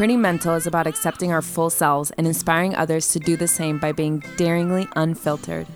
Pretty 0.00 0.16
Mental 0.16 0.54
is 0.54 0.66
about 0.66 0.86
accepting 0.86 1.30
our 1.30 1.42
full 1.42 1.68
selves 1.68 2.10
and 2.12 2.26
inspiring 2.26 2.74
others 2.74 3.08
to 3.08 3.18
do 3.18 3.36
the 3.36 3.46
same 3.46 3.78
by 3.78 3.92
being 3.92 4.20
daringly 4.38 4.88
unfiltered. 4.96 5.66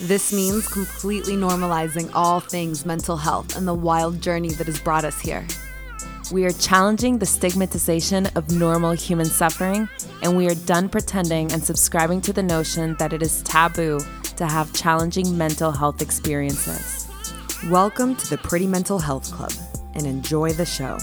This 0.00 0.32
means 0.32 0.66
completely 0.66 1.34
normalizing 1.34 2.10
all 2.14 2.40
things 2.40 2.86
mental 2.86 3.18
health 3.18 3.54
and 3.54 3.68
the 3.68 3.74
wild 3.74 4.22
journey 4.22 4.48
that 4.52 4.66
has 4.66 4.80
brought 4.80 5.04
us 5.04 5.20
here. 5.20 5.46
We 6.32 6.46
are 6.46 6.52
challenging 6.52 7.18
the 7.18 7.26
stigmatization 7.26 8.28
of 8.34 8.50
normal 8.50 8.92
human 8.92 9.26
suffering, 9.26 9.90
and 10.22 10.34
we 10.34 10.48
are 10.48 10.54
done 10.54 10.88
pretending 10.88 11.52
and 11.52 11.62
subscribing 11.62 12.22
to 12.22 12.32
the 12.32 12.42
notion 12.42 12.96
that 12.98 13.12
it 13.12 13.20
is 13.20 13.42
taboo 13.42 14.00
to 14.38 14.46
have 14.46 14.72
challenging 14.72 15.36
mental 15.36 15.70
health 15.70 16.00
experiences. 16.00 17.06
Welcome 17.68 18.16
to 18.16 18.30
the 18.30 18.38
Pretty 18.38 18.66
Mental 18.66 18.98
Health 18.98 19.30
Club 19.30 19.52
and 19.92 20.06
enjoy 20.06 20.54
the 20.54 20.64
show. 20.64 20.96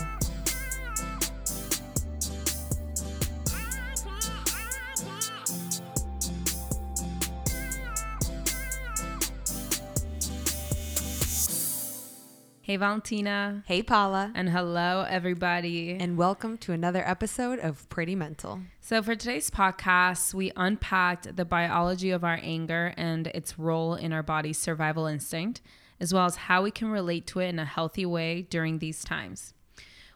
Hey, 12.66 12.78
Valentina. 12.78 13.64
Hey, 13.68 13.84
Paula. 13.84 14.32
And 14.34 14.50
hello, 14.50 15.06
everybody. 15.08 15.92
And 16.00 16.18
welcome 16.18 16.58
to 16.58 16.72
another 16.72 17.08
episode 17.08 17.60
of 17.60 17.88
Pretty 17.90 18.16
Mental. 18.16 18.62
So, 18.82 19.04
for 19.04 19.14
today's 19.14 19.52
podcast, 19.52 20.34
we 20.34 20.52
unpacked 20.56 21.36
the 21.36 21.46
biology 21.46 22.10
of 22.10 22.24
our 22.24 22.40
anger 22.42 22.92
and 22.98 23.28
its 23.28 23.60
role 23.60 23.94
in 23.94 24.12
our 24.12 24.24
body's 24.24 24.58
survival 24.58 25.06
instinct, 25.06 25.62
as 26.00 26.12
well 26.12 26.26
as 26.26 26.38
how 26.38 26.64
we 26.64 26.72
can 26.72 26.88
relate 26.88 27.28
to 27.28 27.40
it 27.40 27.50
in 27.50 27.60
a 27.60 27.66
healthy 27.66 28.04
way 28.04 28.48
during 28.50 28.80
these 28.80 29.04
times. 29.04 29.54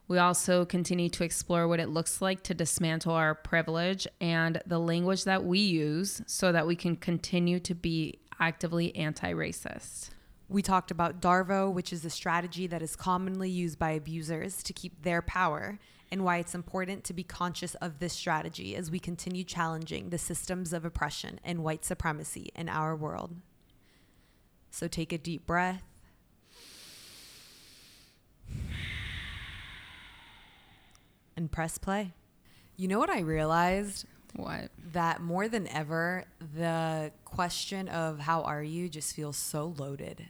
We 0.08 0.18
also 0.18 0.66
continue 0.66 1.10
to 1.10 1.24
explore 1.24 1.68
what 1.68 1.80
it 1.80 1.90
looks 1.90 2.20
like 2.20 2.42
to 2.46 2.56
dismantle 2.56 3.14
our 3.14 3.36
privilege 3.36 4.08
and 4.20 4.60
the 4.66 4.80
language 4.80 5.24
that 5.26 5.46
we 5.46 5.60
use 5.60 6.24
so 6.26 6.52
that 6.52 6.66
we 6.66 6.76
can 6.76 6.96
continue 6.96 7.60
to 7.60 7.76
be 7.76 8.18
actively 8.40 8.96
anti 8.96 9.32
racist. 9.34 10.10
We 10.50 10.64
talked 10.64 10.90
about 10.90 11.22
Darvo, 11.22 11.72
which 11.72 11.94
is 11.94 12.04
a 12.04 12.10
strategy 12.10 12.66
that 12.66 12.82
is 12.82 12.96
commonly 12.96 13.52
used 13.52 13.78
by 13.78 13.92
abusers 13.92 14.64
to 14.64 14.74
keep 14.74 15.04
their 15.04 15.22
power, 15.22 15.78
and 16.12 16.24
why 16.24 16.38
it's 16.38 16.56
important 16.56 17.04
to 17.04 17.14
be 17.14 17.24
conscious 17.24 17.76
of 17.76 18.00
this 18.00 18.14
strategy 18.14 18.76
as 18.76 18.90
we 18.90 18.98
continue 18.98 19.44
challenging 19.44 20.10
the 20.10 20.18
systems 20.18 20.74
of 20.74 20.84
oppression 20.84 21.40
and 21.44 21.64
white 21.64 21.86
supremacy 21.86 22.50
in 22.56 22.68
our 22.68 22.96
world. 22.96 23.36
So 24.72 24.88
take 24.88 25.14
a 25.14 25.20
deep 25.20 25.46
breath. 25.46 25.84
And 31.38 31.52
press 31.52 31.78
play. 31.78 32.14
You 32.76 32.88
know 32.88 32.98
what 32.98 33.12
I 33.12 33.20
realized? 33.20 34.06
What? 34.36 34.72
That 34.94 35.22
more 35.22 35.48
than 35.48 35.68
ever, 35.68 36.26
the 36.56 37.12
question 37.24 37.88
of 37.88 38.20
how 38.20 38.42
are 38.42 38.64
you 38.64 38.90
just 38.90 39.16
feels 39.16 39.38
so 39.38 39.76
loaded. 39.78 40.26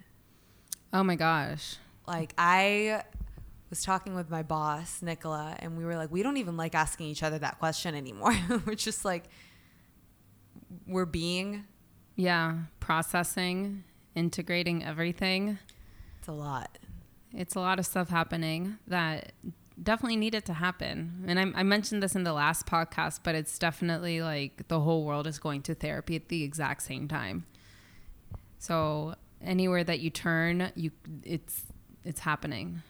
Oh 0.91 1.03
my 1.03 1.15
gosh. 1.15 1.77
Like 2.07 2.33
I 2.37 3.03
was 3.69 3.83
talking 3.83 4.15
with 4.15 4.29
my 4.29 4.43
boss, 4.43 5.01
Nicola, 5.01 5.55
and 5.59 5.77
we 5.77 5.85
were 5.85 5.95
like, 5.95 6.11
we 6.11 6.23
don't 6.23 6.37
even 6.37 6.57
like 6.57 6.73
asking 6.73 7.07
each 7.07 7.23
other 7.23 7.37
that 7.39 7.59
question 7.59 7.95
anymore. 7.95 8.35
we're 8.65 8.75
just 8.75 9.05
like 9.05 9.25
we're 10.87 11.05
being 11.05 11.65
yeah, 12.19 12.57
processing, 12.81 13.85
integrating 14.13 14.83
everything. 14.83 15.57
It's 16.17 16.27
a 16.27 16.33
lot. 16.33 16.77
It's 17.33 17.55
a 17.55 17.61
lot 17.61 17.79
of 17.79 17.85
stuff 17.85 18.09
happening 18.09 18.77
that 18.87 19.31
definitely 19.81 20.17
needed 20.17 20.43
to 20.47 20.53
happen. 20.53 21.23
And 21.27 21.39
I, 21.39 21.59
I, 21.61 21.63
mentioned 21.63 22.03
this 22.03 22.17
in 22.17 22.25
the 22.25 22.33
last 22.33 22.65
podcast, 22.65 23.21
but 23.23 23.35
it's 23.35 23.57
definitely 23.57 24.21
like 24.21 24.67
the 24.67 24.81
whole 24.81 25.05
world 25.05 25.27
is 25.27 25.39
going 25.39 25.61
to 25.61 25.75
therapy 25.75 26.17
at 26.17 26.27
the 26.27 26.43
exact 26.43 26.81
same 26.81 27.07
time. 27.07 27.45
So 28.57 29.15
anywhere 29.43 29.83
that 29.83 29.99
you 29.99 30.09
turn, 30.09 30.71
you 30.75 30.91
it's 31.23 31.63
it's 32.03 32.21
happening. 32.21 32.81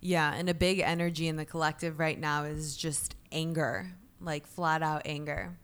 Yeah, 0.00 0.32
and 0.32 0.48
a 0.48 0.54
big 0.54 0.80
energy 0.80 1.28
in 1.28 1.36
the 1.36 1.44
collective 1.44 1.98
right 1.98 2.18
now 2.18 2.44
is 2.44 2.76
just 2.76 3.16
anger, 3.32 3.92
like 4.20 4.46
flat 4.46 4.82
out 4.82 5.02
anger. 5.04 5.56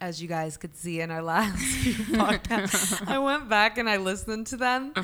As 0.00 0.20
you 0.20 0.28
guys 0.28 0.56
could 0.56 0.76
see 0.76 1.00
in 1.00 1.10
our 1.10 1.22
last 1.34 1.58
few 1.58 1.92
podcasts, 2.16 3.06
I 3.06 3.18
went 3.18 3.48
back 3.48 3.78
and 3.78 3.88
I 3.88 3.98
listened 3.98 4.48
to 4.48 4.56
them, 4.56 4.94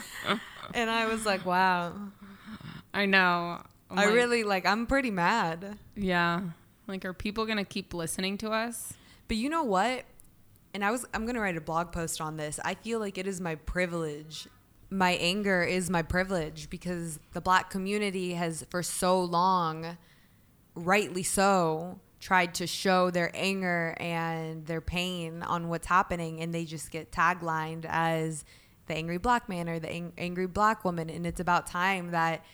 and 0.75 0.91
I 0.91 1.07
was 1.07 1.27
like, 1.27 1.45
"Wow." 1.45 1.95
I 2.93 3.07
know. 3.07 3.63
I'm 3.91 3.99
i 3.99 4.07
like, 4.07 4.15
really 4.15 4.45
like. 4.45 4.67
I'm 4.67 4.87
pretty 4.87 5.11
mad. 5.11 5.79
Yeah. 5.95 6.41
Like, 6.87 7.05
are 7.05 7.13
people 7.13 7.47
gonna 7.47 7.65
keep 7.65 7.95
listening 7.95 8.37
to 8.39 8.51
us? 8.51 8.95
But 9.29 9.37
you 9.37 9.49
know 9.49 9.63
what? 9.63 10.05
And 10.75 10.85
I 10.85 10.91
was. 10.91 11.07
I'm 11.15 11.27
gonna 11.27 11.41
write 11.41 11.57
a 11.57 11.61
blog 11.61 11.93
post 11.93 12.21
on 12.21 12.37
this. 12.37 12.59
I 12.65 12.75
feel 12.75 12.99
like 12.99 13.19
it 13.19 13.27
is 13.27 13.41
my 13.41 13.55
privilege 13.55 14.49
my 14.91 15.13
anger 15.13 15.63
is 15.63 15.89
my 15.89 16.03
privilege 16.03 16.69
because 16.69 17.21
the 17.33 17.41
black 17.41 17.71
community 17.71 18.35
has 18.35 18.67
for 18.71 18.83
so 18.83 19.21
long 19.21 19.97
rightly 20.75 21.23
so 21.23 22.01
tried 22.19 22.55
to 22.55 22.67
show 22.67 23.11
their 23.11 23.31
anger 23.35 23.97
and 23.99 24.67
their 24.67 24.81
pain 24.81 25.43
on 25.43 25.69
what's 25.69 25.87
happening 25.87 26.41
and 26.41 26.53
they 26.53 26.65
just 26.65 26.91
get 26.91 27.11
taglined 27.11 27.87
as 27.89 28.45
the 28.87 28.95
angry 28.95 29.19
black 29.19 29.49
man 29.49 29.69
or 29.69 29.79
the 29.79 29.91
ang- 29.91 30.13
angry 30.19 30.47
black 30.47 30.85
woman. 30.85 31.09
And 31.09 31.27
it's 31.27 31.41
about 31.41 31.67
time 31.67 32.11
that 32.11 32.45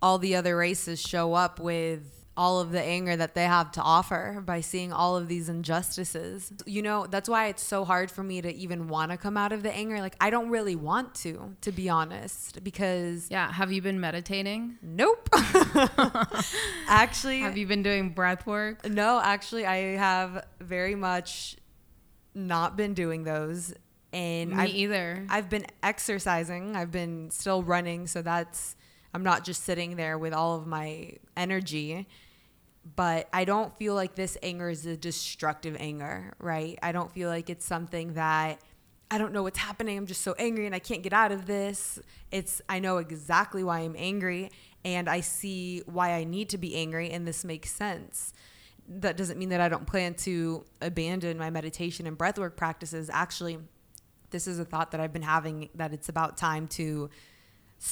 all 0.00 0.18
the 0.18 0.36
other 0.36 0.56
races 0.56 1.00
show 1.00 1.34
up 1.34 1.58
with 1.58 2.23
all 2.36 2.60
of 2.60 2.72
the 2.72 2.82
anger 2.82 3.14
that 3.16 3.34
they 3.34 3.44
have 3.44 3.70
to 3.72 3.80
offer 3.80 4.42
by 4.44 4.60
seeing 4.60 4.92
all 4.92 5.16
of 5.16 5.28
these 5.28 5.48
injustices. 5.48 6.52
You 6.66 6.82
know, 6.82 7.06
that's 7.06 7.28
why 7.28 7.46
it's 7.46 7.62
so 7.62 7.84
hard 7.84 8.10
for 8.10 8.24
me 8.24 8.42
to 8.42 8.52
even 8.52 8.88
want 8.88 9.12
to 9.12 9.16
come 9.16 9.36
out 9.36 9.52
of 9.52 9.62
the 9.62 9.72
anger. 9.72 10.00
Like, 10.00 10.16
I 10.20 10.30
don't 10.30 10.50
really 10.50 10.74
want 10.74 11.14
to, 11.16 11.54
to 11.60 11.72
be 11.72 11.88
honest, 11.88 12.64
because. 12.64 13.28
Yeah. 13.30 13.52
Have 13.52 13.70
you 13.70 13.82
been 13.82 14.00
meditating? 14.00 14.78
Nope. 14.82 15.28
actually. 16.88 17.40
Have 17.40 17.56
you 17.56 17.66
been 17.66 17.82
doing 17.82 18.10
breath 18.10 18.46
work? 18.46 18.88
No, 18.88 19.20
actually, 19.22 19.64
I 19.64 19.96
have 19.96 20.44
very 20.60 20.96
much 20.96 21.56
not 22.34 22.76
been 22.76 22.94
doing 22.94 23.22
those. 23.22 23.74
And 24.12 24.50
me 24.50 24.56
I've, 24.56 24.70
either. 24.70 25.26
I've 25.28 25.50
been 25.50 25.66
exercising, 25.82 26.76
I've 26.76 26.92
been 26.92 27.30
still 27.30 27.62
running. 27.62 28.06
So 28.06 28.22
that's. 28.22 28.76
I'm 29.12 29.22
not 29.22 29.44
just 29.44 29.62
sitting 29.62 29.94
there 29.94 30.18
with 30.18 30.32
all 30.32 30.56
of 30.56 30.66
my 30.66 31.12
energy 31.36 32.08
but 32.96 33.28
I 33.32 33.44
don't 33.44 33.76
feel 33.76 33.94
like 33.94 34.14
this 34.14 34.36
anger 34.42 34.68
is 34.68 34.84
a 34.86 34.96
destructive 34.96 35.76
anger, 35.78 36.34
right? 36.38 36.78
I 36.82 36.92
don't 36.92 37.10
feel 37.10 37.28
like 37.28 37.48
it's 37.48 37.64
something 37.64 38.14
that 38.14 38.60
I 39.10 39.18
don't 39.18 39.32
know 39.32 39.42
what's 39.42 39.58
happening. 39.58 39.96
I'm 39.96 40.06
just 40.06 40.22
so 40.22 40.34
angry 40.38 40.66
and 40.66 40.74
I 40.74 40.78
can't 40.78 41.02
get 41.02 41.12
out 41.12 41.32
of 41.32 41.46
this. 41.46 41.98
It's 42.30 42.60
I 42.68 42.80
know 42.80 42.98
exactly 42.98 43.64
why 43.64 43.80
I'm 43.80 43.94
angry 43.96 44.50
and 44.84 45.08
I 45.08 45.20
see 45.20 45.82
why 45.86 46.12
I 46.12 46.24
need 46.24 46.50
to 46.50 46.58
be 46.58 46.74
angry 46.74 47.10
and 47.10 47.26
this 47.26 47.44
makes 47.44 47.70
sense. 47.70 48.32
That 48.86 49.16
doesn't 49.16 49.38
mean 49.38 49.48
that 49.48 49.60
I 49.60 49.68
don't 49.68 49.86
plan 49.86 50.14
to 50.14 50.64
abandon 50.82 51.38
my 51.38 51.48
meditation 51.48 52.06
and 52.06 52.18
breathwork 52.18 52.56
practices. 52.56 53.08
Actually, 53.10 53.58
this 54.30 54.46
is 54.46 54.58
a 54.58 54.64
thought 54.64 54.90
that 54.90 55.00
I've 55.00 55.12
been 55.12 55.22
having 55.22 55.70
that 55.74 55.94
it's 55.94 56.08
about 56.08 56.36
time 56.36 56.68
to 56.68 57.08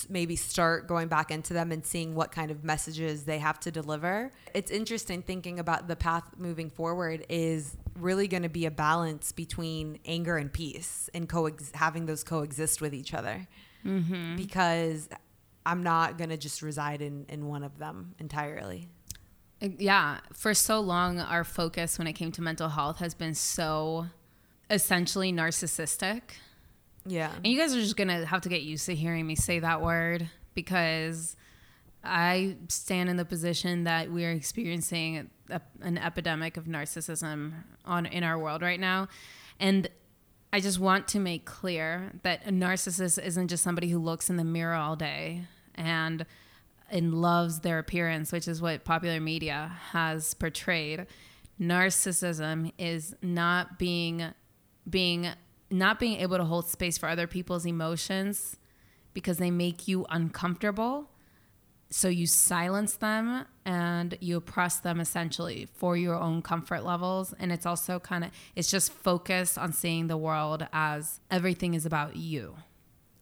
maybe 0.09 0.37
start 0.37 0.87
going 0.87 1.09
back 1.09 1.31
into 1.31 1.53
them 1.53 1.73
and 1.73 1.85
seeing 1.85 2.15
what 2.15 2.33
kind 2.33 2.51
of 2.51 2.65
messages 2.65 3.25
they 3.25 3.39
have 3.39 3.61
to 3.61 3.71
deliver. 3.71 4.31
It's 4.55 4.71
interesting 4.71 5.23
thinking 5.23 5.59
about 5.59 5.89
the 5.89 5.97
path 5.97 6.25
moving 6.37 6.71
forward 6.71 7.27
is 7.29 7.77
really 7.99 8.29
going 8.29 8.43
to 8.43 8.49
be 8.49 8.67
a 8.67 8.71
balance 8.71 9.33
between 9.33 9.99
anger 10.07 10.37
and 10.37 10.53
peace 10.53 11.11
and 11.15 11.29
coex- 11.29 11.73
having 11.75 12.07
those 12.07 12.25
coexist 12.25 12.81
with 12.81 12.95
each 12.95 13.13
other. 13.15 13.47
Mm-hmm. 13.85 14.37
Because 14.37 15.09
I'm 15.67 15.83
not 15.83 16.19
going 16.19 16.31
to 16.31 16.37
just 16.37 16.63
reside 16.63 17.03
in, 17.03 17.27
in 17.29 17.47
one 17.47 17.63
of 17.63 17.79
them 17.79 18.15
entirely. 18.19 18.89
Yeah. 19.61 20.19
For 20.33 20.55
so 20.55 20.81
long, 20.81 21.21
our 21.21 21.45
focus 21.45 21.99
when 21.99 22.07
it 22.07 22.15
came 22.15 22.33
to 22.33 22.43
mental 22.43 22.71
health 22.71 22.99
has 22.99 23.15
been 23.15 23.35
so 23.35 24.07
essentially 24.71 25.33
narcissistic 25.33 26.23
yeah. 27.07 27.33
And 27.35 27.47
you 27.47 27.59
guys 27.59 27.75
are 27.75 27.81
just 27.81 27.97
going 27.97 28.09
to 28.09 28.25
have 28.25 28.43
to 28.43 28.49
get 28.49 28.63
used 28.63 28.87
to 28.87 28.95
hearing 28.95 29.27
me 29.27 29.35
say 29.35 29.59
that 29.59 29.83
word 29.83 30.29
because 30.55 31.37
I 32.05 32.57
stand 32.69 33.11
in 33.11 33.17
the 33.17 33.25
position 33.25 33.85
that 33.85 34.11
we 34.11 34.25
are 34.25 34.31
experiencing 34.31 35.31
a, 35.51 35.61
an 35.81 35.99
epidemic 35.99 36.57
of 36.57 36.65
narcissism 36.65 37.53
on 37.85 38.07
in 38.07 38.25
our 38.25 38.39
world 38.39 38.63
right 38.63 38.81
now. 38.81 39.09
And 39.61 39.89
I 40.53 40.61
just 40.61 40.79
want 40.79 41.09
to 41.09 41.19
make 41.19 41.45
clear 41.45 42.13
that 42.23 42.47
a 42.47 42.51
narcissist 42.51 43.23
isn't 43.23 43.49
just 43.49 43.63
somebody 43.63 43.89
who 43.89 43.99
looks 43.99 44.29
in 44.29 44.37
the 44.37 44.45
mirror 44.45 44.75
all 44.75 44.97
day 44.97 45.47
and 45.75 46.27
and 46.91 47.15
loves 47.15 47.61
their 47.61 47.79
appearance, 47.79 48.33
which 48.33 48.47
is 48.47 48.61
what 48.61 48.85
popular 48.85 49.19
media 49.19 49.79
has 49.93 50.35
portrayed. 50.35 51.07
Narcissism 51.59 52.71
is 52.77 53.15
not 53.23 53.79
being 53.79 54.35
being 54.89 55.29
not 55.73 55.99
being 55.99 56.21
able 56.21 56.37
to 56.37 56.45
hold 56.45 56.69
space 56.69 56.99
for 56.99 57.09
other 57.09 57.27
people's 57.27 57.67
emotions 57.67 58.57
because 59.15 59.39
they 59.39 59.51
make 59.51 59.89
you 59.89 60.07
uncomfortable 60.11 61.09
So 61.93 62.09
you 62.09 62.27
silence 62.27 62.95
them 62.97 63.45
and 63.67 64.17
you 64.21 64.39
oppress 64.39 64.79
them 64.79 64.99
essentially 64.99 65.69
for 65.75 65.95
your 65.95 66.15
own 66.15 66.41
comfort 66.41 66.85
levels. 66.85 67.35
And 67.39 67.53
it's 67.53 67.67
also 67.67 67.99
kind 68.01 68.25
of, 68.25 68.31
it's 68.57 68.71
just 68.71 68.91
focused 68.93 69.59
on 69.59 69.75
seeing 69.75 70.07
the 70.07 70.17
world 70.17 70.67
as 70.73 71.21
everything 71.31 71.75
is 71.75 71.85
about 71.85 72.17
you. 72.17 72.57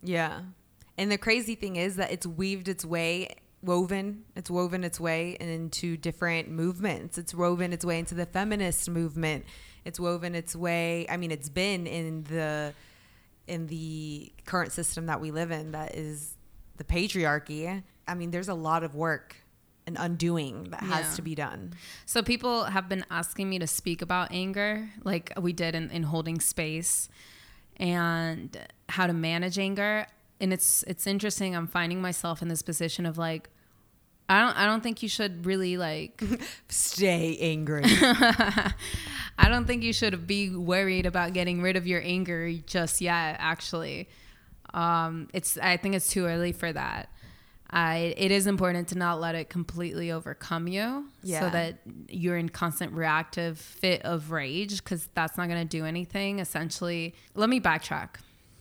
Yeah. 0.02 0.42
And 0.96 1.10
the 1.10 1.18
crazy 1.18 1.56
thing 1.56 1.76
is 1.76 1.96
that 1.96 2.12
it's 2.12 2.26
weaved 2.26 2.68
its 2.68 2.84
way, 2.84 3.34
woven, 3.60 4.22
it's 4.36 4.50
woven 4.50 4.84
its 4.84 5.00
way 5.00 5.36
into 5.40 5.96
different 5.96 6.48
movements. 6.48 7.18
It's 7.18 7.34
woven 7.34 7.72
its 7.72 7.84
way 7.84 7.98
into 7.98 8.14
the 8.14 8.26
feminist 8.26 8.88
movement. 8.88 9.46
It's 9.84 9.98
woven 10.00 10.34
its 10.34 10.54
way, 10.54 11.06
I 11.08 11.16
mean, 11.16 11.30
it's 11.30 11.48
been 11.48 11.86
in 11.86 12.24
the 12.24 12.74
in 13.46 13.66
the 13.66 14.32
current 14.44 14.70
system 14.72 15.06
that 15.06 15.20
we 15.20 15.30
live 15.32 15.50
in 15.50 15.72
that 15.72 15.94
is 15.96 16.36
the 16.76 16.84
patriarchy. 16.84 17.82
I 18.06 18.14
mean, 18.14 18.30
there's 18.30 18.48
a 18.48 18.54
lot 18.54 18.84
of 18.84 18.94
work 18.94 19.36
and 19.86 19.96
undoing 19.98 20.64
that 20.70 20.82
has 20.82 21.06
Yeah. 21.10 21.16
to 21.16 21.22
be 21.22 21.34
done. 21.34 21.72
So 22.06 22.22
people 22.22 22.64
have 22.64 22.88
been 22.88 23.04
asking 23.10 23.48
me 23.50 23.58
to 23.58 23.66
speak 23.66 24.02
about 24.02 24.30
anger, 24.30 24.90
like 25.02 25.32
we 25.40 25.52
did 25.52 25.74
in, 25.74 25.90
in 25.90 26.04
holding 26.04 26.38
space, 26.40 27.08
and 27.76 28.56
how 28.88 29.06
to 29.06 29.12
manage 29.12 29.58
anger. 29.58 30.06
And 30.40 30.52
it's 30.52 30.82
it's 30.86 31.06
interesting. 31.06 31.56
I'm 31.56 31.66
finding 31.66 32.00
myself 32.00 32.42
in 32.42 32.48
this 32.48 32.62
position 32.62 33.04
of 33.06 33.18
like, 33.18 33.50
I 34.30 34.40
don't 34.42 34.56
I 34.56 34.64
don't 34.66 34.80
think 34.82 35.02
you 35.02 35.08
should 35.08 35.44
really 35.44 35.76
like 35.76 36.22
Stay 36.68 37.36
angry. 37.40 37.82
I 39.38 39.48
don't 39.48 39.66
think 39.66 39.82
you 39.82 39.92
should 39.92 40.26
be 40.26 40.50
worried 40.54 41.04
about 41.06 41.32
getting 41.32 41.62
rid 41.62 41.76
of 41.76 41.86
your 41.86 42.00
anger 42.02 42.52
just 42.66 43.00
yet. 43.00 43.36
Actually, 43.40 44.08
um, 44.72 45.28
it's 45.34 45.58
I 45.58 45.76
think 45.78 45.94
it's 45.96 46.08
too 46.08 46.26
early 46.26 46.52
for 46.52 46.72
that. 46.72 47.08
I, 47.72 48.14
it 48.16 48.32
is 48.32 48.48
important 48.48 48.88
to 48.88 48.98
not 48.98 49.20
let 49.20 49.36
it 49.36 49.48
completely 49.48 50.10
overcome 50.10 50.66
you, 50.66 51.06
Yeah. 51.22 51.38
so 51.40 51.50
that 51.50 51.78
you're 52.08 52.36
in 52.36 52.48
constant 52.48 52.92
reactive 52.94 53.58
fit 53.60 54.02
of 54.02 54.32
rage, 54.32 54.82
because 54.82 55.08
that's 55.14 55.36
not 55.38 55.46
going 55.48 55.60
to 55.60 55.68
do 55.78 55.84
anything. 55.84 56.40
Essentially, 56.40 57.14
let 57.36 57.48
me 57.48 57.60
backtrack 57.60 58.08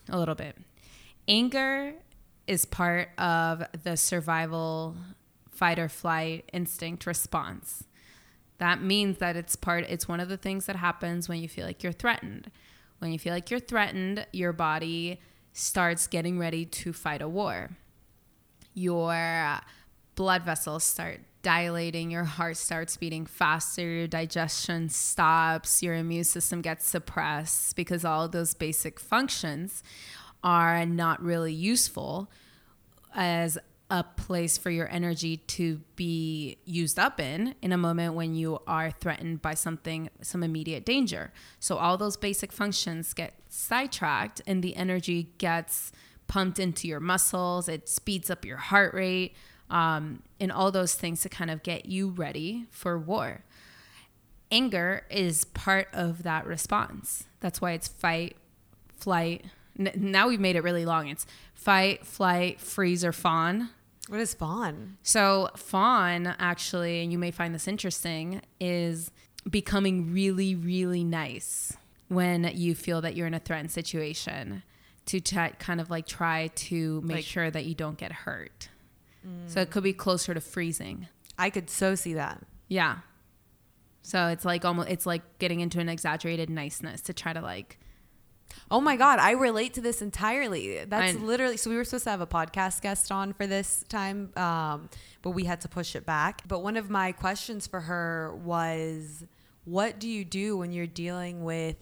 a 0.08 0.16
little 0.16 0.36
bit. 0.36 0.56
Anger 1.26 1.94
is 2.46 2.64
part 2.64 3.08
of 3.18 3.64
the 3.82 3.96
survival 3.96 4.94
fight 5.60 5.78
or 5.78 5.90
flight 5.90 6.48
instinct 6.54 7.04
response. 7.04 7.84
That 8.56 8.82
means 8.82 9.18
that 9.18 9.36
it's 9.36 9.56
part 9.56 9.84
it's 9.84 10.08
one 10.08 10.18
of 10.18 10.30
the 10.30 10.38
things 10.38 10.64
that 10.64 10.76
happens 10.76 11.28
when 11.28 11.38
you 11.42 11.48
feel 11.48 11.66
like 11.66 11.82
you're 11.82 11.92
threatened. 11.92 12.50
When 12.98 13.12
you 13.12 13.18
feel 13.18 13.34
like 13.34 13.50
you're 13.50 13.60
threatened, 13.60 14.26
your 14.32 14.54
body 14.54 15.20
starts 15.52 16.06
getting 16.06 16.38
ready 16.38 16.64
to 16.64 16.94
fight 16.94 17.20
a 17.20 17.28
war. 17.28 17.70
Your 18.72 19.12
uh, 19.12 19.60
blood 20.14 20.44
vessels 20.44 20.84
start 20.84 21.20
dilating, 21.42 22.10
your 22.10 22.24
heart 22.24 22.56
starts 22.56 22.96
beating 22.96 23.26
faster, 23.26 23.86
your 23.86 24.06
digestion 24.06 24.88
stops, 24.88 25.82
your 25.82 25.94
immune 25.94 26.24
system 26.24 26.62
gets 26.62 26.86
suppressed 26.86 27.76
because 27.76 28.04
all 28.04 28.28
those 28.28 28.54
basic 28.54 28.98
functions 28.98 29.82
are 30.42 30.86
not 30.86 31.22
really 31.22 31.52
useful 31.52 32.30
as 33.14 33.58
a 33.90 34.04
place 34.04 34.56
for 34.56 34.70
your 34.70 34.88
energy 34.88 35.38
to 35.38 35.80
be 35.96 36.56
used 36.64 36.98
up 36.98 37.18
in 37.18 37.56
in 37.60 37.72
a 37.72 37.76
moment 37.76 38.14
when 38.14 38.36
you 38.36 38.60
are 38.66 38.92
threatened 38.92 39.42
by 39.42 39.52
something 39.52 40.08
some 40.22 40.44
immediate 40.44 40.86
danger. 40.86 41.32
So 41.58 41.76
all 41.76 41.98
those 41.98 42.16
basic 42.16 42.52
functions 42.52 43.12
get 43.12 43.34
sidetracked 43.48 44.40
and 44.46 44.62
the 44.62 44.76
energy 44.76 45.32
gets 45.38 45.90
pumped 46.28 46.60
into 46.60 46.86
your 46.86 47.00
muscles. 47.00 47.68
It 47.68 47.88
speeds 47.88 48.30
up 48.30 48.44
your 48.44 48.58
heart 48.58 48.94
rate 48.94 49.34
um, 49.68 50.22
and 50.38 50.52
all 50.52 50.70
those 50.70 50.94
things 50.94 51.20
to 51.22 51.28
kind 51.28 51.50
of 51.50 51.64
get 51.64 51.86
you 51.86 52.10
ready 52.10 52.66
for 52.70 52.96
war. 52.96 53.44
Anger 54.52 55.04
is 55.10 55.44
part 55.46 55.88
of 55.92 56.22
that 56.22 56.46
response. 56.46 57.24
That's 57.40 57.60
why 57.60 57.72
it's 57.72 57.88
fight 57.88 58.36
flight. 58.96 59.46
Now 59.76 60.28
we've 60.28 60.40
made 60.40 60.54
it 60.54 60.62
really 60.62 60.84
long. 60.84 61.08
It's 61.08 61.26
fight 61.54 62.06
flight 62.06 62.60
freeze 62.60 63.04
or 63.04 63.12
fawn 63.12 63.70
what 64.10 64.20
is 64.20 64.34
fawn? 64.34 64.96
so, 65.04 65.48
fawn, 65.56 66.26
actually, 66.38 67.02
and 67.02 67.12
you 67.12 67.18
may 67.18 67.30
find 67.30 67.54
this 67.54 67.68
interesting, 67.68 68.42
is 68.58 69.10
becoming 69.48 70.12
really, 70.12 70.54
really 70.54 71.04
nice 71.04 71.76
when 72.08 72.50
you 72.54 72.74
feel 72.74 73.00
that 73.00 73.14
you're 73.14 73.28
in 73.28 73.34
a 73.34 73.38
threatened 73.38 73.70
situation 73.70 74.64
to 75.06 75.20
t- 75.20 75.36
kind 75.60 75.80
of 75.80 75.90
like 75.90 76.06
try 76.06 76.48
to 76.56 77.00
make 77.02 77.18
Like- 77.18 77.24
sure 77.24 77.50
that 77.52 77.64
you 77.64 77.74
don't 77.76 77.96
get 77.96 78.12
hurt. 78.12 78.68
So, 79.46 79.60
it 79.60 79.68
mm. 79.68 79.70
could 79.70 79.84
be 79.84 79.92
closer 79.92 80.34
to 80.34 80.40
freezing. 80.40 81.06
I 81.38 81.50
could 81.50 81.70
so 81.70 81.94
see 81.94 82.14
that. 82.14 82.42
Yeah. 82.68 82.98
So, 84.02 84.26
it's 84.26 84.44
like 84.44 84.64
almost, 84.64 84.88
it's 84.88 85.06
like 85.06 85.22
getting 85.38 85.60
into 85.60 85.78
an 85.78 85.88
exaggerated 85.88 86.50
niceness 86.50 87.00
to 87.02 87.12
try 87.12 87.32
to 87.32 87.40
like, 87.40 87.78
Oh 88.70 88.80
my 88.80 88.96
God, 88.96 89.18
I 89.18 89.32
relate 89.32 89.74
to 89.74 89.80
this 89.80 90.02
entirely. 90.02 90.84
That's 90.84 91.16
I- 91.16 91.18
literally 91.18 91.56
so. 91.56 91.70
We 91.70 91.76
were 91.76 91.84
supposed 91.84 92.04
to 92.04 92.10
have 92.10 92.20
a 92.20 92.26
podcast 92.26 92.82
guest 92.82 93.10
on 93.10 93.32
for 93.32 93.46
this 93.46 93.84
time, 93.88 94.30
um, 94.36 94.88
but 95.22 95.30
we 95.30 95.44
had 95.44 95.60
to 95.62 95.68
push 95.68 95.96
it 95.96 96.06
back. 96.06 96.42
But 96.46 96.62
one 96.62 96.76
of 96.76 96.90
my 96.90 97.12
questions 97.12 97.66
for 97.66 97.80
her 97.80 98.34
was, 98.44 99.24
What 99.64 99.98
do 99.98 100.08
you 100.08 100.24
do 100.24 100.56
when 100.56 100.72
you're 100.72 100.86
dealing 100.86 101.44
with 101.44 101.76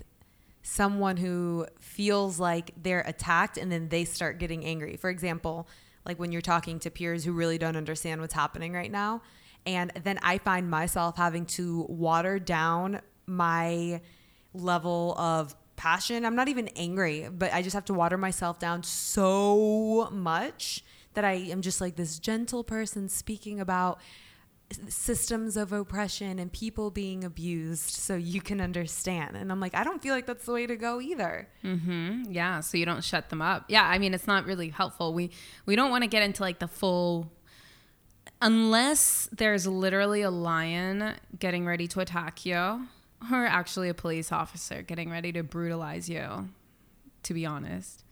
someone 0.62 1.17
who 1.17 1.67
feels 1.81 2.38
like 2.38 2.73
they're 2.82 3.05
attacked 3.06 3.56
and 3.56 3.71
then 3.71 3.88
they 3.88 4.05
start 4.05 4.38
getting 4.38 4.64
angry? 4.64 4.97
For 4.97 5.11
example, 5.11 5.69
like 6.05 6.19
when 6.19 6.32
you're 6.32 6.41
talking 6.41 6.79
to 6.81 6.91
peers 6.91 7.25
who 7.25 7.32
really 7.32 7.59
don't 7.59 7.76
understand 7.76 8.21
what's 8.21 8.35
happening 8.35 8.73
right 8.73 8.91
now. 8.91 9.23
And 9.67 9.93
then 10.03 10.19
I 10.23 10.38
find 10.38 10.71
myself 10.71 11.17
having 11.17 11.44
to 11.47 11.85
water 11.88 12.38
down 12.38 13.00
my 13.26 14.00
level 14.55 15.14
of 15.19 15.55
passion. 15.79 16.27
I'm 16.27 16.37
not 16.37 16.49
even 16.49 16.69
angry, 16.77 17.29
but 17.33 17.55
I 17.55 17.63
just 17.63 17.73
have 17.73 17.87
to 17.87 17.95
water 17.95 18.19
myself 18.19 18.59
down 18.59 18.83
so 18.83 20.11
much 20.13 20.85
that 21.15 21.25
I 21.25 21.35
am 21.35 21.63
just 21.63 21.81
like 21.81 21.97
this 21.97 22.19
gentle 22.19 22.63
person 22.63 23.09
speaking 23.09 23.61
about 23.61 23.99
systems 24.89 25.57
of 25.57 25.73
oppression 25.73 26.39
and 26.39 26.53
people 26.53 26.91
being 26.91 27.25
abused 27.25 27.91
so 27.91 28.17
you 28.17 28.43
can 28.43 28.61
understand. 28.61 29.35
And 29.37 29.51
I'm 29.51 29.61
like, 29.61 29.75
I 29.75 29.83
don't 29.83 30.03
feel 30.03 30.15
like 30.15 30.27
that's 30.27 30.45
the 30.45 30.53
way 30.53 30.67
to 30.67 30.77
go 30.77 31.01
either. 31.01 31.49
hmm 31.63 32.25
yeah, 32.29 32.61
so 32.61 32.77
you 32.77 32.85
don't 32.85 33.03
shut 33.03 33.31
them 33.31 33.41
up. 33.41 33.65
Yeah, 33.69 33.85
I 33.85 33.99
mean, 33.99 34.13
it's 34.13 34.27
not 34.27 34.45
really 34.45 34.69
helpful. 34.69 35.15
We 35.15 35.31
we 35.64 35.75
don't 35.75 35.91
want 35.91 36.05
to 36.05 36.09
get 36.09 36.23
into 36.23 36.43
like 36.43 36.59
the 36.59 36.69
full 36.69 37.33
unless 38.43 39.29
there's 39.33 39.67
literally 39.67 40.23
a 40.23 40.31
lion 40.31 41.14
getting 41.38 41.64
ready 41.67 41.88
to 41.88 42.00
attack 42.00 42.45
you 42.45 42.87
or 43.33 43.47
actually 43.47 43.89
a 43.89 43.95
police 43.95 44.33
officer 44.33 44.83
getting 44.83 45.11
ready 45.11 45.33
to 45.33 45.43
brutalize 45.43 46.09
you 46.09 46.49
to 47.25 47.35
be 47.35 47.45
honest. 47.45 48.05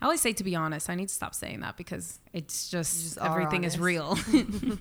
I 0.00 0.06
always 0.06 0.20
say 0.20 0.32
to 0.32 0.44
be 0.44 0.56
honest. 0.56 0.90
I 0.90 0.94
need 0.94 1.08
to 1.08 1.14
stop 1.14 1.34
saying 1.34 1.60
that 1.60 1.76
because 1.76 2.18
it's 2.32 2.68
just, 2.68 3.02
just 3.02 3.18
everything 3.18 3.64
is 3.64 3.78
real. 3.78 4.18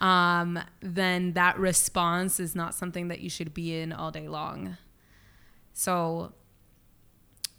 Um, 0.00 0.58
then 0.80 1.34
that 1.34 1.58
response 1.58 2.40
is 2.40 2.54
not 2.54 2.74
something 2.74 3.08
that 3.08 3.20
you 3.20 3.28
should 3.28 3.52
be 3.52 3.78
in 3.78 3.92
all 3.92 4.10
day 4.10 4.28
long. 4.28 4.76
So 5.74 6.32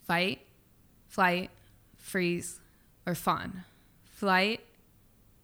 fight 0.08 0.41
flight 1.08 1.51
freeze 1.98 2.60
or 3.05 3.13
fawn. 3.13 3.63
Flight 4.03 4.62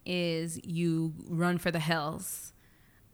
is 0.05 0.59
you 0.63 1.13
run 1.27 1.57
for 1.57 1.71
the 1.71 1.79
hills. 1.79 2.53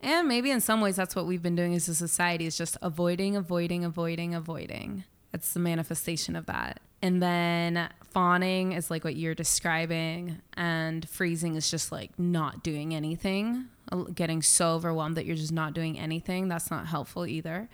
And 0.04 0.28
maybe 0.28 0.50
in 0.50 0.60
some 0.60 0.80
ways 0.80 0.96
that's 0.96 1.16
what 1.16 1.26
we've 1.26 1.42
been 1.42 1.56
doing 1.56 1.74
as 1.74 1.88
a 1.88 1.94
society 1.94 2.46
is 2.46 2.58
just 2.58 2.76
avoiding, 2.82 3.36
avoiding, 3.36 3.84
avoiding, 3.84 4.34
avoiding. 4.34 5.04
That's 5.32 5.54
the 5.54 5.60
manifestation 5.60 6.36
of 6.36 6.46
that. 6.46 6.80
And 7.00 7.22
then 7.22 7.88
fawning 8.12 8.72
is 8.72 8.90
like 8.90 9.02
what 9.02 9.16
you're 9.16 9.34
describing, 9.34 10.40
and 10.56 11.08
freezing 11.08 11.56
is 11.56 11.70
just 11.70 11.90
like 11.90 12.18
not 12.18 12.62
doing 12.62 12.94
anything, 12.94 13.66
uh, 13.90 14.04
getting 14.14 14.42
so 14.42 14.74
overwhelmed 14.74 15.16
that 15.16 15.24
you're 15.24 15.36
just 15.36 15.52
not 15.52 15.72
doing 15.72 15.98
anything. 15.98 16.48
That's 16.48 16.70
not 16.70 16.86
helpful 16.86 17.26
either 17.26 17.68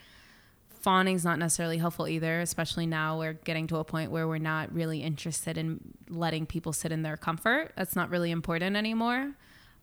fawning's 0.81 1.25
not 1.25 1.39
necessarily 1.39 1.79
helpful 1.79 2.09
either, 2.09 2.41
especially 2.41 2.87
now 2.87 3.19
we're 3.19 3.35
getting 3.35 3.67
to 3.67 3.77
a 3.77 3.85
point 3.85 4.11
where 4.11 4.27
we're 4.27 4.39
not 4.39 4.73
really 4.75 5.03
interested 5.03 5.59
in 5.59 5.79
letting 6.09 6.47
people 6.47 6.73
sit 6.73 6.91
in 6.91 7.03
their 7.03 7.17
comfort. 7.17 7.73
That's 7.77 7.95
not 7.95 8.11
really 8.11 8.31
important 8.31 8.77
anymore. 8.77 9.33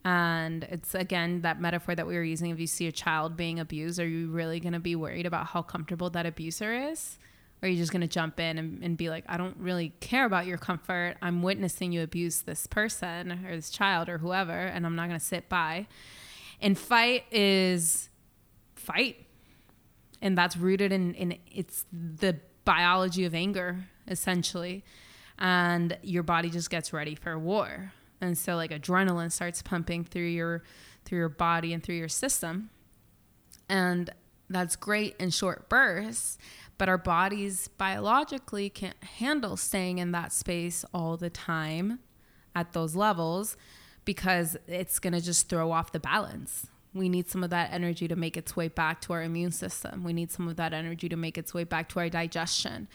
And 0.05 0.63
it's 0.65 0.95
again 0.95 1.41
that 1.41 1.59
metaphor 1.59 1.95
that 1.95 2.07
we 2.07 2.15
were 2.15 2.23
using. 2.23 2.51
If 2.51 2.59
you 2.59 2.67
see 2.67 2.87
a 2.87 2.91
child 2.91 3.35
being 3.35 3.59
abused, 3.59 3.99
are 3.99 4.07
you 4.07 4.29
really 4.29 4.59
going 4.59 4.73
to 4.73 4.79
be 4.79 4.95
worried 4.95 5.25
about 5.25 5.47
how 5.47 5.61
comfortable 5.61 6.09
that 6.11 6.25
abuser 6.25 6.73
is? 6.73 7.17
Or 7.61 7.67
are 7.67 7.69
you 7.69 7.77
just 7.77 7.91
going 7.91 8.01
to 8.01 8.07
jump 8.07 8.39
in 8.39 8.57
and, 8.57 8.83
and 8.83 8.95
be 8.95 9.09
like, 9.09 9.25
I 9.27 9.35
don't 9.35 9.57
really 9.57 9.93
care 9.99 10.25
about 10.25 10.45
your 10.45 10.59
comfort. 10.59 11.15
I'm 11.21 11.41
witnessing 11.41 11.91
you 11.91 12.03
abuse 12.03 12.43
this 12.43 12.67
person 12.67 13.45
or 13.45 13.55
this 13.55 13.71
child 13.71 14.09
or 14.09 14.19
whoever, 14.19 14.51
and 14.51 14.85
I'm 14.85 14.95
not 14.95 15.07
going 15.07 15.19
to 15.19 15.25
sit 15.25 15.49
by. 15.49 15.87
And 16.61 16.77
fight 16.77 17.23
is 17.31 18.09
fight 18.75 19.25
and 20.21 20.37
that's 20.37 20.57
rooted 20.57 20.91
in, 20.91 21.13
in 21.15 21.37
it's 21.51 21.85
the 21.91 22.37
biology 22.65 23.25
of 23.25 23.35
anger 23.35 23.85
essentially 24.07 24.83
and 25.39 25.97
your 26.01 26.23
body 26.23 26.49
just 26.49 26.69
gets 26.69 26.93
ready 26.93 27.15
for 27.15 27.37
war 27.37 27.91
and 28.21 28.37
so 28.37 28.55
like 28.55 28.71
adrenaline 28.71 29.31
starts 29.31 29.61
pumping 29.61 30.03
through 30.03 30.27
your 30.27 30.63
through 31.05 31.19
your 31.19 31.29
body 31.29 31.73
and 31.73 31.83
through 31.83 31.95
your 31.95 32.09
system. 32.09 32.69
And 33.69 34.09
that's 34.49 34.75
great 34.75 35.15
in 35.19 35.29
short 35.29 35.69
bursts 35.69 36.37
but 36.77 36.89
our 36.89 36.97
bodies 36.97 37.69
biologically 37.77 38.69
can't 38.69 39.01
handle 39.03 39.57
staying 39.57 39.97
in 39.97 40.11
that 40.11 40.31
space 40.31 40.85
all 40.93 41.17
the 41.17 41.29
time 41.29 41.99
at 42.55 42.73
those 42.73 42.95
levels 42.95 43.57
because 44.05 44.55
it's 44.67 44.99
going 44.99 45.13
to 45.13 45.21
just 45.21 45.49
throw 45.49 45.71
off 45.71 45.91
the 45.91 45.99
balance. 45.99 46.67
We 46.93 47.09
need 47.09 47.29
some 47.29 47.43
of 47.43 47.49
that 47.49 47.73
energy 47.73 48.07
to 48.07 48.15
make 48.15 48.37
its 48.37 48.55
way 48.55 48.67
back 48.67 49.01
to 49.01 49.13
our 49.13 49.23
immune 49.23 49.51
system. 49.51 50.03
We 50.03 50.13
need 50.13 50.31
some 50.31 50.47
of 50.47 50.55
that 50.55 50.73
energy 50.73 51.09
to 51.09 51.17
make 51.17 51.37
its 51.37 51.53
way 51.53 51.63
back 51.63 51.89
to 51.89 51.99
our 51.99 52.09
digestion 52.09 52.87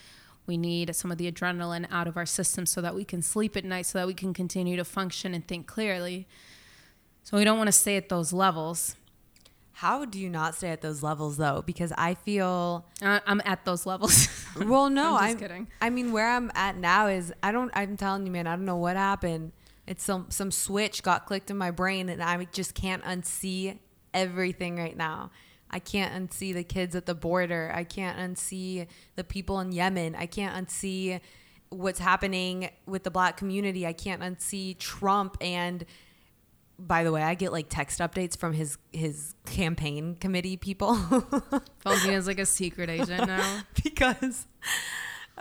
we 0.47 0.57
need 0.57 0.95
some 0.95 1.13
of 1.13 1.19
the 1.19 1.31
adrenaline 1.31 1.87
out 1.91 2.07
of 2.07 2.17
our 2.17 2.27
system 2.27 2.67
so 2.67 2.81
that 2.81 2.95
we 2.95 3.05
can 3.05 3.23
sleep 3.23 3.57
at 3.57 3.65
night, 3.65 3.87
so 3.87 3.99
that 3.99 4.07
we 4.07 4.15
can 4.15 4.35
continue 4.35 4.77
to 4.77 4.85
function 4.85 5.35
and 5.35 5.47
think 5.47 5.67
clearly. 5.67 6.27
So 7.23 7.37
we 7.37 7.45
don't 7.45 7.59
want 7.59 7.69
to 7.69 7.73
stay 7.73 7.97
at 7.97 8.09
those 8.09 8.33
levels. 8.33 8.97
How 9.75 10.05
do 10.05 10.19
you 10.19 10.29
not 10.29 10.55
stay 10.55 10.71
at 10.71 10.81
those 10.81 11.03
levels 11.03 11.37
though? 11.37 11.63
Because 11.65 11.93
I 11.97 12.15
feel 12.15 12.85
uh, 13.01 13.21
I'm 13.27 13.41
at 13.45 13.65
those 13.65 13.87
levels. 13.87 14.29
well, 14.57 14.91
no, 14.91 15.17
I'm 15.17 15.23
I'm 15.23 15.31
just 15.31 15.39
kidding. 15.39 15.69
I 15.81 15.91
mean, 15.91 16.13
where 16.13 16.29
I'm 16.29 16.51
at 16.55 16.77
now 16.77 17.07
is 17.07 17.33
I 17.43 17.53
don't. 17.53 17.71
I'm 17.75 17.97
telling 17.97 18.27
you, 18.27 18.33
man, 18.33 18.47
I 18.47 18.57
don't 18.57 18.65
know 18.65 18.77
what 18.77 18.97
happened. 18.97 19.53
It's 19.87 20.05
some 20.05 20.27
some 20.29 20.51
switch 20.51 21.03
got 21.03 21.27
clicked 21.27 21.51
in 21.51 21.57
my 21.57 21.71
brain, 21.71 22.09
and 22.09 22.23
I 22.23 22.45
just 22.53 22.75
can't 22.75 23.03
unsee 23.05 23.79
everything 24.13 24.77
right 24.77 24.97
now. 24.97 25.31
I 25.73 25.79
can't 25.79 26.12
unsee 26.12 26.52
the 26.52 26.64
kids 26.64 26.95
at 26.95 27.07
the 27.07 27.14
border. 27.14 27.73
I 27.75 27.85
can't 27.85 28.19
unsee 28.19 28.87
the 29.17 29.25
people 29.25 29.61
in 29.61 29.73
Yemen. 29.73 30.14
I 30.14 30.26
can't 30.26 30.69
unsee 30.69 31.21
what's 31.71 31.99
happening 31.99 32.71
with 32.87 33.05
the 33.05 33.11
black 33.11 33.37
community. 33.37 33.87
I 33.87 33.93
can't 33.93 34.23
unsee 34.23 34.79
Trump 34.79 35.37
and 35.41 35.85
by 36.79 37.05
the 37.05 37.12
way, 37.12 37.23
I 37.23 37.35
get 37.35 37.52
like 37.52 37.67
text 37.69 38.00
updates 38.00 38.37
from 38.37 38.52
his 38.55 38.76
his 38.93 39.35
campaign 39.47 40.17
committee 40.17 40.57
people. 40.57 40.99
Is 41.87 42.26
like 42.26 42.41
a 42.41 42.47
secret 42.47 42.91
agent 42.91 43.26
now 43.26 43.62
because 43.85 44.47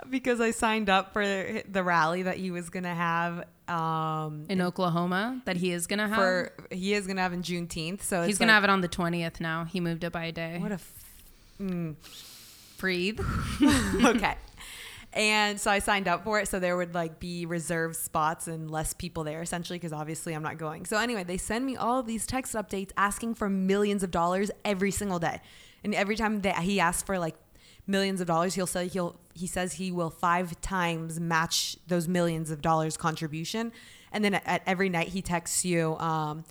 because 0.08 0.40
I 0.40 0.52
signed 0.52 0.88
up 0.88 1.12
for 1.12 1.24
the 1.24 1.82
rally 1.82 2.22
that 2.22 2.36
he 2.36 2.50
was 2.50 2.70
gonna 2.70 2.94
have 2.94 3.44
um, 3.72 4.44
in 4.48 4.60
Oklahoma 4.60 5.40
that 5.46 5.56
he 5.56 5.72
is 5.72 5.86
gonna 5.86 6.08
have. 6.08 6.16
For 6.16 6.52
he 6.70 6.94
is 6.94 7.06
gonna 7.06 7.22
have 7.22 7.32
in 7.32 7.42
Juneteenth, 7.42 8.02
so 8.02 8.22
he's 8.22 8.38
gonna 8.38 8.52
like, 8.52 8.56
have 8.56 8.64
it 8.64 8.70
on 8.70 8.80
the 8.82 8.88
twentieth. 8.88 9.40
Now 9.40 9.64
he 9.64 9.80
moved 9.80 10.04
it 10.04 10.12
by 10.12 10.26
a 10.26 10.32
day. 10.32 10.58
What 10.58 10.72
a 10.72 10.74
f- 10.74 11.04
mm. 11.60 11.94
breathe. 12.78 13.20
okay. 14.04 14.36
And 15.14 15.60
so 15.60 15.70
I 15.70 15.80
signed 15.80 16.08
up 16.08 16.24
for 16.24 16.40
it. 16.40 16.48
So 16.48 16.58
there 16.58 16.74
would 16.74 16.94
like 16.94 17.20
be 17.20 17.44
reserved 17.44 17.96
spots 17.96 18.48
and 18.48 18.70
less 18.70 18.94
people 18.94 19.24
there 19.24 19.42
essentially 19.42 19.78
because 19.78 19.92
obviously 19.92 20.32
I'm 20.32 20.42
not 20.42 20.56
going. 20.56 20.86
So 20.86 20.96
anyway, 20.96 21.22
they 21.22 21.36
send 21.36 21.66
me 21.66 21.76
all 21.76 21.98
of 21.98 22.06
these 22.06 22.26
text 22.26 22.54
updates 22.54 22.92
asking 22.96 23.34
for 23.34 23.50
millions 23.50 24.02
of 24.02 24.10
dollars 24.10 24.50
every 24.64 24.90
single 24.90 25.18
day. 25.18 25.42
And 25.84 25.94
every 25.94 26.16
time 26.16 26.40
that 26.40 26.60
he 26.60 26.80
asks 26.80 27.02
for 27.02 27.18
like 27.18 27.34
millions 27.86 28.20
of 28.20 28.26
dollars, 28.26 28.54
he'll 28.54 28.66
say 28.66 28.88
he'll 28.88 29.16
he 29.34 29.46
says 29.46 29.74
he 29.74 29.90
will 29.90 30.10
five 30.10 30.60
times 30.60 31.18
match 31.18 31.76
those 31.86 32.06
millions 32.06 32.50
of 32.50 32.62
dollars 32.62 32.96
contribution, 32.96 33.72
and 34.12 34.24
then 34.24 34.34
at, 34.34 34.42
at 34.46 34.62
every 34.66 34.88
night 34.88 35.08
he 35.08 35.22
texts 35.22 35.64
you. 35.64 35.96
Um, 35.98 36.44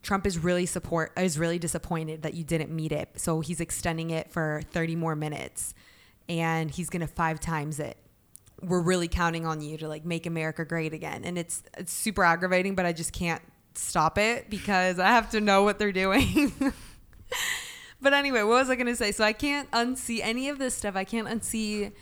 Trump 0.00 0.26
is 0.26 0.38
really 0.38 0.66
support 0.66 1.12
is 1.18 1.38
really 1.38 1.58
disappointed 1.58 2.22
that 2.22 2.34
you 2.34 2.44
didn't 2.44 2.70
meet 2.70 2.92
it, 2.92 3.08
so 3.16 3.40
he's 3.40 3.60
extending 3.60 4.10
it 4.10 4.30
for 4.30 4.62
30 4.70 4.96
more 4.96 5.16
minutes, 5.16 5.74
and 6.28 6.70
he's 6.70 6.88
gonna 6.88 7.08
five 7.08 7.40
times 7.40 7.80
it. 7.80 7.96
We're 8.62 8.80
really 8.80 9.08
counting 9.08 9.46
on 9.46 9.60
you 9.60 9.76
to 9.78 9.88
like 9.88 10.04
make 10.04 10.26
America 10.26 10.64
great 10.64 10.92
again, 10.92 11.24
and 11.24 11.36
it's 11.36 11.62
it's 11.76 11.92
super 11.92 12.24
aggravating, 12.24 12.74
but 12.74 12.86
I 12.86 12.92
just 12.92 13.12
can't 13.12 13.42
stop 13.74 14.18
it 14.18 14.50
because 14.50 14.98
I 14.98 15.08
have 15.08 15.30
to 15.30 15.40
know 15.40 15.62
what 15.62 15.78
they're 15.78 15.92
doing. 15.92 16.52
But 18.00 18.12
anyway, 18.12 18.42
what 18.42 18.54
was 18.54 18.70
I 18.70 18.76
going 18.76 18.86
to 18.86 18.96
say? 18.96 19.12
So 19.12 19.24
I 19.24 19.32
can't 19.32 19.70
unsee 19.72 20.20
any 20.22 20.48
of 20.48 20.58
this 20.58 20.74
stuff. 20.74 20.96
I 20.96 21.04
can't 21.04 21.28
unsee 21.28 21.92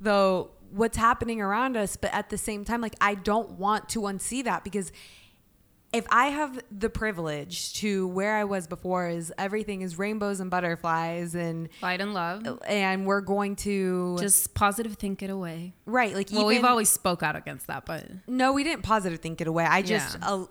though 0.00 0.50
what's 0.70 0.96
happening 0.96 1.40
around 1.40 1.76
us, 1.76 1.96
but 1.96 2.12
at 2.14 2.30
the 2.30 2.38
same 2.38 2.64
time 2.64 2.80
like 2.80 2.96
I 3.00 3.14
don't 3.14 3.52
want 3.52 3.88
to 3.90 4.00
unsee 4.00 4.44
that 4.44 4.64
because 4.64 4.90
if 5.92 6.06
I 6.10 6.26
have 6.26 6.62
the 6.70 6.88
privilege 6.88 7.74
to 7.74 8.08
where 8.08 8.36
I 8.36 8.44
was 8.44 8.66
before 8.66 9.08
is 9.08 9.32
everything 9.36 9.82
is 9.82 9.98
rainbows 9.98 10.40
and 10.40 10.50
butterflies 10.50 11.34
and 11.34 11.68
light 11.82 12.00
and 12.00 12.14
love, 12.14 12.60
and 12.66 13.06
we're 13.06 13.20
going 13.20 13.56
to 13.56 14.16
just 14.18 14.54
positive 14.54 14.94
think 14.94 15.22
it 15.22 15.28
away, 15.28 15.74
right? 15.84 16.14
Like, 16.14 16.30
well, 16.30 16.50
even, 16.50 16.62
we've 16.62 16.64
always 16.64 16.88
spoke 16.88 17.22
out 17.22 17.36
against 17.36 17.66
that, 17.66 17.84
but 17.84 18.06
no, 18.26 18.54
we 18.54 18.64
didn't 18.64 18.82
positive 18.82 19.20
think 19.20 19.42
it 19.42 19.46
away. 19.46 19.64
I 19.64 19.82
just 19.82 20.18
yeah. 20.18 20.28
uh, 20.28 20.46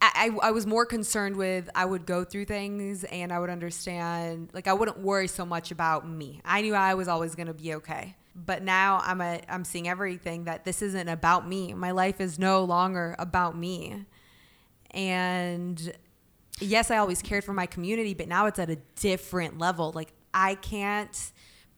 I, 0.00 0.30
I 0.42 0.50
was 0.52 0.66
more 0.66 0.86
concerned 0.86 1.36
with 1.36 1.68
I 1.74 1.84
would 1.84 2.06
go 2.06 2.24
through 2.24 2.44
things 2.44 3.04
and 3.04 3.32
I 3.32 3.38
would 3.38 3.50
understand 3.50 4.50
like 4.52 4.68
I 4.68 4.72
wouldn't 4.72 4.98
worry 4.98 5.28
so 5.28 5.44
much 5.44 5.70
about 5.70 6.08
me. 6.08 6.40
I 6.44 6.60
knew 6.60 6.74
I 6.74 6.94
was 6.94 7.08
always 7.08 7.34
to 7.34 7.54
be 7.54 7.74
okay. 7.74 8.14
But 8.34 8.62
now 8.62 9.00
I'm 9.02 9.20
a 9.20 9.40
I'm 9.48 9.64
seeing 9.64 9.88
everything 9.88 10.44
that 10.44 10.64
this 10.64 10.82
isn't 10.82 11.08
about 11.08 11.48
me. 11.48 11.74
My 11.74 11.90
life 11.90 12.20
is 12.20 12.38
no 12.38 12.62
longer 12.62 13.16
about 13.18 13.56
me. 13.56 14.06
And 14.92 15.92
yes, 16.60 16.90
I 16.90 16.98
always 16.98 17.20
cared 17.20 17.42
for 17.44 17.52
my 17.52 17.66
community, 17.66 18.14
but 18.14 18.28
now 18.28 18.46
it's 18.46 18.60
at 18.60 18.70
a 18.70 18.78
different 18.96 19.58
level. 19.58 19.90
Like 19.92 20.12
I 20.32 20.54
can't 20.54 21.32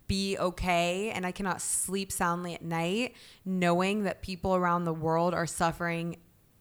be 0.06 0.36
okay 0.36 1.12
and 1.12 1.24
I 1.24 1.30
cannot 1.30 1.62
sleep 1.62 2.10
soundly 2.10 2.54
at 2.54 2.62
night 2.62 3.14
knowing 3.44 4.02
that 4.02 4.22
people 4.22 4.56
around 4.56 4.84
the 4.84 4.92
world 4.92 5.34
are 5.34 5.46
suffering 5.46 6.16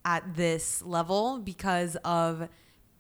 at 0.05 0.35
this 0.35 0.81
level 0.81 1.39
because 1.39 1.95
of 1.97 2.49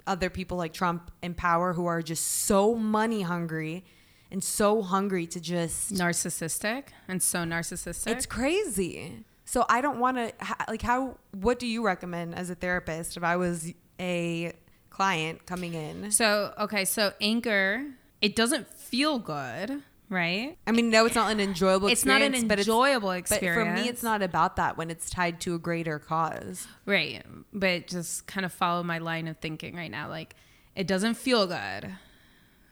other 0.07 0.29
people 0.29 0.57
like 0.57 0.73
Trump 0.73 1.11
in 1.21 1.33
power 1.33 1.73
who 1.73 1.85
are 1.85 2.01
just 2.01 2.25
so 2.25 2.75
money 2.75 3.21
hungry 3.21 3.85
and 4.31 4.43
so 4.43 4.81
hungry 4.81 5.25
to 5.27 5.39
just 5.39 5.93
narcissistic 5.93 6.85
and 7.07 7.21
so 7.21 7.39
narcissistic. 7.39 8.07
It's 8.11 8.25
crazy. 8.25 9.23
So 9.45 9.65
I 9.69 9.81
don't 9.81 9.99
want 9.99 10.17
to 10.17 10.33
like 10.67 10.81
how 10.81 11.17
what 11.31 11.57
do 11.59 11.67
you 11.67 11.83
recommend 11.83 12.35
as 12.35 12.49
a 12.49 12.55
therapist 12.55 13.17
if 13.17 13.23
I 13.23 13.35
was 13.35 13.73
a 13.99 14.53
client 14.89 15.45
coming 15.45 15.73
in? 15.73 16.11
So, 16.11 16.53
okay, 16.59 16.85
so 16.85 17.13
anger, 17.21 17.85
it 18.21 18.35
doesn't 18.35 18.67
feel 18.73 19.17
good 19.17 19.81
right? 20.09 20.57
I 20.65 20.71
mean, 20.71 20.89
no, 20.89 21.05
it's 21.05 21.15
not 21.15 21.31
an 21.31 21.39
enjoyable. 21.39 21.87
It's 21.87 22.05
not 22.05 22.21
an 22.21 22.35
enjoyable 22.35 23.11
experience. 23.11 23.57
But 23.57 23.75
for 23.75 23.81
me, 23.81 23.89
it's 23.89 24.03
not 24.03 24.21
about 24.21 24.55
that 24.57 24.77
when 24.77 24.89
it's 24.89 25.09
tied 25.09 25.39
to 25.41 25.55
a 25.55 25.59
greater 25.59 25.99
cause, 25.99 26.67
right? 26.85 27.23
But 27.53 27.87
just 27.87 28.27
kind 28.27 28.45
of 28.45 28.51
follow 28.51 28.83
my 28.83 28.97
line 28.97 29.27
of 29.27 29.37
thinking 29.37 29.75
right 29.75 29.91
now. 29.91 30.09
Like, 30.09 30.35
it 30.75 30.87
doesn't 30.87 31.15
feel 31.15 31.47
good, 31.47 31.89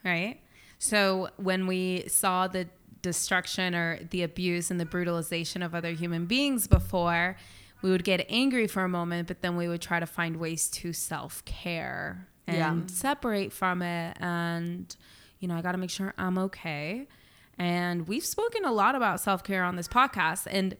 right? 0.04 0.40
So 0.80 1.30
when 1.38 1.68
we 1.68 2.06
saw 2.08 2.48
the 2.48 2.68
destruction 3.02 3.76
or 3.76 4.00
the 4.10 4.24
abuse 4.24 4.72
and 4.72 4.80
the 4.80 4.86
brutalization 4.86 5.62
of 5.62 5.74
other 5.74 5.92
human 5.92 6.26
beings 6.26 6.68
before, 6.68 7.38
we 7.82 7.92
would 7.92 8.04
get 8.04 8.26
angry 8.30 8.68
for 8.68 8.84
a 8.84 8.90
moment, 8.90 9.28
but 9.28 9.42
then 9.42 9.56
we 9.56 9.68
would 9.68 9.82
try 9.82 10.00
to 10.00 10.06
find 10.06 10.38
ways 10.38 10.68
to 10.70 10.94
self 10.94 11.46
care 11.46 12.28
and 12.48 12.90
yeah. 12.90 12.96
separate 12.96 13.54
from 13.54 13.82
it. 13.82 14.18
And, 14.20 14.96
you 15.40 15.48
know, 15.48 15.56
I 15.56 15.62
got 15.62 15.74
to 15.74 15.78
make 15.78 15.90
sure 15.90 16.14
I'm 16.18 16.38
okay. 16.38 17.08
And 17.58 18.08
we've 18.08 18.26
spoken 18.26 18.66
a 18.66 18.72
lot 18.72 18.96
about 18.96 19.20
self 19.20 19.44
care 19.44 19.64
on 19.64 19.76
this 19.76 19.88
podcast. 19.88 20.48
And 20.50 20.78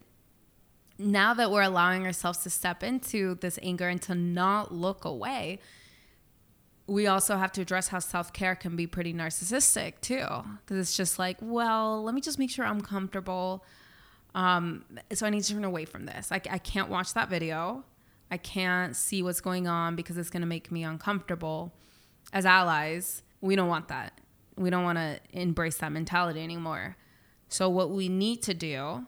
now 0.98 1.34
that 1.34 1.50
we're 1.50 1.62
allowing 1.62 2.06
ourselves 2.06 2.38
to 2.40 2.50
step 2.50 2.82
into 2.82 3.36
this 3.36 3.58
anger 3.62 3.88
and 3.88 4.00
to 4.02 4.14
not 4.14 4.72
look 4.72 5.04
away, 5.04 5.58
we 6.86 7.06
also 7.06 7.36
have 7.36 7.52
to 7.52 7.60
address 7.60 7.88
how 7.88 7.98
self 7.98 8.32
care 8.32 8.54
can 8.54 8.76
be 8.76 8.86
pretty 8.86 9.12
narcissistic 9.12 10.00
too. 10.00 10.26
Because 10.60 10.78
it's 10.78 10.96
just 10.96 11.18
like, 11.18 11.36
well, 11.40 12.02
let 12.02 12.14
me 12.14 12.20
just 12.20 12.38
make 12.38 12.50
sure 12.50 12.64
I'm 12.64 12.80
comfortable. 12.80 13.64
Um, 14.34 14.84
so 15.12 15.26
I 15.26 15.30
need 15.30 15.42
to 15.42 15.52
turn 15.52 15.64
away 15.64 15.84
from 15.84 16.06
this. 16.06 16.30
I, 16.30 16.40
I 16.50 16.58
can't 16.58 16.88
watch 16.88 17.14
that 17.14 17.28
video. 17.28 17.84
I 18.30 18.36
can't 18.36 18.94
see 18.94 19.22
what's 19.22 19.40
going 19.40 19.66
on 19.66 19.96
because 19.96 20.16
it's 20.18 20.30
going 20.30 20.42
to 20.42 20.46
make 20.46 20.70
me 20.70 20.84
uncomfortable. 20.84 21.72
As 22.32 22.44
allies, 22.44 23.22
we 23.40 23.56
don't 23.56 23.68
want 23.68 23.88
that 23.88 24.17
we 24.58 24.70
don't 24.70 24.84
want 24.84 24.98
to 24.98 25.20
embrace 25.32 25.78
that 25.78 25.92
mentality 25.92 26.42
anymore. 26.42 26.96
So 27.48 27.68
what 27.68 27.90
we 27.90 28.08
need 28.08 28.42
to 28.42 28.54
do 28.54 29.06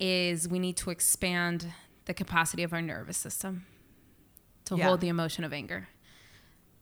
is 0.00 0.48
we 0.48 0.58
need 0.58 0.76
to 0.78 0.90
expand 0.90 1.66
the 2.06 2.14
capacity 2.14 2.62
of 2.62 2.72
our 2.72 2.82
nervous 2.82 3.16
system 3.16 3.66
to 4.64 4.76
yeah. 4.76 4.86
hold 4.86 5.00
the 5.00 5.08
emotion 5.08 5.44
of 5.44 5.52
anger. 5.52 5.88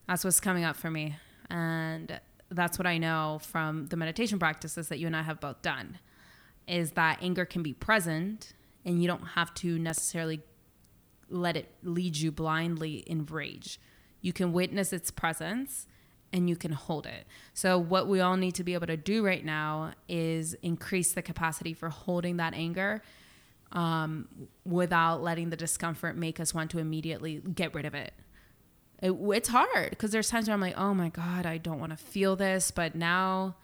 That's 0.06 0.24
what's 0.24 0.40
coming 0.40 0.64
up 0.64 0.76
for 0.76 0.90
me. 0.90 1.16
And 1.50 2.20
that's 2.50 2.78
what 2.78 2.86
I 2.86 2.98
know 2.98 3.40
from 3.42 3.86
the 3.86 3.96
meditation 3.96 4.38
practices 4.38 4.88
that 4.88 4.98
you 4.98 5.06
and 5.06 5.16
I 5.16 5.22
have 5.22 5.40
both 5.40 5.62
done 5.62 5.98
is 6.68 6.92
that 6.92 7.18
anger 7.22 7.44
can 7.44 7.62
be 7.62 7.72
present 7.72 8.52
and 8.84 9.00
you 9.00 9.08
don't 9.08 9.28
have 9.34 9.52
to 9.54 9.78
necessarily 9.78 10.40
let 11.28 11.56
it 11.56 11.72
lead 11.82 12.16
you 12.16 12.30
blindly 12.30 12.96
in 12.98 13.26
rage. 13.26 13.80
You 14.20 14.32
can 14.32 14.52
witness 14.52 14.92
its 14.92 15.10
presence 15.10 15.86
and 16.32 16.48
you 16.48 16.56
can 16.56 16.72
hold 16.72 17.06
it. 17.06 17.26
So, 17.54 17.78
what 17.78 18.08
we 18.08 18.20
all 18.20 18.36
need 18.36 18.54
to 18.56 18.64
be 18.64 18.74
able 18.74 18.86
to 18.88 18.96
do 18.96 19.24
right 19.24 19.44
now 19.44 19.92
is 20.08 20.54
increase 20.62 21.12
the 21.12 21.22
capacity 21.22 21.72
for 21.72 21.88
holding 21.88 22.36
that 22.38 22.54
anger 22.54 23.02
um, 23.72 24.28
without 24.64 25.22
letting 25.22 25.50
the 25.50 25.56
discomfort 25.56 26.16
make 26.16 26.40
us 26.40 26.54
want 26.54 26.70
to 26.72 26.78
immediately 26.78 27.40
get 27.54 27.74
rid 27.74 27.84
of 27.84 27.94
it. 27.94 28.12
it 29.02 29.12
it's 29.12 29.48
hard 29.48 29.90
because 29.90 30.10
there's 30.10 30.28
times 30.28 30.48
where 30.48 30.54
I'm 30.54 30.60
like, 30.60 30.78
oh 30.78 30.94
my 30.94 31.08
God, 31.08 31.46
I 31.46 31.58
don't 31.58 31.80
want 31.80 31.90
to 31.90 31.96
feel 31.96 32.36
this. 32.36 32.70
But 32.70 32.94
now 32.94 33.56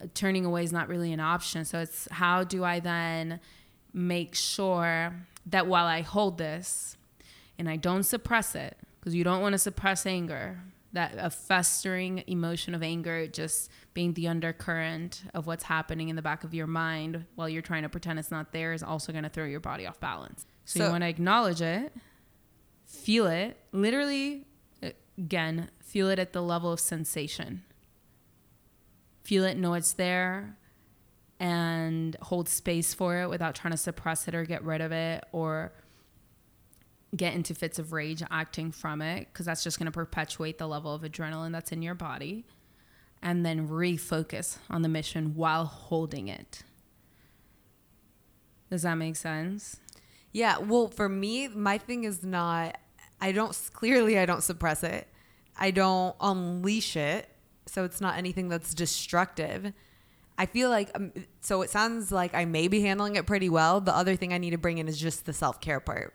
uh, 0.00 0.06
turning 0.14 0.44
away 0.44 0.64
is 0.64 0.72
not 0.72 0.88
really 0.88 1.12
an 1.12 1.20
option. 1.20 1.64
So 1.64 1.78
it's 1.78 2.08
how 2.10 2.44
do 2.44 2.64
I 2.64 2.80
then 2.80 3.40
make 3.92 4.34
sure 4.34 5.14
that 5.46 5.66
while 5.66 5.86
I 5.86 6.02
hold 6.02 6.38
this 6.38 6.96
and 7.58 7.68
I 7.68 7.76
don't 7.76 8.04
suppress 8.04 8.54
it, 8.54 8.76
because 8.98 9.14
you 9.14 9.24
don't 9.24 9.40
want 9.40 9.54
to 9.54 9.58
suppress 9.58 10.04
anger, 10.04 10.60
that 10.92 11.14
a 11.16 11.30
festering 11.30 12.24
emotion 12.26 12.74
of 12.74 12.82
anger 12.82 13.26
just 13.26 13.70
being 13.94 14.12
the 14.14 14.26
undercurrent 14.26 15.22
of 15.34 15.46
what's 15.46 15.64
happening 15.64 16.08
in 16.08 16.16
the 16.16 16.22
back 16.22 16.42
of 16.42 16.52
your 16.52 16.66
mind 16.66 17.24
while 17.36 17.48
you're 17.48 17.62
trying 17.62 17.82
to 17.82 17.88
pretend 17.88 18.18
it's 18.18 18.30
not 18.30 18.52
there 18.52 18.72
is 18.72 18.82
also 18.82 19.12
going 19.12 19.24
to 19.24 19.30
throw 19.30 19.44
your 19.44 19.60
body 19.60 19.86
off 19.86 20.00
balance. 20.00 20.46
So, 20.64 20.80
so 20.80 20.86
you 20.86 20.90
want 20.90 21.02
to 21.02 21.08
acknowledge 21.08 21.62
it, 21.62 21.92
feel 22.86 23.26
it, 23.26 23.56
literally, 23.72 24.46
again, 25.16 25.70
feel 25.80 26.08
it 26.08 26.18
at 26.18 26.32
the 26.32 26.42
level 26.42 26.72
of 26.72 26.80
sensation. 26.80 27.62
Feel 29.22 29.44
it, 29.44 29.56
know 29.56 29.74
it's 29.74 29.92
there, 29.92 30.56
and 31.38 32.16
hold 32.20 32.48
space 32.48 32.94
for 32.94 33.20
it 33.22 33.28
without 33.28 33.54
trying 33.54 33.72
to 33.72 33.78
suppress 33.78 34.26
it 34.28 34.34
or 34.34 34.44
get 34.44 34.64
rid 34.64 34.80
of 34.80 34.92
it 34.92 35.24
or 35.32 35.72
get 37.16 37.34
into 37.34 37.54
fits 37.54 37.78
of 37.78 37.92
rage 37.92 38.22
acting 38.30 38.70
from 38.70 39.02
it 39.02 39.28
because 39.32 39.46
that's 39.46 39.64
just 39.64 39.78
going 39.78 39.86
to 39.86 39.92
perpetuate 39.92 40.58
the 40.58 40.68
level 40.68 40.94
of 40.94 41.02
adrenaline 41.02 41.52
that's 41.52 41.72
in 41.72 41.82
your 41.82 41.94
body 41.94 42.44
and 43.22 43.44
then 43.44 43.68
refocus 43.68 44.58
on 44.68 44.82
the 44.82 44.88
mission 44.88 45.34
while 45.34 45.64
holding 45.64 46.28
it. 46.28 46.62
Does 48.70 48.82
that 48.82 48.94
make 48.94 49.16
sense? 49.16 49.80
Yeah, 50.32 50.58
well, 50.58 50.88
for 50.88 51.08
me, 51.08 51.48
my 51.48 51.78
thing 51.78 52.04
is 52.04 52.24
not 52.24 52.78
I 53.20 53.32
don't 53.32 53.58
clearly 53.72 54.18
I 54.18 54.26
don't 54.26 54.42
suppress 54.42 54.82
it. 54.84 55.06
I 55.58 55.72
don't 55.72 56.14
unleash 56.20 56.96
it. 56.96 57.28
So 57.66 57.84
it's 57.84 58.00
not 58.00 58.16
anything 58.16 58.48
that's 58.48 58.72
destructive. 58.72 59.72
I 60.38 60.46
feel 60.46 60.70
like 60.70 60.90
um, 60.94 61.12
so 61.40 61.62
it 61.62 61.70
sounds 61.70 62.10
like 62.10 62.34
I 62.34 62.44
may 62.44 62.68
be 62.68 62.80
handling 62.80 63.16
it 63.16 63.26
pretty 63.26 63.48
well. 63.48 63.80
The 63.80 63.94
other 63.94 64.16
thing 64.16 64.32
I 64.32 64.38
need 64.38 64.50
to 64.50 64.58
bring 64.58 64.78
in 64.78 64.88
is 64.88 64.98
just 64.98 65.26
the 65.26 65.32
self-care 65.32 65.80
part 65.80 66.14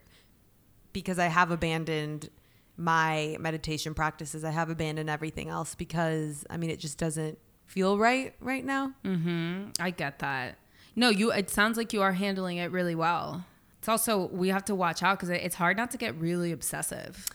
because 0.96 1.20
I 1.20 1.28
have 1.28 1.52
abandoned 1.52 2.30
my 2.78 3.36
meditation 3.38 3.94
practices. 3.94 4.46
I 4.46 4.52
have 4.52 4.70
abandoned 4.70 5.10
everything 5.10 5.50
else 5.50 5.75
because 5.75 6.46
I 6.50 6.56
mean 6.56 6.70
it 6.70 6.80
just 6.80 6.98
doesn't 6.98 7.38
feel 7.68 7.98
right 8.00 8.34
right 8.40 8.64
now. 8.64 8.94
Mm-hmm. 9.04 9.72
I 9.80 9.92
get 9.92 10.20
that. 10.20 10.58
No, 10.96 11.10
you 11.10 11.32
it 11.32 11.50
sounds 11.50 11.78
like 11.78 11.92
you 11.92 12.02
are 12.02 12.14
handling 12.14 12.58
it 12.58 12.72
really 12.72 12.96
well. 12.96 13.46
It's 13.80 13.90
also 13.90 14.28
we 14.28 14.48
have 14.48 14.64
to 14.66 14.74
watch 14.74 15.04
out 15.04 15.20
cuz 15.20 15.30
it's 15.30 15.56
hard 15.56 15.75
not 15.75 15.92
to 15.92 15.98
get 15.98 16.16
really 16.16 16.54
obsessive. 16.54 17.25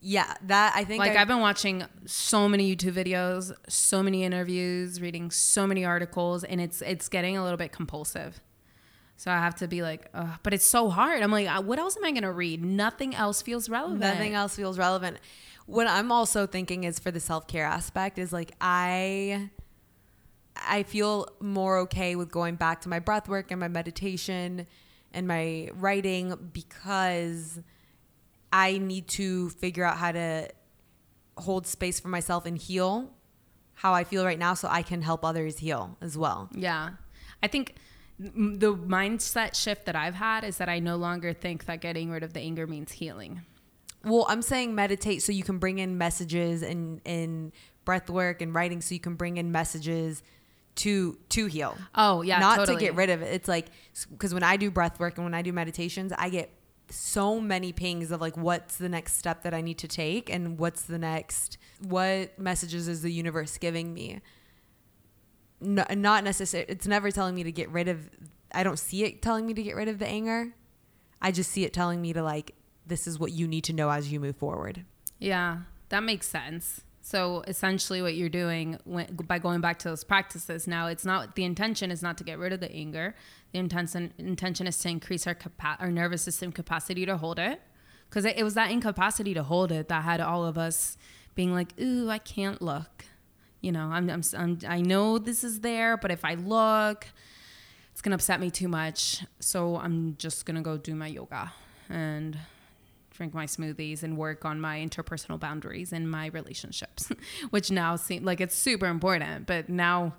Yeah, 0.00 0.32
that 0.46 0.72
I 0.74 0.84
think 0.84 1.00
like 1.00 1.16
I, 1.16 1.20
I've 1.20 1.28
been 1.28 1.40
watching 1.40 1.84
so 2.06 2.48
many 2.48 2.74
YouTube 2.74 2.92
videos, 2.92 3.54
so 3.68 4.02
many 4.02 4.24
interviews, 4.24 4.98
reading 4.98 5.30
so 5.30 5.66
many 5.66 5.84
articles 5.84 6.42
and 6.42 6.58
it's 6.58 6.80
it's 6.80 7.10
getting 7.10 7.36
a 7.36 7.44
little 7.44 7.58
bit 7.58 7.70
compulsive. 7.70 8.40
So 9.16 9.30
I 9.30 9.36
have 9.36 9.54
to 9.56 9.68
be 9.68 9.82
like, 9.82 10.10
but 10.42 10.52
it's 10.52 10.66
so 10.66 10.88
hard. 10.88 11.22
I'm 11.22 11.30
like, 11.30 11.48
what 11.64 11.78
else 11.78 11.96
am 11.96 12.04
I 12.04 12.10
going 12.10 12.24
to 12.24 12.32
read? 12.32 12.64
Nothing 12.64 13.14
else 13.14 13.42
feels 13.42 13.68
relevant. 13.68 14.00
Nothing 14.00 14.34
else 14.34 14.56
feels 14.56 14.78
relevant. 14.78 15.18
What 15.66 15.86
I'm 15.86 16.12
also 16.12 16.46
thinking 16.46 16.84
is 16.84 16.98
for 16.98 17.10
the 17.10 17.20
self 17.20 17.46
care 17.46 17.64
aspect 17.64 18.18
is 18.18 18.32
like 18.32 18.52
I, 18.60 19.50
I 20.56 20.82
feel 20.82 21.28
more 21.40 21.78
okay 21.78 22.16
with 22.16 22.30
going 22.30 22.56
back 22.56 22.82
to 22.82 22.88
my 22.88 22.98
breath 22.98 23.28
work 23.28 23.50
and 23.50 23.60
my 23.60 23.68
meditation 23.68 24.66
and 25.12 25.26
my 25.26 25.70
writing 25.74 26.50
because 26.52 27.60
I 28.52 28.78
need 28.78 29.08
to 29.08 29.50
figure 29.50 29.84
out 29.84 29.96
how 29.96 30.12
to 30.12 30.48
hold 31.38 31.66
space 31.66 31.98
for 31.98 32.08
myself 32.08 32.46
and 32.46 32.58
heal 32.58 33.10
how 33.74 33.92
I 33.92 34.04
feel 34.04 34.24
right 34.24 34.38
now 34.38 34.54
so 34.54 34.68
I 34.68 34.82
can 34.82 35.02
help 35.02 35.24
others 35.24 35.58
heal 35.58 35.96
as 36.00 36.16
well. 36.16 36.48
Yeah. 36.54 36.90
I 37.42 37.48
think 37.48 37.74
the 38.34 38.74
mindset 38.74 39.54
shift 39.54 39.86
that 39.86 39.96
I've 39.96 40.14
had 40.14 40.44
is 40.44 40.58
that 40.58 40.68
I 40.68 40.78
no 40.78 40.96
longer 40.96 41.32
think 41.32 41.66
that 41.66 41.80
getting 41.80 42.10
rid 42.10 42.22
of 42.22 42.32
the 42.32 42.40
anger 42.40 42.66
means 42.66 42.92
healing. 42.92 43.42
Well, 44.04 44.26
I'm 44.28 44.42
saying 44.42 44.74
meditate 44.74 45.22
so 45.22 45.32
you 45.32 45.44
can 45.44 45.58
bring 45.58 45.78
in 45.78 45.98
messages 45.98 46.62
and 46.62 47.00
and 47.06 47.52
breath 47.84 48.08
work 48.08 48.42
and 48.42 48.54
writing 48.54 48.80
so 48.80 48.94
you 48.94 49.00
can 49.00 49.14
bring 49.14 49.36
in 49.36 49.52
messages 49.52 50.22
to 50.76 51.18
to 51.30 51.46
heal. 51.46 51.76
Oh, 51.94 52.22
yeah, 52.22 52.38
not 52.38 52.56
totally. 52.56 52.76
to 52.76 52.80
get 52.80 52.94
rid 52.94 53.10
of 53.10 53.22
it. 53.22 53.32
It's 53.32 53.48
like 53.48 53.66
cuz 54.18 54.34
when 54.34 54.42
I 54.42 54.56
do 54.56 54.70
breath 54.70 54.98
work 54.98 55.16
and 55.16 55.24
when 55.24 55.34
I 55.34 55.42
do 55.42 55.52
meditations, 55.52 56.12
I 56.16 56.28
get 56.28 56.50
so 56.90 57.40
many 57.40 57.72
pings 57.72 58.10
of 58.10 58.20
like 58.20 58.36
what's 58.36 58.76
the 58.76 58.88
next 58.88 59.16
step 59.16 59.42
that 59.42 59.54
I 59.54 59.60
need 59.60 59.78
to 59.78 59.88
take 59.88 60.30
and 60.30 60.58
what's 60.58 60.82
the 60.82 60.98
next 60.98 61.56
what 61.80 62.38
messages 62.38 62.88
is 62.88 63.00
the 63.02 63.10
universe 63.10 63.56
giving 63.56 63.94
me 63.94 64.20
no, 65.60 65.84
not 65.90 66.24
necessarily 66.24 66.70
it's 66.70 66.86
never 66.86 67.10
telling 67.10 67.34
me 67.34 67.42
to 67.42 67.52
get 67.52 67.68
rid 67.70 67.88
of 67.88 68.10
i 68.52 68.62
don't 68.62 68.78
see 68.78 69.04
it 69.04 69.22
telling 69.22 69.46
me 69.46 69.54
to 69.54 69.62
get 69.62 69.76
rid 69.76 69.88
of 69.88 69.98
the 69.98 70.06
anger. 70.06 70.54
I 71.22 71.30
just 71.30 71.50
see 71.50 71.64
it 71.64 71.72
telling 71.72 72.02
me 72.02 72.12
to 72.12 72.22
like 72.22 72.54
this 72.86 73.06
is 73.06 73.18
what 73.18 73.32
you 73.32 73.48
need 73.48 73.64
to 73.64 73.72
know 73.72 73.88
as 73.90 74.12
you 74.12 74.20
move 74.20 74.36
forward. 74.36 74.84
Yeah 75.18 75.60
that 75.94 76.02
makes 76.02 76.26
sense. 76.26 76.80
So 77.02 77.44
essentially 77.46 78.00
what 78.00 78.14
you're 78.14 78.30
doing 78.30 78.78
when, 78.84 79.14
by 79.14 79.38
going 79.38 79.60
back 79.60 79.78
to 79.80 79.88
those 79.88 80.04
practices 80.04 80.66
now 80.66 80.86
it's 80.88 81.04
not 81.04 81.36
the 81.36 81.44
intention 81.44 81.90
is 81.90 82.02
not 82.02 82.18
to 82.18 82.24
get 82.24 82.38
rid 82.38 82.52
of 82.52 82.60
the 82.60 82.72
anger. 82.72 83.14
The 83.52 83.58
intention 83.58 84.12
intention 84.18 84.66
is 84.66 84.78
to 84.78 84.88
increase 84.88 85.26
our 85.26 85.34
capa- 85.34 85.76
our 85.80 85.90
nervous 85.90 86.22
system 86.22 86.50
capacity 86.50 87.06
to 87.06 87.16
hold 87.16 87.38
it. 87.38 87.60
Because 88.08 88.24
it, 88.24 88.36
it 88.36 88.44
was 88.44 88.54
that 88.54 88.70
incapacity 88.70 89.34
to 89.34 89.42
hold 89.42 89.70
it 89.72 89.88
that 89.88 90.04
had 90.04 90.20
all 90.20 90.44
of 90.44 90.58
us 90.58 90.96
being 91.34 91.52
like 91.52 91.78
ooh 91.80 92.08
i 92.10 92.18
can't 92.18 92.62
look 92.62 93.04
you 93.64 93.72
know, 93.72 93.88
I'm, 93.90 94.10
I'm, 94.10 94.22
I'm, 94.36 94.58
i 94.68 94.80
know 94.82 95.18
this 95.18 95.42
is 95.42 95.60
there, 95.60 95.96
but 95.96 96.10
if 96.10 96.22
I 96.22 96.34
look, 96.34 97.06
it's 97.92 98.02
gonna 98.02 98.16
upset 98.16 98.38
me 98.38 98.50
too 98.50 98.68
much. 98.68 99.24
So 99.40 99.76
I'm 99.76 100.16
just 100.18 100.44
gonna 100.44 100.60
go 100.60 100.76
do 100.76 100.94
my 100.94 101.06
yoga 101.06 101.50
and 101.88 102.38
drink 103.10 103.32
my 103.32 103.46
smoothies 103.46 104.02
and 104.02 104.18
work 104.18 104.44
on 104.44 104.60
my 104.60 104.78
interpersonal 104.78 105.40
boundaries 105.40 105.92
and 105.92 106.10
my 106.10 106.26
relationships, 106.26 107.10
which 107.50 107.70
now 107.70 107.96
seem 107.96 108.24
like 108.24 108.40
it's 108.40 108.54
super 108.54 108.86
important. 108.86 109.46
But 109.46 109.70
now 109.70 110.14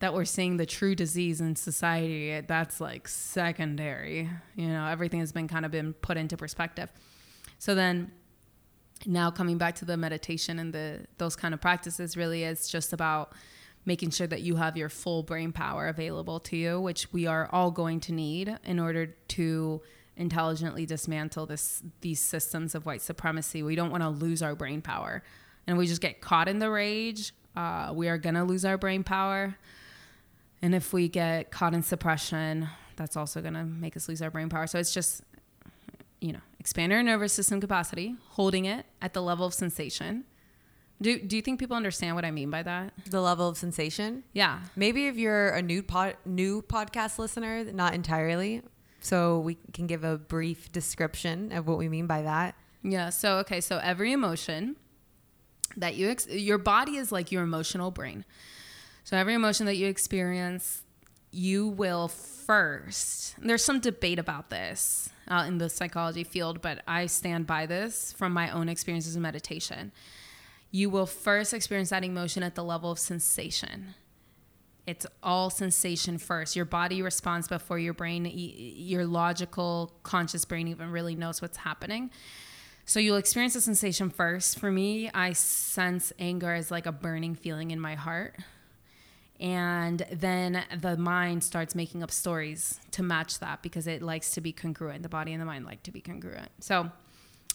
that 0.00 0.12
we're 0.12 0.26
seeing 0.26 0.58
the 0.58 0.66
true 0.66 0.94
disease 0.94 1.40
in 1.40 1.56
society, 1.56 2.42
that's 2.46 2.82
like 2.82 3.08
secondary. 3.08 4.28
You 4.56 4.68
know, 4.68 4.86
everything 4.86 5.20
has 5.20 5.32
been 5.32 5.48
kind 5.48 5.64
of 5.64 5.70
been 5.70 5.94
put 5.94 6.18
into 6.18 6.36
perspective. 6.36 6.92
So 7.58 7.74
then 7.74 8.12
now 9.06 9.30
coming 9.30 9.58
back 9.58 9.74
to 9.76 9.84
the 9.84 9.96
meditation 9.96 10.58
and 10.58 10.72
the 10.72 11.06
those 11.18 11.36
kind 11.36 11.54
of 11.54 11.60
practices 11.60 12.16
really 12.16 12.44
is 12.44 12.68
just 12.68 12.92
about 12.92 13.32
making 13.86 14.10
sure 14.10 14.26
that 14.26 14.42
you 14.42 14.56
have 14.56 14.76
your 14.76 14.88
full 14.88 15.22
brain 15.22 15.52
power 15.52 15.88
available 15.88 16.38
to 16.38 16.56
you 16.56 16.80
which 16.80 17.12
we 17.12 17.26
are 17.26 17.48
all 17.50 17.70
going 17.70 17.98
to 17.98 18.12
need 18.12 18.58
in 18.64 18.78
order 18.78 19.06
to 19.28 19.80
intelligently 20.20 20.84
dismantle 20.84 21.46
this 21.46 21.82
these 22.02 22.20
systems 22.20 22.74
of 22.74 22.84
white 22.86 23.02
supremacy. 23.02 23.62
We 23.62 23.74
don't 23.74 23.90
want 23.90 24.02
to 24.02 24.10
lose 24.10 24.42
our 24.42 24.54
brain 24.54 24.82
power. 24.82 25.22
And 25.66 25.78
we 25.78 25.86
just 25.86 26.02
get 26.02 26.20
caught 26.20 26.48
in 26.48 26.58
the 26.58 26.70
rage. 26.70 27.32
Uh, 27.56 27.92
we 27.94 28.08
are 28.08 28.18
going 28.18 28.34
to 28.34 28.44
lose 28.44 28.64
our 28.64 28.76
brain 28.76 29.02
power. 29.02 29.56
And 30.62 30.74
if 30.74 30.92
we 30.92 31.08
get 31.08 31.50
caught 31.50 31.74
in 31.74 31.82
suppression 31.82 32.68
that's 32.96 33.16
also 33.16 33.40
going 33.40 33.54
to 33.54 33.64
make 33.64 33.96
us 33.96 34.10
lose 34.10 34.20
our 34.20 34.30
brain 34.30 34.50
power. 34.50 34.66
So 34.66 34.78
it's 34.78 34.92
just 34.92 35.22
you 36.20 36.32
know, 36.32 36.40
expand 36.58 36.92
our 36.92 37.02
nervous 37.02 37.32
system 37.32 37.60
capacity, 37.60 38.16
holding 38.30 38.66
it 38.66 38.86
at 39.00 39.14
the 39.14 39.22
level 39.22 39.46
of 39.46 39.54
sensation. 39.54 40.24
Do, 41.02 41.18
do 41.18 41.36
you 41.36 41.42
think 41.42 41.58
people 41.58 41.76
understand 41.76 42.14
what 42.14 42.26
I 42.26 42.30
mean 42.30 42.50
by 42.50 42.62
that? 42.62 42.92
The 43.08 43.22
level 43.22 43.48
of 43.48 43.56
sensation? 43.56 44.22
Yeah. 44.34 44.60
Maybe 44.76 45.06
if 45.06 45.16
you're 45.16 45.48
a 45.48 45.62
new 45.62 45.82
pod, 45.82 46.16
new 46.26 46.60
podcast 46.60 47.18
listener, 47.18 47.64
not 47.64 47.94
entirely. 47.94 48.62
So 49.00 49.40
we 49.40 49.56
can 49.72 49.86
give 49.86 50.04
a 50.04 50.18
brief 50.18 50.70
description 50.72 51.52
of 51.52 51.66
what 51.66 51.78
we 51.78 51.88
mean 51.88 52.06
by 52.06 52.22
that. 52.22 52.54
Yeah. 52.82 53.08
So 53.08 53.38
okay. 53.38 53.62
So 53.62 53.78
every 53.82 54.12
emotion 54.12 54.76
that 55.78 55.94
you 55.94 56.10
ex- 56.10 56.28
your 56.28 56.58
body 56.58 56.96
is 56.96 57.10
like 57.10 57.32
your 57.32 57.42
emotional 57.42 57.90
brain. 57.90 58.26
So 59.04 59.16
every 59.16 59.32
emotion 59.32 59.64
that 59.66 59.76
you 59.76 59.86
experience, 59.86 60.82
you 61.30 61.66
will 61.66 62.08
first. 62.08 63.36
There's 63.38 63.64
some 63.64 63.80
debate 63.80 64.18
about 64.18 64.50
this 64.50 65.08
uh, 65.30 65.44
in 65.46 65.58
the 65.58 65.70
psychology 65.70 66.24
field, 66.24 66.60
but 66.60 66.82
I 66.86 67.06
stand 67.06 67.46
by 67.46 67.66
this 67.66 68.12
from 68.12 68.32
my 68.32 68.50
own 68.50 68.68
experiences 68.68 69.16
in 69.16 69.22
meditation. 69.22 69.92
You 70.72 70.90
will 70.90 71.06
first 71.06 71.54
experience 71.54 71.90
that 71.90 72.04
emotion 72.04 72.42
at 72.42 72.56
the 72.56 72.64
level 72.64 72.90
of 72.90 72.98
sensation. 72.98 73.94
It's 74.86 75.06
all 75.22 75.50
sensation 75.50 76.18
first. 76.18 76.56
Your 76.56 76.64
body 76.64 77.00
responds 77.00 77.46
before 77.48 77.78
your 77.78 77.94
brain, 77.94 78.30
your 78.34 79.06
logical, 79.06 79.92
conscious 80.02 80.44
brain 80.44 80.68
even 80.68 80.90
really 80.90 81.14
knows 81.14 81.40
what's 81.40 81.58
happening. 81.58 82.10
So 82.84 82.98
you'll 82.98 83.16
experience 83.16 83.54
the 83.54 83.60
sensation 83.60 84.10
first. 84.10 84.58
For 84.58 84.70
me, 84.70 85.10
I 85.14 85.32
sense 85.32 86.12
anger 86.18 86.52
as 86.52 86.72
like 86.72 86.86
a 86.86 86.92
burning 86.92 87.36
feeling 87.36 87.70
in 87.70 87.78
my 87.78 87.94
heart 87.94 88.36
And 89.40 90.04
then 90.12 90.62
the 90.80 90.96
mind 90.98 91.42
starts 91.42 91.74
making 91.74 92.02
up 92.02 92.10
stories 92.10 92.78
to 92.90 93.02
match 93.02 93.38
that 93.38 93.62
because 93.62 93.86
it 93.86 94.02
likes 94.02 94.32
to 94.32 94.40
be 94.42 94.52
congruent. 94.52 95.02
The 95.02 95.08
body 95.08 95.32
and 95.32 95.40
the 95.40 95.46
mind 95.46 95.64
like 95.64 95.82
to 95.84 95.90
be 95.90 96.02
congruent. 96.02 96.50
So 96.60 96.90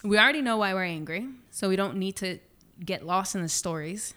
we 0.02 0.18
already 0.18 0.42
know 0.42 0.56
why 0.56 0.74
we're 0.74 0.82
angry. 0.82 1.28
So 1.52 1.68
we 1.68 1.76
don't 1.76 1.96
need 1.96 2.16
to 2.16 2.38
get 2.84 3.06
lost 3.06 3.36
in 3.36 3.42
the 3.42 3.48
stories. 3.48 4.14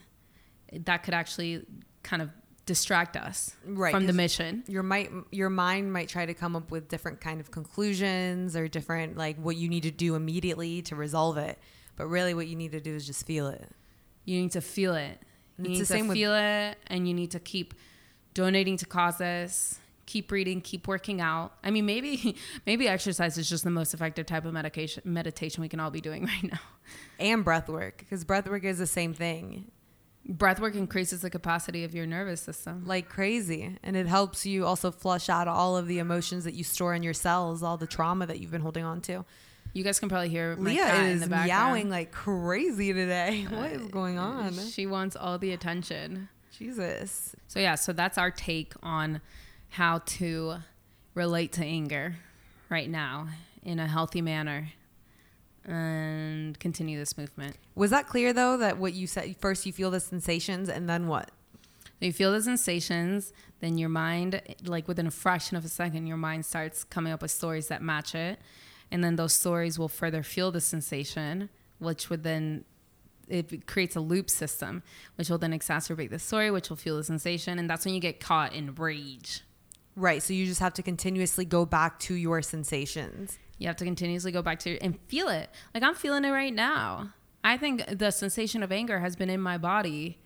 That 0.73 1.03
could 1.03 1.13
actually 1.13 1.65
kind 2.01 2.21
of 2.23 2.29
distract 2.65 3.15
us 3.17 3.55
Right, 3.65 3.91
from 3.91 4.05
the 4.05 4.13
mission. 4.13 4.63
your 4.67 4.83
might 4.83 5.09
your 5.31 5.49
mind 5.49 5.91
might 5.91 6.07
try 6.07 6.27
to 6.27 6.35
come 6.35 6.55
up 6.55 6.69
with 6.69 6.87
different 6.87 7.19
kind 7.19 7.39
of 7.39 7.49
conclusions 7.49 8.55
or 8.55 8.67
different 8.67 9.17
like 9.17 9.37
what 9.37 9.55
you 9.55 9.67
need 9.67 9.81
to 9.81 9.89
do 9.91 10.13
immediately 10.13 10.83
to 10.83 10.95
resolve 10.95 11.35
it 11.37 11.57
but 11.95 12.05
really 12.05 12.35
what 12.35 12.45
you 12.45 12.55
need 12.55 12.71
to 12.71 12.79
do 12.79 12.93
is 12.93 13.07
just 13.07 13.25
feel 13.25 13.47
it 13.47 13.71
You 14.25 14.39
need 14.39 14.51
to 14.51 14.61
feel 14.61 14.93
it. 14.93 15.19
You 15.59 15.65
It's 15.65 15.69
need 15.71 15.75
the 15.75 15.79
to 15.79 15.85
same 15.85 16.07
with- 16.07 16.15
feel 16.17 16.33
it, 16.33 16.77
and 16.87 17.07
you 17.07 17.13
need 17.13 17.31
to 17.31 17.39
keep 17.39 17.73
donating 18.33 18.77
to 18.77 18.85
causes. 18.85 19.79
Keep 20.05 20.31
reading. 20.31 20.61
Keep 20.61 20.87
working 20.87 21.21
out. 21.21 21.53
I 21.63 21.69
mean, 21.69 21.85
maybe 21.85 22.35
maybe 22.65 22.87
exercise 22.87 23.37
is 23.37 23.47
just 23.49 23.63
the 23.63 23.69
most 23.69 23.93
effective 23.93 24.25
type 24.25 24.45
of 24.45 24.53
medication 24.53 25.03
meditation 25.05 25.61
we 25.61 25.69
can 25.69 25.79
all 25.79 25.91
be 25.91 26.01
doing 26.01 26.25
right 26.33 26.43
now. 26.51 26.59
and 27.19 27.43
breath 27.43 27.69
work 27.69 27.97
because 27.99 28.23
breath 28.23 28.47
work 28.49 28.63
is 28.63 28.79
the 28.79 28.87
same 28.87 29.13
thing 29.13 29.71
Breath 30.27 30.59
work 30.59 30.75
increases 30.75 31.21
the 31.21 31.29
capacity 31.29 31.83
of 31.85 31.95
your 31.95 32.05
nervous 32.05 32.41
system. 32.41 32.83
like 32.85 33.07
crazy 33.09 33.77
and 33.83 33.95
it 33.95 34.05
helps 34.07 34.45
you 34.45 34.65
also 34.65 34.91
flush 34.91 35.27
out 35.29 35.47
all 35.47 35.75
of 35.77 35.87
the 35.87 35.97
emotions 35.99 36.43
that 36.43 36.53
you 36.55 36.63
store 36.63 36.93
in 36.95 37.03
your 37.03 37.13
cells 37.13 37.61
all 37.63 37.77
the 37.77 37.87
trauma 37.87 38.25
that 38.25 38.39
you've 38.39 38.51
been 38.51 38.61
holding 38.61 38.83
on 38.83 39.01
to 39.01 39.23
You 39.73 39.83
guys 39.83 39.99
can 39.99 40.09
probably 40.09 40.29
hear 40.29 40.55
my 40.55 40.71
leah 40.71 40.93
is 41.03 41.29
meowing 41.29 41.89
like 41.89 42.11
crazy 42.11 42.91
today 42.93 43.43
what 43.49 43.71
is 43.71 43.83
uh, 43.83 43.87
going 43.87 44.17
on 44.17 44.53
She 44.53 44.85
wants 44.87 45.15
all 45.15 45.37
the 45.37 45.51
attention. 45.51 46.29
jesus 46.57 47.35
So 47.47 47.59
yeah, 47.59 47.75
so 47.75 47.93
that's 47.93 48.17
our 48.17 48.31
take 48.31 48.73
on 48.83 49.21
how 49.69 49.99
to 50.17 50.55
relate 51.13 51.51
to 51.53 51.63
anger 51.63 52.15
right 52.69 52.89
now 52.89 53.27
in 53.63 53.79
a 53.79 53.87
healthy 53.87 54.21
manner 54.21 54.69
and 55.65 56.57
continue 56.59 56.97
this 56.97 57.17
movement. 57.17 57.55
was 57.75 57.91
that 57.91 58.07
clear 58.07 58.33
though 58.33 58.57
that 58.57 58.77
what 58.77 58.93
you 58.93 59.05
said 59.05 59.35
first 59.37 59.65
you 59.65 59.73
feel 59.73 59.91
the 59.91 59.99
sensations 59.99 60.69
and 60.69 60.89
then 60.89 61.07
what 61.07 61.29
You 62.01 62.13
feel 62.13 62.31
the 62.31 62.41
sensations, 62.41 63.33
then 63.59 63.77
your 63.77 63.89
mind, 63.89 64.41
like 64.63 64.87
within 64.87 65.05
a 65.05 65.11
fraction 65.11 65.57
of 65.57 65.65
a 65.65 65.67
second, 65.67 66.07
your 66.07 66.15
mind 66.15 66.45
starts 66.45 66.85
coming 66.85 67.11
up 67.11 67.21
with 67.21 67.29
stories 67.31 67.67
that 67.67 67.81
match 67.81 68.15
it. 68.15 68.39
And 68.91 69.03
then 69.03 69.15
those 69.15 69.33
stories 69.33 69.77
will 69.77 69.87
further 69.87 70.23
fuel 70.23 70.51
the 70.51 70.61
sensation, 70.61 71.49
which 71.77 72.09
would 72.09 72.23
then, 72.23 72.65
it 73.27 73.67
creates 73.67 73.95
a 73.95 73.99
loop 73.99 74.29
system, 74.29 74.83
which 75.15 75.29
will 75.29 75.37
then 75.37 75.51
exacerbate 75.51 76.09
the 76.09 76.19
story, 76.19 76.49
which 76.51 76.69
will 76.69 76.77
fuel 76.77 76.97
the 76.97 77.03
sensation. 77.03 77.59
And 77.59 77.69
that's 77.69 77.85
when 77.85 77.93
you 77.93 78.01
get 78.01 78.19
caught 78.19 78.53
in 78.53 78.73
rage. 78.75 79.41
Right. 79.95 80.23
So 80.23 80.33
you 80.33 80.45
just 80.45 80.61
have 80.61 80.73
to 80.75 80.83
continuously 80.83 81.45
go 81.45 81.65
back 81.65 81.99
to 81.99 82.15
your 82.15 82.41
sensations. 82.41 83.37
You 83.57 83.67
have 83.67 83.75
to 83.77 83.85
continuously 83.85 84.31
go 84.31 84.41
back 84.41 84.59
to 84.59 84.79
and 84.79 84.97
feel 85.07 85.27
it. 85.27 85.49
Like 85.73 85.83
I'm 85.83 85.95
feeling 85.95 86.25
it 86.25 86.31
right 86.31 86.53
now. 86.53 87.13
I 87.43 87.57
think 87.57 87.85
the 87.87 88.11
sensation 88.11 88.63
of 88.63 88.71
anger 88.71 88.99
has 88.99 89.15
been 89.15 89.29
in 89.29 89.41
my 89.41 89.57
body 89.57 90.19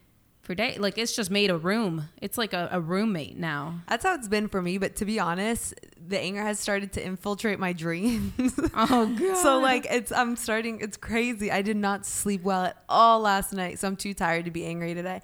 for 0.44 0.54
day. 0.54 0.78
Like 0.78 0.98
it's 0.98 1.16
just 1.16 1.32
made 1.32 1.50
a 1.50 1.58
room. 1.58 2.10
It's 2.22 2.38
like 2.38 2.54
a, 2.54 2.70
a 2.72 2.80
roommate 2.80 3.38
now. 3.38 3.82
That's 3.90 4.04
how 4.04 4.14
it's 4.14 4.28
been 4.28 4.48
for 4.50 4.62
me. 4.62 4.78
But 4.78 4.98
to 4.98 5.06
be 5.06 5.20
honest, 5.20 5.74
the 6.06 6.20
anger 6.20 6.42
has 6.42 6.60
started 6.60 6.92
to 6.94 7.06
infiltrate 7.06 7.60
my 7.60 7.74
dreams. 7.74 8.34
Oh 8.76 9.06
god. 9.18 9.38
so 9.38 9.60
like 9.60 9.88
it's 9.90 10.12
I'm 10.12 10.36
starting 10.36 10.80
it's 10.82 10.98
crazy. 10.98 11.52
I 11.52 11.62
did 11.62 11.78
not 11.78 12.06
sleep 12.06 12.44
well 12.44 12.66
at 12.66 12.78
all 12.90 13.20
last 13.20 13.54
night, 13.54 13.80
so 13.80 13.88
I'm 13.88 13.96
too 13.96 14.14
tired 14.14 14.46
to 14.46 14.52
be 14.52 14.66
angry 14.66 14.94
today. 14.94 15.22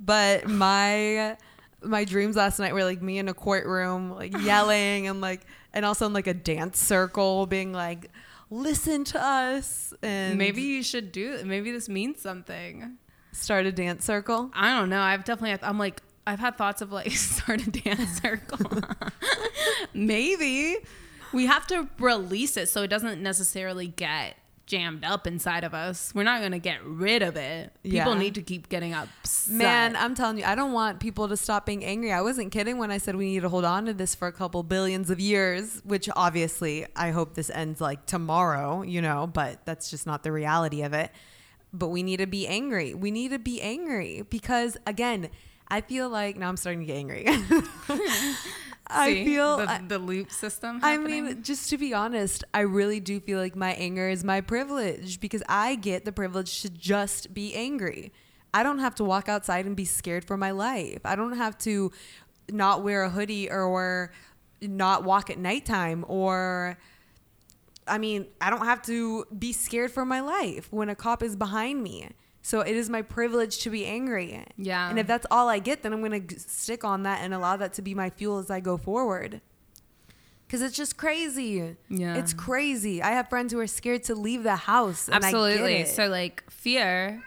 But 0.00 0.48
my 0.48 1.36
my 1.82 2.04
dreams 2.04 2.36
last 2.36 2.58
night 2.58 2.72
were 2.72 2.84
like 2.84 3.02
me 3.02 3.18
in 3.18 3.28
a 3.28 3.34
courtroom, 3.34 4.12
like 4.12 4.32
yelling 4.42 5.06
and 5.06 5.20
like 5.20 5.42
and 5.74 5.84
also 5.84 6.06
in 6.06 6.12
like 6.12 6.26
a 6.26 6.34
dance 6.34 6.78
circle 6.78 7.46
being 7.46 7.72
like 7.72 8.10
listen 8.50 9.02
to 9.02 9.22
us 9.22 9.94
and 10.02 10.36
maybe 10.36 10.60
you 10.60 10.82
should 10.82 11.10
do 11.10 11.42
maybe 11.44 11.70
this 11.72 11.88
means 11.88 12.20
something. 12.20 12.96
Start 13.32 13.66
a 13.66 13.72
dance 13.72 14.04
circle. 14.04 14.50
I 14.54 14.78
don't 14.78 14.88
know. 14.88 15.00
I've 15.00 15.24
definitely 15.24 15.66
I'm 15.66 15.78
like 15.78 16.00
I've 16.26 16.38
had 16.38 16.56
thoughts 16.56 16.82
of 16.82 16.92
like 16.92 17.10
start 17.16 17.66
a 17.66 17.70
dance 17.70 18.20
circle. 18.20 18.58
maybe 19.94 20.76
we 21.32 21.46
have 21.46 21.66
to 21.68 21.88
release 21.98 22.56
it 22.56 22.68
so 22.68 22.82
it 22.82 22.88
doesn't 22.88 23.22
necessarily 23.22 23.86
get 23.88 24.36
jammed 24.66 25.04
up 25.04 25.26
inside 25.26 25.64
of 25.64 25.74
us. 25.74 26.12
We're 26.14 26.22
not 26.22 26.40
going 26.40 26.52
to 26.52 26.58
get 26.58 26.82
rid 26.84 27.22
of 27.22 27.36
it. 27.36 27.72
People 27.82 28.12
Yeah. 28.12 28.18
need 28.18 28.34
to 28.36 28.42
keep 28.42 28.68
getting 28.68 28.94
upset. 28.94 29.52
Man, 29.54 29.96
I'm 29.96 30.14
telling 30.14 30.38
you, 30.38 30.44
I 30.44 30.54
don't 30.54 30.72
want 30.72 31.00
people 31.00 31.28
to 31.28 31.36
stop 31.36 31.66
being 31.66 31.84
angry. 31.84 32.12
I 32.12 32.22
wasn't 32.22 32.52
kidding 32.52 32.78
when 32.78 32.90
I 32.90 32.98
said 32.98 33.16
we 33.16 33.26
need 33.26 33.40
to 33.40 33.48
hold 33.48 33.64
on 33.64 33.86
to 33.86 33.92
this 33.94 34.14
for 34.14 34.28
a 34.28 34.32
couple 34.32 34.62
billions 34.62 35.10
of 35.10 35.20
years, 35.20 35.80
which 35.84 36.08
obviously 36.14 36.86
I 36.94 37.10
hope 37.10 37.34
this 37.34 37.50
ends 37.50 37.80
like 37.80 38.06
tomorrow, 38.06 38.82
you 38.82 39.02
know, 39.02 39.26
but 39.26 39.64
that's 39.66 39.90
just 39.90 40.06
not 40.06 40.22
the 40.22 40.32
reality 40.32 40.82
of 40.82 40.92
it. 40.94 41.10
But 41.72 41.88
we 41.88 42.02
need 42.02 42.18
to 42.18 42.26
be 42.26 42.46
angry. 42.46 42.94
We 42.94 43.10
need 43.10 43.30
to 43.30 43.38
be 43.38 43.60
angry 43.60 44.24
because, 44.28 44.76
again, 44.86 45.30
I 45.68 45.80
feel 45.80 46.10
like 46.10 46.36
now 46.36 46.48
I'm 46.48 46.56
starting 46.58 46.80
to 46.80 46.86
get 46.86 46.96
angry. 46.96 47.26
I 48.86 49.24
feel. 49.24 49.56
the, 49.56 49.80
the 49.88 49.98
loop 49.98 50.30
system. 50.30 50.80
I 50.82 50.98
mean, 50.98 51.42
just 51.42 51.70
to 51.70 51.78
be 51.78 51.94
honest, 51.94 52.44
I 52.52 52.60
really 52.60 53.00
do 53.00 53.20
feel 53.20 53.38
like 53.38 53.56
my 53.56 53.72
anger 53.72 54.08
is 54.08 54.22
my 54.22 54.42
privilege 54.42 55.18
because 55.18 55.42
I 55.48 55.76
get 55.76 56.04
the 56.04 56.12
privilege 56.12 56.60
to 56.62 56.68
just 56.68 57.32
be 57.32 57.54
angry. 57.54 58.12
I 58.52 58.62
don't 58.62 58.80
have 58.80 58.94
to 58.96 59.04
walk 59.04 59.28
outside 59.30 59.64
and 59.64 59.74
be 59.74 59.86
scared 59.86 60.26
for 60.26 60.36
my 60.36 60.50
life. 60.50 61.00
I 61.04 61.16
don't 61.16 61.36
have 61.36 61.56
to 61.58 61.90
not 62.50 62.82
wear 62.82 63.04
a 63.04 63.10
hoodie 63.10 63.50
or 63.50 64.12
not 64.60 65.04
walk 65.04 65.30
at 65.30 65.38
nighttime 65.38 66.04
or 66.06 66.76
I 67.92 67.98
mean, 67.98 68.26
I 68.40 68.48
don't 68.48 68.64
have 68.64 68.80
to 68.86 69.26
be 69.38 69.52
scared 69.52 69.90
for 69.90 70.06
my 70.06 70.20
life 70.20 70.68
when 70.72 70.88
a 70.88 70.94
cop 70.94 71.22
is 71.22 71.36
behind 71.36 71.82
me. 71.82 72.08
So 72.40 72.60
it 72.60 72.74
is 72.74 72.88
my 72.88 73.02
privilege 73.02 73.58
to 73.58 73.70
be 73.70 73.84
angry. 73.84 74.46
Yeah. 74.56 74.88
And 74.88 74.98
if 74.98 75.06
that's 75.06 75.26
all 75.30 75.50
I 75.50 75.58
get, 75.58 75.82
then 75.82 75.92
I'm 75.92 76.00
going 76.02 76.26
to 76.26 76.40
stick 76.40 76.84
on 76.84 77.02
that 77.02 77.20
and 77.22 77.34
allow 77.34 77.58
that 77.58 77.74
to 77.74 77.82
be 77.82 77.94
my 77.94 78.08
fuel 78.08 78.38
as 78.38 78.50
I 78.50 78.60
go 78.60 78.78
forward. 78.78 79.42
Cuz 80.48 80.62
it's 80.62 80.74
just 80.74 80.96
crazy. 80.96 81.76
Yeah. 81.90 82.16
It's 82.16 82.32
crazy. 82.32 83.02
I 83.02 83.10
have 83.10 83.28
friends 83.28 83.52
who 83.52 83.60
are 83.60 83.66
scared 83.66 84.04
to 84.04 84.14
leave 84.14 84.42
the 84.42 84.56
house. 84.56 85.08
And 85.08 85.16
I 85.16 85.18
get 85.18 85.26
Absolutely. 85.26 85.84
So 85.84 86.08
like 86.08 86.50
fear 86.50 87.22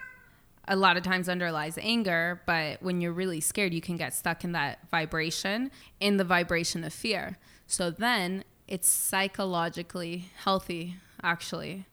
a 0.67 0.75
lot 0.75 0.97
of 0.97 1.03
times 1.03 1.29
underlies 1.29 1.77
anger, 1.79 2.41
but 2.47 2.81
when 2.81 3.01
you're 3.01 3.13
really 3.13 3.39
scared, 3.39 3.71
you 3.71 3.81
can 3.81 3.97
get 3.97 4.15
stuck 4.15 4.43
in 4.43 4.53
that 4.53 4.79
vibration, 4.89 5.69
in 5.99 6.17
the 6.17 6.23
vibration 6.23 6.83
of 6.83 6.91
fear. 6.91 7.37
So 7.67 7.91
then 7.91 8.43
it's 8.67 8.89
psychologically 8.89 10.29
healthy 10.37 10.95
actually 11.21 11.85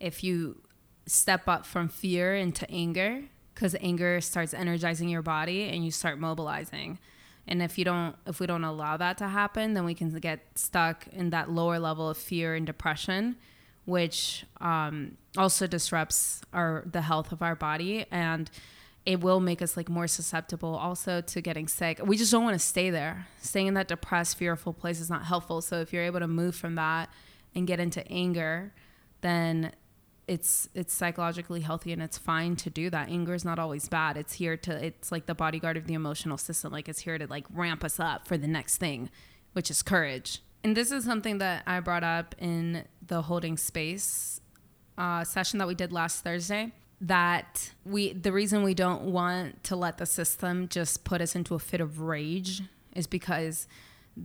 if 0.00 0.24
you 0.24 0.60
step 1.06 1.48
up 1.48 1.66
from 1.66 1.88
fear 1.88 2.34
into 2.34 2.68
anger 2.70 3.22
because 3.54 3.76
anger 3.80 4.20
starts 4.20 4.52
energizing 4.52 5.08
your 5.08 5.22
body 5.22 5.68
and 5.68 5.84
you 5.84 5.90
start 5.90 6.18
mobilizing. 6.18 6.98
And 7.46 7.62
if 7.62 7.78
you 7.78 7.84
don't 7.84 8.16
if 8.26 8.40
we 8.40 8.46
don't 8.46 8.64
allow 8.64 8.96
that 8.96 9.18
to 9.18 9.28
happen 9.28 9.74
then 9.74 9.84
we 9.84 9.94
can 9.94 10.10
get 10.18 10.40
stuck 10.54 11.06
in 11.08 11.30
that 11.30 11.50
lower 11.50 11.78
level 11.78 12.08
of 12.08 12.16
fear 12.16 12.54
and 12.54 12.66
depression 12.66 13.36
which 13.84 14.46
um, 14.60 15.16
also 15.36 15.66
disrupts 15.66 16.40
our 16.52 16.84
the 16.90 17.02
health 17.02 17.32
of 17.32 17.42
our 17.42 17.54
body. 17.54 18.06
And 18.10 18.50
it 19.06 19.20
will 19.20 19.40
make 19.40 19.60
us 19.60 19.76
like 19.76 19.88
more 19.88 20.06
susceptible 20.06 20.74
also 20.74 21.20
to 21.20 21.40
getting 21.40 21.68
sick. 21.68 22.00
We 22.04 22.16
just 22.16 22.32
don't 22.32 22.44
want 22.44 22.54
to 22.54 22.66
stay 22.66 22.90
there. 22.90 23.26
Staying 23.42 23.66
in 23.66 23.74
that 23.74 23.88
depressed 23.88 24.38
fearful 24.38 24.72
place 24.72 25.00
is 25.00 25.10
not 25.10 25.24
helpful. 25.24 25.60
So 25.60 25.80
if 25.80 25.92
you're 25.92 26.04
able 26.04 26.20
to 26.20 26.28
move 26.28 26.54
from 26.54 26.74
that 26.76 27.10
and 27.54 27.66
get 27.66 27.80
into 27.80 28.06
anger 28.10 28.72
then 29.20 29.72
it's 30.26 30.68
it's 30.74 30.92
psychologically 30.94 31.60
healthy 31.60 31.92
and 31.92 32.02
it's 32.02 32.18
fine 32.18 32.56
to 32.56 32.70
do 32.70 32.88
that. 32.90 33.08
Anger 33.08 33.34
is 33.34 33.44
not 33.44 33.58
always 33.58 33.88
bad. 33.88 34.16
It's 34.16 34.34
here 34.34 34.56
to 34.58 34.84
it's 34.84 35.10
like 35.12 35.26
the 35.26 35.34
bodyguard 35.34 35.76
of 35.76 35.86
the 35.86 35.94
emotional 35.94 36.38
system. 36.38 36.72
Like 36.72 36.88
it's 36.88 37.00
here 37.00 37.18
to 37.18 37.26
like 37.26 37.46
ramp 37.50 37.84
us 37.84 37.98
up 37.98 38.26
for 38.26 38.36
the 38.36 38.46
next 38.46 38.78
thing 38.78 39.10
which 39.52 39.70
is 39.70 39.82
courage. 39.82 40.42
And 40.62 40.76
this 40.76 40.90
is 40.90 41.04
something 41.04 41.38
that 41.38 41.62
i 41.66 41.80
brought 41.80 42.04
up 42.04 42.34
in 42.38 42.84
the 43.06 43.22
holding 43.22 43.56
space 43.56 44.40
uh, 44.96 45.24
session 45.24 45.58
that 45.58 45.68
we 45.68 45.74
did 45.74 45.92
last 45.92 46.22
thursday 46.22 46.72
that 47.04 47.70
we 47.84 48.12
the 48.14 48.32
reason 48.32 48.62
we 48.62 48.74
don't 48.74 49.02
want 49.02 49.62
to 49.64 49.76
let 49.76 49.98
the 49.98 50.06
system 50.06 50.68
just 50.68 51.04
put 51.04 51.20
us 51.20 51.36
into 51.36 51.54
a 51.54 51.58
fit 51.58 51.80
of 51.80 52.00
rage 52.00 52.62
is 52.94 53.06
because 53.06 53.68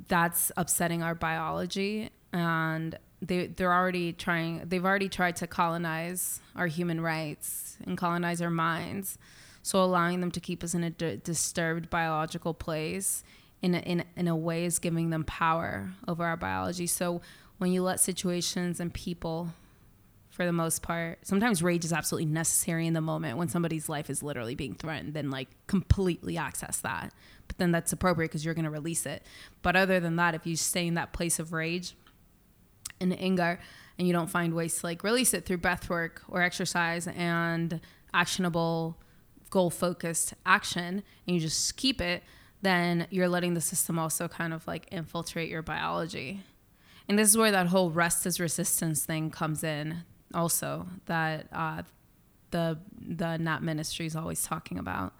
that's 0.07 0.51
upsetting 0.55 1.03
our 1.03 1.13
biology. 1.13 2.09
And 2.31 2.97
they 3.21 3.47
they're 3.47 3.73
already 3.73 4.13
trying 4.13 4.63
they've 4.65 4.85
already 4.85 5.09
tried 5.09 5.35
to 5.37 5.47
colonize 5.47 6.39
our 6.55 6.67
human 6.67 7.01
rights 7.01 7.77
and 7.85 7.97
colonize 7.97 8.41
our 8.41 8.49
minds. 8.49 9.17
So 9.61 9.83
allowing 9.83 10.21
them 10.21 10.31
to 10.31 10.39
keep 10.39 10.63
us 10.63 10.73
in 10.73 10.83
a 10.85 10.89
d- 10.89 11.19
disturbed 11.21 11.89
biological 11.89 12.53
place 12.53 13.23
in 13.61 13.75
a, 13.75 13.79
in, 13.79 14.05
in 14.15 14.29
a 14.29 14.35
way 14.35 14.63
is 14.63 14.79
giving 14.79 15.09
them 15.09 15.25
power 15.25 15.89
over 16.07 16.23
our 16.23 16.37
biology. 16.37 16.87
So 16.87 17.21
when 17.57 17.73
you 17.73 17.83
let 17.83 17.99
situations 17.99 18.79
and 18.79 18.93
people 18.93 19.49
for 20.29 20.45
the 20.45 20.53
most 20.53 20.81
part. 20.81 21.19
Sometimes 21.23 21.63
rage 21.63 21.83
is 21.83 21.91
absolutely 21.91 22.31
necessary 22.31 22.87
in 22.87 22.93
the 22.93 23.01
moment 23.01 23.37
when 23.37 23.49
somebody's 23.49 23.89
life 23.89 24.09
is 24.09 24.23
literally 24.23 24.55
being 24.55 24.75
threatened, 24.75 25.13
then 25.13 25.29
like 25.29 25.49
completely 25.67 26.37
access 26.37 26.79
that. 26.79 27.13
But 27.47 27.57
then 27.57 27.71
that's 27.71 27.91
appropriate 27.91 28.29
because 28.29 28.45
you're 28.45 28.53
going 28.53 28.65
to 28.65 28.71
release 28.71 29.05
it. 29.05 29.23
But 29.61 29.75
other 29.75 29.99
than 29.99 30.17
that, 30.17 30.35
if 30.35 30.45
you 30.45 30.55
stay 30.55 30.87
in 30.87 30.93
that 30.93 31.13
place 31.13 31.39
of 31.39 31.51
rage 31.51 31.95
and 33.01 33.19
anger 33.19 33.59
and 33.97 34.07
you 34.07 34.13
don't 34.13 34.29
find 34.29 34.53
ways 34.53 34.79
to 34.79 34.85
like 34.85 35.03
release 35.03 35.33
it 35.33 35.45
through 35.45 35.57
breath 35.57 35.89
work 35.89 36.21
or 36.29 36.41
exercise 36.41 37.07
and 37.07 37.81
actionable 38.13 38.97
goal 39.49 39.71
focused 39.71 40.35
action 40.45 41.03
and 41.27 41.35
you 41.35 41.39
just 41.39 41.75
keep 41.75 41.99
it, 41.99 42.23
then 42.61 43.07
you're 43.09 43.29
letting 43.29 43.55
the 43.55 43.61
system 43.61 43.97
also 43.97 44.27
kind 44.27 44.53
of 44.53 44.65
like 44.67 44.87
infiltrate 44.91 45.49
your 45.49 45.63
biology. 45.63 46.43
And 47.07 47.17
this 47.17 47.29
is 47.29 47.37
where 47.37 47.51
that 47.51 47.67
whole 47.67 47.89
rest 47.89 48.27
is 48.27 48.39
resistance 48.39 49.03
thing 49.03 49.31
comes 49.31 49.63
in 49.63 50.03
also 50.33 50.87
that 51.05 51.47
uh, 51.51 51.83
the 52.51 52.79
the 52.99 53.37
Nap 53.37 53.61
Ministry 53.61 54.05
is 54.05 54.15
always 54.15 54.43
talking 54.43 54.77
about, 54.77 55.13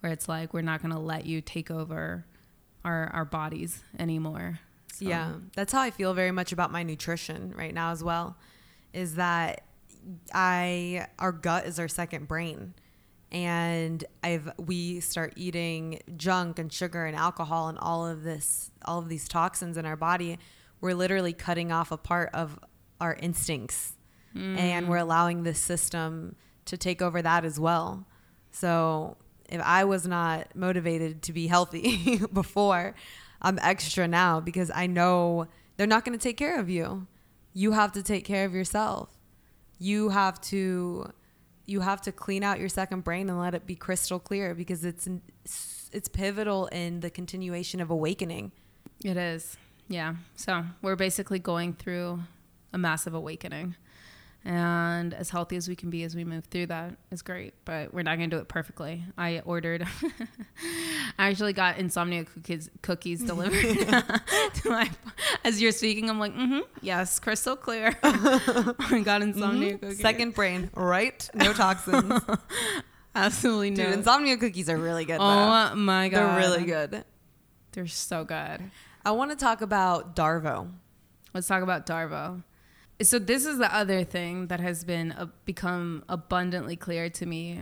where 0.00 0.12
it's 0.12 0.28
like 0.28 0.54
we're 0.54 0.62
not 0.62 0.82
going 0.82 0.94
to 0.94 1.00
let 1.00 1.26
you 1.26 1.40
take 1.40 1.70
over 1.70 2.26
our 2.84 3.10
our 3.12 3.24
bodies 3.24 3.82
anymore. 3.98 4.60
So. 4.92 5.04
Yeah, 5.04 5.32
that's 5.54 5.72
how 5.72 5.80
I 5.80 5.90
feel 5.90 6.14
very 6.14 6.30
much 6.30 6.52
about 6.52 6.72
my 6.72 6.82
nutrition 6.82 7.52
right 7.56 7.74
now 7.74 7.92
as 7.92 8.02
well. 8.02 8.36
Is 8.92 9.16
that 9.16 9.64
I 10.32 11.06
our 11.18 11.32
gut 11.32 11.66
is 11.66 11.78
our 11.78 11.88
second 11.88 12.28
brain, 12.28 12.74
and 13.30 14.02
I've 14.22 14.50
we 14.58 15.00
start 15.00 15.34
eating 15.36 16.00
junk 16.16 16.58
and 16.58 16.72
sugar 16.72 17.04
and 17.04 17.16
alcohol 17.16 17.68
and 17.68 17.78
all 17.78 18.06
of 18.06 18.22
this 18.22 18.70
all 18.84 18.98
of 18.98 19.08
these 19.08 19.28
toxins 19.28 19.76
in 19.76 19.84
our 19.84 19.96
body. 19.96 20.38
We're 20.80 20.94
literally 20.94 21.32
cutting 21.32 21.72
off 21.72 21.90
a 21.90 21.96
part 21.96 22.30
of 22.32 22.58
our 23.00 23.14
instincts 23.14 23.95
mm. 24.36 24.58
and 24.58 24.88
we're 24.88 24.96
allowing 24.96 25.42
this 25.42 25.58
system 25.58 26.36
to 26.66 26.76
take 26.76 27.00
over 27.00 27.22
that 27.22 27.44
as 27.44 27.58
well. 27.58 28.06
So 28.50 29.16
if 29.48 29.60
I 29.60 29.84
was 29.84 30.06
not 30.06 30.54
motivated 30.54 31.22
to 31.22 31.32
be 31.32 31.46
healthy 31.46 32.20
before, 32.32 32.94
I'm 33.40 33.58
extra 33.62 34.08
now 34.08 34.40
because 34.40 34.70
I 34.74 34.86
know 34.86 35.46
they're 35.76 35.86
not 35.86 36.04
going 36.04 36.18
to 36.18 36.22
take 36.22 36.36
care 36.36 36.58
of 36.58 36.68
you. 36.68 37.06
You 37.52 37.72
have 37.72 37.92
to 37.92 38.02
take 38.02 38.24
care 38.24 38.44
of 38.44 38.54
yourself. 38.54 39.10
You 39.78 40.10
have 40.10 40.40
to 40.42 41.12
you 41.68 41.80
have 41.80 42.00
to 42.02 42.12
clean 42.12 42.44
out 42.44 42.60
your 42.60 42.68
second 42.68 43.02
brain 43.02 43.28
and 43.28 43.40
let 43.40 43.52
it 43.54 43.66
be 43.66 43.74
crystal 43.74 44.18
clear 44.18 44.54
because 44.54 44.84
it's 44.84 45.08
it's 45.92 46.08
pivotal 46.08 46.66
in 46.66 47.00
the 47.00 47.10
continuation 47.10 47.80
of 47.80 47.90
awakening. 47.90 48.52
It 49.04 49.16
is. 49.16 49.56
Yeah. 49.88 50.16
So, 50.34 50.64
we're 50.82 50.96
basically 50.96 51.38
going 51.38 51.74
through 51.74 52.20
a 52.72 52.78
massive 52.78 53.14
awakening 53.14 53.76
and 54.46 55.12
as 55.12 55.28
healthy 55.28 55.56
as 55.56 55.68
we 55.68 55.74
can 55.74 55.90
be 55.90 56.04
as 56.04 56.14
we 56.14 56.24
move 56.24 56.44
through 56.44 56.66
that 56.66 56.94
is 57.10 57.20
great 57.20 57.52
but 57.64 57.92
we're 57.92 58.02
not 58.02 58.16
going 58.16 58.30
to 58.30 58.36
do 58.36 58.40
it 58.40 58.48
perfectly. 58.48 59.04
I 59.18 59.40
ordered 59.44 59.86
i 61.18 61.28
actually 61.28 61.52
got 61.52 61.78
insomnia 61.78 62.24
cookies 62.24 62.70
cookies 62.80 63.22
delivered 63.26 63.76
to 64.54 64.70
my 64.70 64.88
as 65.44 65.60
you're 65.60 65.72
speaking 65.72 66.08
i'm 66.08 66.20
like 66.20 66.32
mm-hmm 66.34 66.60
yes 66.80 67.18
crystal 67.18 67.56
clear. 67.56 67.96
I 68.02 69.02
got 69.04 69.22
insomnia 69.22 69.72
mm-hmm. 69.74 69.86
cookies. 69.86 70.00
Second 70.00 70.34
brain 70.34 70.70
right? 70.74 71.28
No 71.34 71.52
toxins. 71.52 72.22
Absolutely 73.14 73.70
no. 73.70 73.84
Dude, 73.84 73.94
insomnia 73.94 74.36
cookies 74.36 74.70
are 74.70 74.76
really 74.76 75.04
good 75.04 75.18
oh 75.20 75.70
though. 75.70 75.74
my 75.74 76.08
god. 76.08 76.18
they're 76.18 76.38
really 76.38 76.64
good. 76.64 77.04
They're 77.72 77.86
so 77.86 78.24
good. 78.24 78.70
I 79.04 79.10
want 79.10 79.30
to 79.32 79.36
talk 79.36 79.62
about 79.62 80.14
darvo. 80.14 80.70
Let's 81.34 81.48
talk 81.48 81.62
about 81.62 81.86
darvo 81.86 82.42
so 83.02 83.18
this 83.18 83.44
is 83.44 83.58
the 83.58 83.74
other 83.74 84.04
thing 84.04 84.46
that 84.46 84.60
has 84.60 84.84
been 84.84 85.12
uh, 85.12 85.26
become 85.44 86.04
abundantly 86.08 86.76
clear 86.76 87.10
to 87.10 87.26
me 87.26 87.60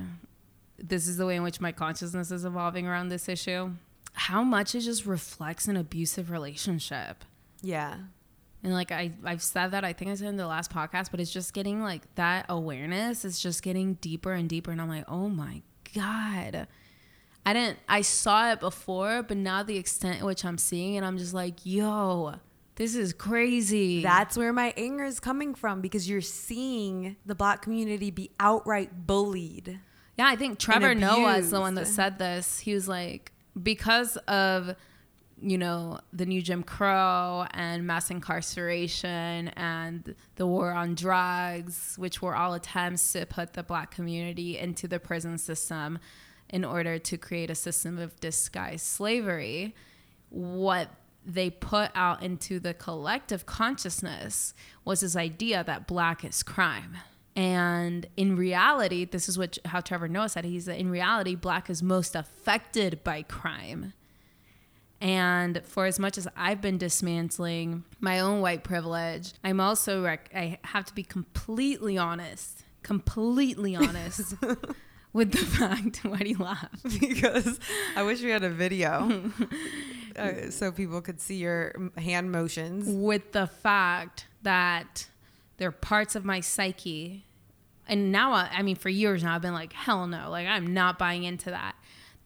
this 0.79 1.07
is 1.07 1.17
the 1.17 1.27
way 1.27 1.37
in 1.37 1.43
which 1.43 1.61
my 1.61 1.73
consciousness 1.73 2.31
is 2.31 2.45
evolving 2.45 2.87
around 2.87 3.09
this 3.09 3.29
issue 3.29 3.71
how 4.15 4.43
much 4.43 4.75
it 4.75 4.81
just 4.81 5.07
reflects 5.07 5.67
an 5.67 5.77
abusive 5.77 6.31
relationship 6.31 7.25
yeah 7.63 7.97
and 8.65 8.73
like 8.73 8.91
I, 8.91 9.13
I've 9.25 9.43
said 9.43 9.73
that 9.73 9.85
I 9.85 9.93
think 9.93 10.11
I 10.11 10.15
said 10.15 10.29
in 10.29 10.39
the 10.39 10.47
last 10.47 10.73
podcast, 10.73 11.11
but 11.11 11.21
it's 11.21 11.31
just 11.31 11.53
getting 11.53 11.83
like 11.83 12.03
that 12.15 12.47
awareness 12.49 13.27
is 13.27 13.39
just 13.39 13.63
getting 13.63 13.95
deeper 13.95 14.33
and 14.33 14.49
deeper. 14.49 14.71
And 14.71 14.81
I'm 14.81 14.89
like, 14.89 15.05
oh 15.07 15.29
my 15.29 15.61
God. 15.95 16.67
I 17.47 17.53
didn't 17.53 17.79
I 17.87 18.01
saw 18.01 18.53
it 18.53 18.61
before, 18.61 19.23
but 19.23 19.37
now 19.37 19.63
the 19.63 19.77
extent 19.77 20.21
in 20.21 20.25
which 20.25 20.47
I'm 20.47 20.57
seeing 20.57 20.95
it, 20.95 21.05
I'm 21.05 21.19
just 21.19 21.35
like, 21.35 21.57
yo, 21.65 22.37
this 22.77 22.95
is 22.97 23.13
crazy. 23.13 24.03
That's 24.03 24.37
where 24.37 24.53
my 24.53 24.75
anger 24.77 25.05
is 25.05 25.21
coming 25.21 25.55
from 25.55 25.81
because 25.81 26.09
you're 26.09 26.21
seeing 26.21 27.17
the 27.25 27.35
black 27.35 27.63
community 27.63 28.11
be 28.11 28.31
outright 28.41 29.07
bullied. 29.07 29.79
Yeah, 30.19 30.27
I 30.27 30.37
think 30.37 30.59
Trevor 30.59 30.95
Noah 30.95 31.39
is 31.39 31.51
the 31.51 31.61
one 31.61 31.75
that 31.75 31.87
said 31.87 32.19
this. 32.19 32.59
He 32.59 32.75
was 32.75 32.89
like, 32.89 33.33
because 33.61 34.17
of, 34.29 34.75
you 35.41 35.59
know, 35.59 36.01
the 36.13 36.27
new 36.27 36.43
Jim 36.43 36.63
Crow 36.63 37.47
and 37.53 37.87
mass 37.87 38.11
incarceration 38.11 39.49
and 39.57 40.15
the 40.37 40.47
war 40.47 40.73
on 40.73 40.95
drugs, 40.95 41.95
which 41.97 42.23
were 42.23 42.35
all 42.35 42.55
attempts 42.55 43.13
to 43.13 43.27
put 43.27 43.53
the 43.53 43.63
black 43.63 43.91
community 43.93 44.59
into 44.59 44.89
the 44.89 44.99
prison 44.99 45.39
system 45.39 45.99
in 46.51 46.65
order 46.65 46.99
to 46.99 47.17
create 47.17 47.51
a 47.51 47.55
system 47.55 47.99
of 47.99 48.19
disguised 48.21 48.87
slavery. 48.87 49.75
What 50.31 50.91
they 51.27 51.51
put 51.51 51.91
out 51.95 52.23
into 52.23 52.61
the 52.61 52.75
collective 52.75 53.47
consciousness 53.47 54.55
was 54.85 55.01
this 55.01 55.17
idea 55.17 55.65
that 55.65 55.87
black 55.87 56.25
is 56.25 56.43
crime. 56.43 56.99
And 57.37 58.07
in 58.17 58.37
reality, 58.37 59.05
this 59.05 59.29
is 59.29 59.37
what 59.37 59.59
how 59.65 59.81
Trevor 59.81 60.09
Noah 60.09 60.29
said. 60.29 60.45
He's 60.45 60.67
that 60.67 60.79
in 60.79 60.91
reality, 60.91 61.35
black 61.35 61.69
is 61.69 61.83
most 61.83 62.15
affected 62.15 63.03
by 63.03 63.23
crime. 63.23 63.93
And 65.01 65.61
for 65.65 65.87
as 65.87 65.99
much 65.99 66.17
as 66.17 66.29
I've 66.37 66.61
been 66.61 66.79
dismantling 66.79 67.85
my 68.01 68.21
own 68.21 68.41
white 68.41 68.63
privilege, 68.63 69.33
I'm 69.43 69.61
also 69.61 70.03
rec- 70.03 70.31
I 70.35 70.59
have 70.65 70.85
to 70.87 70.95
be 70.95 71.03
completely 71.03 71.99
honest, 71.99 72.65
completely 72.83 73.75
honest 73.77 74.35
with 75.13 75.33
the 75.33 75.39
fact. 75.59 75.99
Why 76.05 76.19
do 76.19 76.29
you 76.29 76.39
laugh? 76.39 76.71
Because 77.01 77.59
I 77.97 78.03
wish 78.03 78.23
we 78.23 78.31
had 78.31 78.45
a 78.45 78.51
video 78.51 79.31
uh, 80.19 80.51
so 80.51 80.73
people 80.73 81.01
could 81.01 81.21
see 81.21 81.37
your 81.37 81.91
hand 81.97 82.33
motions. 82.33 82.87
With 82.89 83.33
the 83.33 83.47
fact 83.47 84.27
that 84.43 85.09
there 85.57 85.69
are 85.69 85.73
parts 85.73 86.15
of 86.15 86.25
my 86.25 86.41
psyche, 86.41 87.25
and 87.89 88.13
now 88.13 88.33
I, 88.33 88.51
I 88.53 88.63
mean, 88.63 88.77
for 88.77 88.89
years 88.89 89.23
now, 89.23 89.35
I've 89.35 89.43
been 89.43 89.55
like, 89.55 89.73
hell 89.73 90.07
no, 90.07 90.31
like 90.31 90.47
I'm 90.47 90.73
not 90.73 90.99
buying 90.99 91.25
into 91.25 91.51
that. 91.51 91.77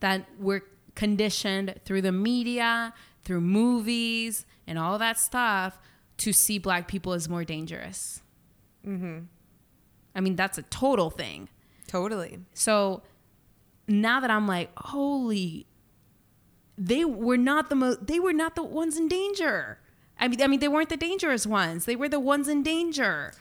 That 0.01 0.27
we're 0.38 0.62
conditioned 0.94 1.74
through 1.85 2.03
the 2.03 2.12
media, 2.12 2.94
through 3.24 3.40
movies, 3.40 4.46
and 4.66 4.79
all 4.79 4.98
that 4.98 5.18
stuff 5.18 5.79
to 6.18 6.33
see 6.33 6.59
black 6.59 6.88
people 6.88 7.12
as 7.12 7.29
more 7.29 7.44
dangerous. 7.44 8.22
Mm-hmm. 8.87 9.20
I 10.14 10.20
mean, 10.20 10.37
that's 10.37 10.59
a 10.59 10.62
total 10.62 11.11
thing. 11.11 11.48
Totally. 11.87 12.40
So 12.55 13.03
now 13.87 14.20
that 14.20 14.31
I'm 14.31 14.46
like, 14.46 14.70
holy, 14.77 15.66
they 16.79 17.05
were 17.05 17.37
not 17.37 17.69
the 17.69 17.75
most, 17.75 18.07
they 18.07 18.21
were 18.21 18.33
not 18.33 18.55
the 18.55 18.62
ones 18.62 18.97
in 18.97 19.09
danger. 19.09 19.79
I 20.19 20.29
mean, 20.29 20.41
I 20.41 20.47
mean, 20.47 20.61
they 20.61 20.69
weren't 20.69 20.88
the 20.88 20.97
dangerous 20.97 21.47
ones. 21.47 21.85
They 21.85 21.97
were 21.97 22.09
the 22.09 22.21
ones 22.21 22.49
in 22.49 22.62
danger. 22.62 23.33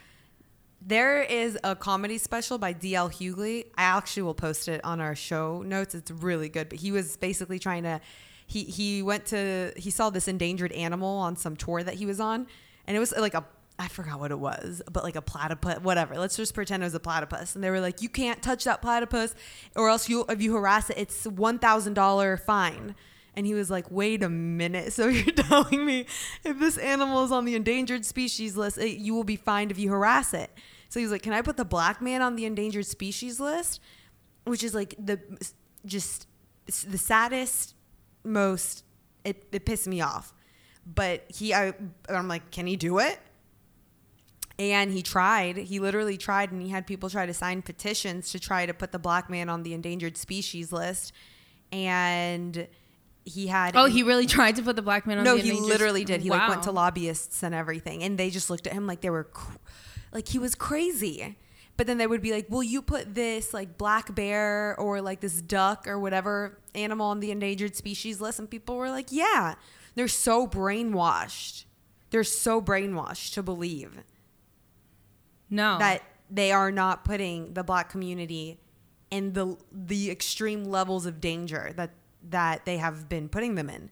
There 0.82 1.22
is 1.22 1.58
a 1.64 1.76
comedy 1.76 2.18
special 2.18 2.58
by 2.58 2.74
DL 2.74 3.12
Hughley. 3.12 3.66
I 3.78 3.84
actually 3.84 4.24
will 4.24 4.36
post 4.36 4.68
it 4.68 4.84
on 4.84 5.02
our 5.02 5.16
show 5.16 5.62
notes. 5.62 5.96
It's 5.96 6.12
really 6.12 6.50
good. 6.50 6.70
But 6.70 6.80
he 6.80 6.92
was 6.92 7.18
basically 7.18 7.60
trying 7.60 7.84
to, 7.84 8.00
he 8.46 8.64
he 8.64 9.02
went 9.02 9.26
to 9.28 9.74
he 9.76 9.92
saw 9.92 10.10
this 10.10 10.28
endangered 10.28 10.72
animal 10.72 11.18
on 11.18 11.36
some 11.36 11.58
tour 11.58 11.84
that 11.84 11.96
he 11.96 12.06
was 12.06 12.20
on, 12.20 12.48
and 12.86 12.96
it 12.96 13.00
was 13.00 13.12
like 13.18 13.34
a 13.34 13.44
I 13.80 13.88
forgot 13.88 14.20
what 14.20 14.32
it 14.32 14.40
was, 14.40 14.82
but 14.92 15.04
like 15.04 15.16
a 15.16 15.22
platypus, 15.22 15.80
whatever. 15.82 16.18
Let's 16.18 16.36
just 16.36 16.54
pretend 16.54 16.82
it 16.82 16.86
was 16.86 16.96
a 16.96 17.00
platypus. 17.00 17.54
And 17.54 17.64
they 17.64 17.70
were 17.70 17.80
like, 17.80 18.02
you 18.02 18.10
can't 18.10 18.42
touch 18.42 18.64
that 18.64 18.82
platypus 18.82 19.36
or 19.76 19.90
else 19.90 20.10
you 20.10 20.26
if 20.30 20.42
you 20.42 20.54
harass 20.54 20.90
it, 20.90 20.98
it's 20.98 21.28
$1,000 21.28 22.40
fine. 22.40 22.96
And 23.38 23.46
he 23.46 23.54
was 23.54 23.70
like, 23.70 23.92
wait 23.92 24.24
a 24.24 24.30
minute. 24.30 24.92
So 24.98 25.08
you're 25.08 25.32
telling 25.32 25.86
me 25.86 26.08
if 26.44 26.58
this 26.58 26.78
animal 26.80 27.24
is 27.24 27.32
on 27.32 27.46
the 27.46 27.54
endangered 27.54 28.04
species 28.04 28.58
list, 28.58 28.80
it, 28.80 28.98
you 28.98 29.14
will 29.14 29.24
be 29.24 29.36
fined 29.36 29.70
if 29.70 29.78
you 29.78 29.92
harass 29.92 30.34
it. 30.34 30.50
So 30.90 31.00
he 31.00 31.06
was 31.06 31.12
like, 31.12 31.22
can 31.22 31.34
I 31.34 31.44
put 31.44 31.56
the 31.56 31.66
black 31.66 32.02
man 32.02 32.24
on 32.24 32.36
the 32.36 32.46
endangered 32.46 32.88
species 32.88 33.40
list? 33.40 33.80
Which 34.46 34.64
is 34.64 34.74
like 34.74 34.96
the 34.98 35.20
just 35.86 36.28
the 36.66 36.98
saddest, 36.98 37.76
most, 38.24 38.84
it, 39.24 39.46
it 39.52 39.66
pissed 39.66 39.88
me 39.88 40.02
off. 40.02 40.34
But 40.86 41.26
he, 41.28 41.54
I, 41.54 41.74
I'm 42.10 42.28
like, 42.28 42.50
can 42.50 42.66
he 42.66 42.76
do 42.76 42.98
it? 42.98 43.20
And 44.58 44.92
he 44.92 45.04
tried. 45.04 45.58
He 45.58 45.80
literally 45.80 46.18
tried, 46.18 46.52
and 46.52 46.62
he 46.62 46.70
had 46.70 46.88
people 46.88 47.10
try 47.10 47.28
to 47.28 47.34
sign 47.34 47.62
petitions 47.62 48.32
to 48.32 48.40
try 48.40 48.66
to 48.66 48.74
put 48.74 48.92
the 48.92 49.00
black 49.00 49.30
man 49.30 49.48
on 49.48 49.62
the 49.62 49.74
endangered 49.74 50.18
species 50.18 50.72
list. 50.72 51.14
And 51.72 52.68
he 53.28 53.48
had. 53.48 53.76
Oh, 53.76 53.86
he 53.86 54.04
really 54.04 54.26
tried 54.38 54.56
to 54.58 54.64
put 54.64 54.76
the 54.76 54.82
black 54.82 55.06
man 55.06 55.20
on. 55.20 55.24
No, 55.24 55.36
he 55.36 55.52
literally 55.52 56.04
did. 56.04 56.22
He 56.22 56.30
wow. 56.30 56.40
like 56.40 56.50
went 56.50 56.64
to 56.64 56.72
lobbyists 56.72 57.44
and 57.44 57.54
everything, 57.54 58.04
and 58.04 58.18
they 58.18 58.30
just 58.30 58.50
looked 58.50 58.68
at 58.68 58.74
him 58.74 58.88
like 58.88 59.02
they 59.02 59.10
were. 59.10 59.26
Cr- 59.26 59.58
like 60.12 60.28
he 60.28 60.40
was 60.40 60.56
crazy. 60.56 61.38
But 61.76 61.86
then 61.86 62.00
they 62.00 62.08
would 62.08 62.24
be 62.24 62.32
like, 62.32 62.50
"Will 62.50 62.64
you 62.64 62.82
put 62.82 63.14
this 63.14 63.54
like 63.54 63.78
black 63.78 64.16
bear 64.16 64.76
or 64.80 65.00
like 65.00 65.20
this 65.20 65.42
duck 65.42 65.88
or 65.88 66.00
whatever 66.00 66.58
animal 66.74 67.08
on 67.08 67.20
the 67.20 67.30
endangered 67.30 67.76
species 67.76 68.20
list?" 68.20 68.40
And 68.40 68.50
people 68.50 68.78
were 68.78 68.90
like, 68.90 69.12
"Yeah." 69.12 69.56
They're 69.98 70.08
so 70.08 70.46
brainwashed. 70.48 71.66
They're 72.12 72.24
so 72.24 72.62
brainwashed 72.62 73.34
to 73.34 73.42
believe 73.42 74.04
No. 75.50 75.80
that 75.80 76.04
they 76.30 76.52
are 76.52 76.72
not 76.72 77.04
putting 77.04 77.56
the 77.56 77.64
black 77.64 77.90
community 77.90 78.60
in 79.10 79.34
the 79.34 79.58
the 79.72 80.12
extreme 80.12 80.66
levels 80.66 81.08
of 81.08 81.20
danger 81.20 81.74
that 81.78 81.92
that 82.24 82.66
they 82.66 82.78
have 82.78 83.08
been 83.10 83.30
putting 83.30 83.56
them 83.56 83.70
in 83.70 83.90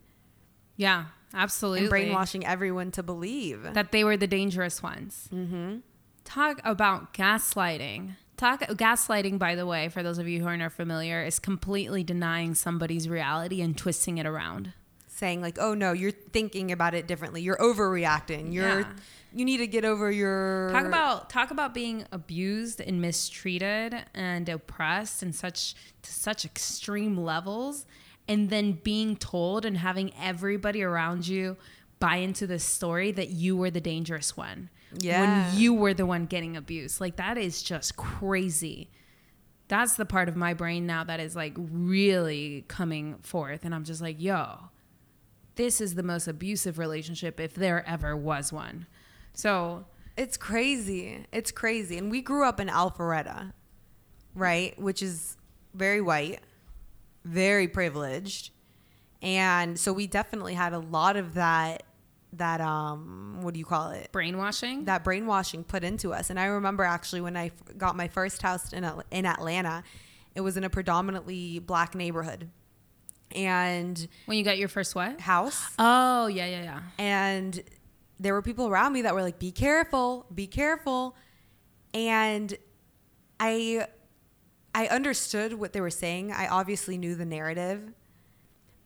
yeah, 0.78 1.06
absolutely. 1.34 1.82
and 1.82 1.90
brainwashing 1.90 2.46
everyone 2.46 2.92
to 2.92 3.04
believe. 3.04 3.64
that 3.74 3.92
they 3.92 4.04
were 4.04 4.18
the 4.18 4.28
dangerous 4.28 4.84
ones. 4.84 5.30
Mm-hmm. 5.34 5.78
Talk 6.26 6.60
about 6.66 7.14
gaslighting. 7.14 8.16
Talk 8.36 8.62
gaslighting, 8.62 9.40
by 9.40 9.56
the 9.56 9.66
way, 9.66 9.88
for 9.90 10.04
those 10.04 10.18
of 10.18 10.28
you 10.28 10.42
who 10.42 10.48
are 10.48 10.58
not 10.58 10.74
familiar, 10.74 11.24
is 11.24 11.40
completely 11.40 12.04
denying 12.04 12.56
somebody's 12.56 13.08
reality 13.08 13.62
and 13.62 13.78
twisting 13.78 14.18
it 14.18 14.26
around. 14.26 14.74
saying 15.08 15.42
like, 15.42 15.58
"Oh 15.58 15.74
no, 15.74 15.94
you're 15.94 16.12
thinking 16.12 16.74
about 16.74 16.94
it 16.94 17.08
differently. 17.08 17.42
You're 17.42 17.56
overreacting. 17.58 18.52
You're 18.54 18.80
Yeah. 18.82 18.94
you 19.34 19.46
need 19.46 19.58
to 19.60 19.68
get 19.68 19.86
over 19.86 20.12
your 20.12 20.70
Talk 20.74 20.86
about 20.86 21.30
talk 21.30 21.52
about 21.52 21.74
being 21.74 22.06
abused 22.12 22.82
and 22.82 23.00
mistreated 23.02 23.96
and 24.14 24.50
oppressed 24.50 25.24
in 25.24 25.32
such 25.32 25.74
to 26.02 26.12
such 26.12 26.44
extreme 26.44 27.16
levels, 27.18 27.86
and 28.28 28.50
then 28.50 28.74
being 28.84 29.16
told 29.16 29.66
and 29.66 29.78
having 29.78 30.14
everybody 30.20 30.82
around 30.84 31.28
you 31.28 31.58
buy 32.00 32.18
into 32.18 32.46
the 32.48 32.60
story 32.60 33.12
that 33.12 33.30
you 33.30 33.56
were 33.56 33.70
the 33.70 33.82
dangerous 33.82 34.36
one. 34.36 34.70
Yeah. 35.00 35.50
When 35.50 35.60
you 35.60 35.74
were 35.74 35.94
the 35.94 36.06
one 36.06 36.26
getting 36.26 36.58
abused. 36.58 37.02
Like 37.02 37.16
that 37.18 37.38
is 37.38 37.62
just 37.62 37.96
crazy. 37.96 38.90
That's 39.68 39.96
the 39.96 40.06
part 40.06 40.30
of 40.30 40.36
my 40.36 40.54
brain 40.54 40.86
now 40.86 41.04
that 41.04 41.20
is 41.20 41.36
like 41.36 41.54
really 41.58 42.66
coming 42.68 43.16
forth. 43.24 43.66
And 43.66 43.74
I'm 43.74 43.84
just 43.84 44.02
like, 44.02 44.22
yo, 44.22 44.70
this 45.56 45.82
is 45.82 45.96
the 45.96 46.04
most 46.04 46.28
abusive 46.28 46.78
relationship 46.78 47.40
if 47.40 47.54
there 47.54 47.88
ever 47.88 48.16
was 48.16 48.54
one. 48.54 48.88
So 49.34 49.86
It's 50.18 50.38
crazy. 50.38 51.26
It's 51.32 51.52
crazy. 51.52 51.98
And 51.98 52.10
we 52.10 52.22
grew 52.22 52.46
up 52.46 52.60
in 52.60 52.70
Alpharetta, 52.70 53.52
right? 54.34 54.80
Which 54.80 55.02
is 55.04 55.38
very 55.74 56.02
white, 56.02 56.40
very 57.26 57.68
privileged. 57.68 58.52
And 59.22 59.78
so 59.78 59.92
we 59.92 60.08
definitely 60.08 60.54
had 60.54 60.72
a 60.74 60.80
lot 60.80 61.18
of 61.18 61.34
that 61.34 61.84
that 62.34 62.60
um 62.62 63.40
what 63.42 63.54
do 63.54 63.60
you 63.60 63.66
call 63.66 63.92
it? 63.92 64.12
brainwashing. 64.12 64.86
that 64.86 65.04
brainwashing 65.04 65.64
put 65.64 65.84
into 65.84 66.14
us. 66.14 66.30
And 66.30 66.40
I 66.40 66.46
remember 66.46 66.84
actually 66.84 67.22
when 67.22 67.36
I 67.38 67.48
f- 67.48 67.78
got 67.78 67.96
my 67.96 68.08
first 68.08 68.42
house 68.42 68.72
in 68.74 68.90
in 69.12 69.26
Atlanta, 69.26 69.84
it 70.36 70.42
was 70.42 70.56
in 70.58 70.64
a 70.64 70.70
predominantly 70.70 71.60
black 71.60 71.96
neighborhood. 71.96 72.50
And 73.34 74.08
when 74.28 74.38
you 74.38 74.44
got 74.44 74.58
your 74.58 74.68
first 74.70 74.96
what? 74.96 75.20
house 75.20 75.66
Oh, 75.80 76.28
yeah, 76.28 76.46
yeah, 76.46 76.64
yeah. 76.64 76.82
and 77.00 77.62
there 78.20 78.34
were 78.34 78.42
people 78.42 78.68
around 78.68 78.94
me 78.94 79.02
that 79.02 79.14
were 79.16 79.24
like 79.24 79.40
be 79.40 79.52
careful 79.52 80.26
be 80.34 80.48
careful 80.48 81.16
and 81.94 82.54
i 83.40 83.86
i 84.76 84.86
understood 84.88 85.54
what 85.54 85.74
they 85.74 85.82
were 85.82 85.90
saying. 85.90 86.32
I 86.32 86.48
obviously 86.48 86.98
knew 86.98 87.16
the 87.16 87.26
narrative. 87.26 87.82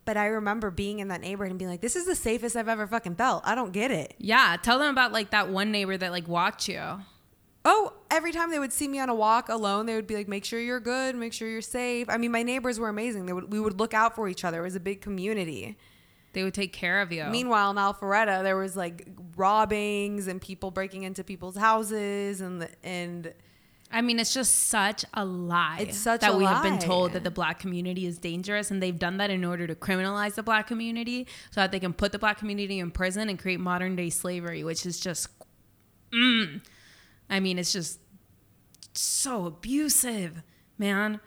But 0.06 0.16
i 0.18 0.28
remember 0.28 0.72
being 0.72 1.00
in 1.00 1.10
that 1.10 1.22
neighborhood 1.22 1.52
and 1.52 1.60
being 1.60 1.70
like 1.70 1.82
this 1.82 1.96
is 1.96 2.06
the 2.06 2.16
safest 2.16 2.56
i've 2.56 2.70
ever 2.70 2.88
fucking 2.88 3.16
felt. 3.16 3.44
I 3.46 3.54
don't 3.56 3.74
get 3.74 3.92
it. 3.92 4.14
Yeah, 4.18 4.56
tell 4.62 4.80
them 4.80 4.90
about 4.90 5.12
like 5.12 5.32
that 5.32 5.50
one 5.50 5.72
neighbor 5.72 5.98
that 5.98 6.12
like 6.12 6.28
walked 6.28 6.68
you. 6.68 6.82
oh 7.66 7.94
every 8.10 8.32
time 8.32 8.50
they 8.50 8.60
would 8.60 8.74
see 8.74 8.88
me 8.88 9.00
on 9.00 9.10
a 9.10 9.14
walk 9.16 9.50
alone 9.50 9.86
they 9.86 9.96
would 9.96 10.08
be 10.08 10.16
like 10.16 10.28
make 10.28 10.46
sure 10.46 10.60
you're 10.60 10.80
good. 10.80 11.16
Make 11.16 11.34
sure 11.34 11.48
you're 11.50 11.62
safe. 11.62 12.08
I 12.10 12.18
mean 12.18 12.32
my 12.32 12.44
neighbors 12.44 12.80
were 12.80 12.90
amazing. 12.90 13.26
They 13.26 13.34
would 13.34 13.52
we 13.52 13.60
would 13.60 13.80
look 13.80 13.94
out 13.94 14.16
for 14.16 14.28
each 14.30 14.44
other. 14.44 14.60
It 14.62 14.64
was 14.64 14.76
a 14.76 14.80
big 14.80 15.02
community. 15.02 15.78
They 16.34 16.44
would 16.44 16.54
take 16.54 16.74
care 16.74 17.02
of 17.02 17.12
you. 17.12 17.26
Meanwhile, 17.26 17.72
in 17.72 17.78
Alpharetta, 17.78 18.44
there 18.44 18.56
was 18.56 18.78
like 18.78 19.08
robbings 19.36 20.28
and 20.28 20.40
people 20.40 20.70
breaking 20.70 21.02
into 21.04 21.24
people's 21.24 21.58
houses, 21.58 22.40
and 22.40 22.62
the, 22.62 22.70
and 22.84 23.34
I 23.92 24.02
mean, 24.02 24.20
it's 24.20 24.34
just 24.34 24.68
such 24.68 25.04
a 25.16 25.26
lie. 25.26 25.78
It's 25.82 25.98
such 25.98 26.22
that 26.22 26.38
we 26.38 26.44
have 26.44 26.62
been 26.62 26.78
told 26.78 27.14
that 27.14 27.24
the 27.24 27.32
black 27.32 27.60
community 27.60 28.06
is 28.06 28.20
dangerous, 28.20 28.70
and 28.70 28.84
they've 28.84 28.98
done 28.98 29.18
that 29.18 29.32
in 29.32 29.44
order 29.44 29.66
to 29.66 29.74
criminalize 29.74 30.36
the 30.36 30.44
black 30.44 30.68
community, 30.68 31.26
so 31.50 31.62
that 31.62 31.72
they 31.72 31.80
can 31.80 31.94
put 31.94 32.12
the 32.12 32.20
black 32.20 32.38
community 32.38 32.78
in 32.78 32.92
prison 32.92 33.30
and 33.30 33.40
create 33.40 33.60
modern 33.60 33.96
day 33.96 34.12
slavery, 34.12 34.64
which 34.64 34.86
is 34.86 35.00
just, 35.00 35.30
mm. 36.14 36.62
I 37.30 37.40
mean, 37.40 37.58
it's 37.58 37.74
just 37.74 38.00
so 38.94 39.48
abusive, 39.48 40.44
man. 40.78 41.20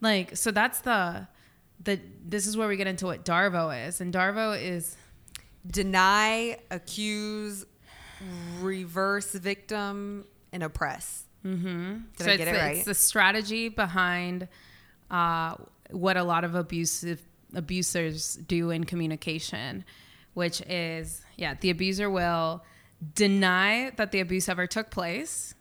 Like, 0.00 0.36
so 0.36 0.52
that's 0.52 0.80
the 0.80 1.26
the. 1.82 2.00
This 2.24 2.46
is 2.46 2.56
where 2.56 2.68
we 2.68 2.76
get 2.76 2.86
into 2.86 3.06
what 3.06 3.24
Darvo 3.24 3.88
is, 3.88 4.00
and 4.00 4.14
Darvo 4.14 4.60
is 4.60 4.96
deny, 5.66 6.58
accuse, 6.70 7.66
reverse 8.60 9.32
victim, 9.32 10.26
and 10.52 10.62
oppress. 10.62 11.24
Mm-hmm. 11.44 11.98
Did 12.16 12.28
I 12.28 12.30
it's 12.30 12.38
get 12.38 12.48
it 12.48 12.52
the, 12.52 12.58
right? 12.58 12.76
It's 12.76 12.84
the 12.86 12.94
strategy 12.94 13.68
behind 13.68 14.48
uh, 15.10 15.54
what 15.90 16.16
a 16.16 16.24
lot 16.24 16.44
of 16.44 16.54
abusive 16.54 17.22
abusers 17.54 18.36
do 18.36 18.70
in 18.70 18.84
communication, 18.84 19.84
which 20.34 20.60
is 20.62 21.22
yeah, 21.36 21.54
the 21.60 21.70
abuser 21.70 22.10
will 22.10 22.64
deny 23.14 23.90
that 23.96 24.12
the 24.12 24.20
abuse 24.20 24.48
ever 24.48 24.66
took 24.66 24.90
place, 24.90 25.54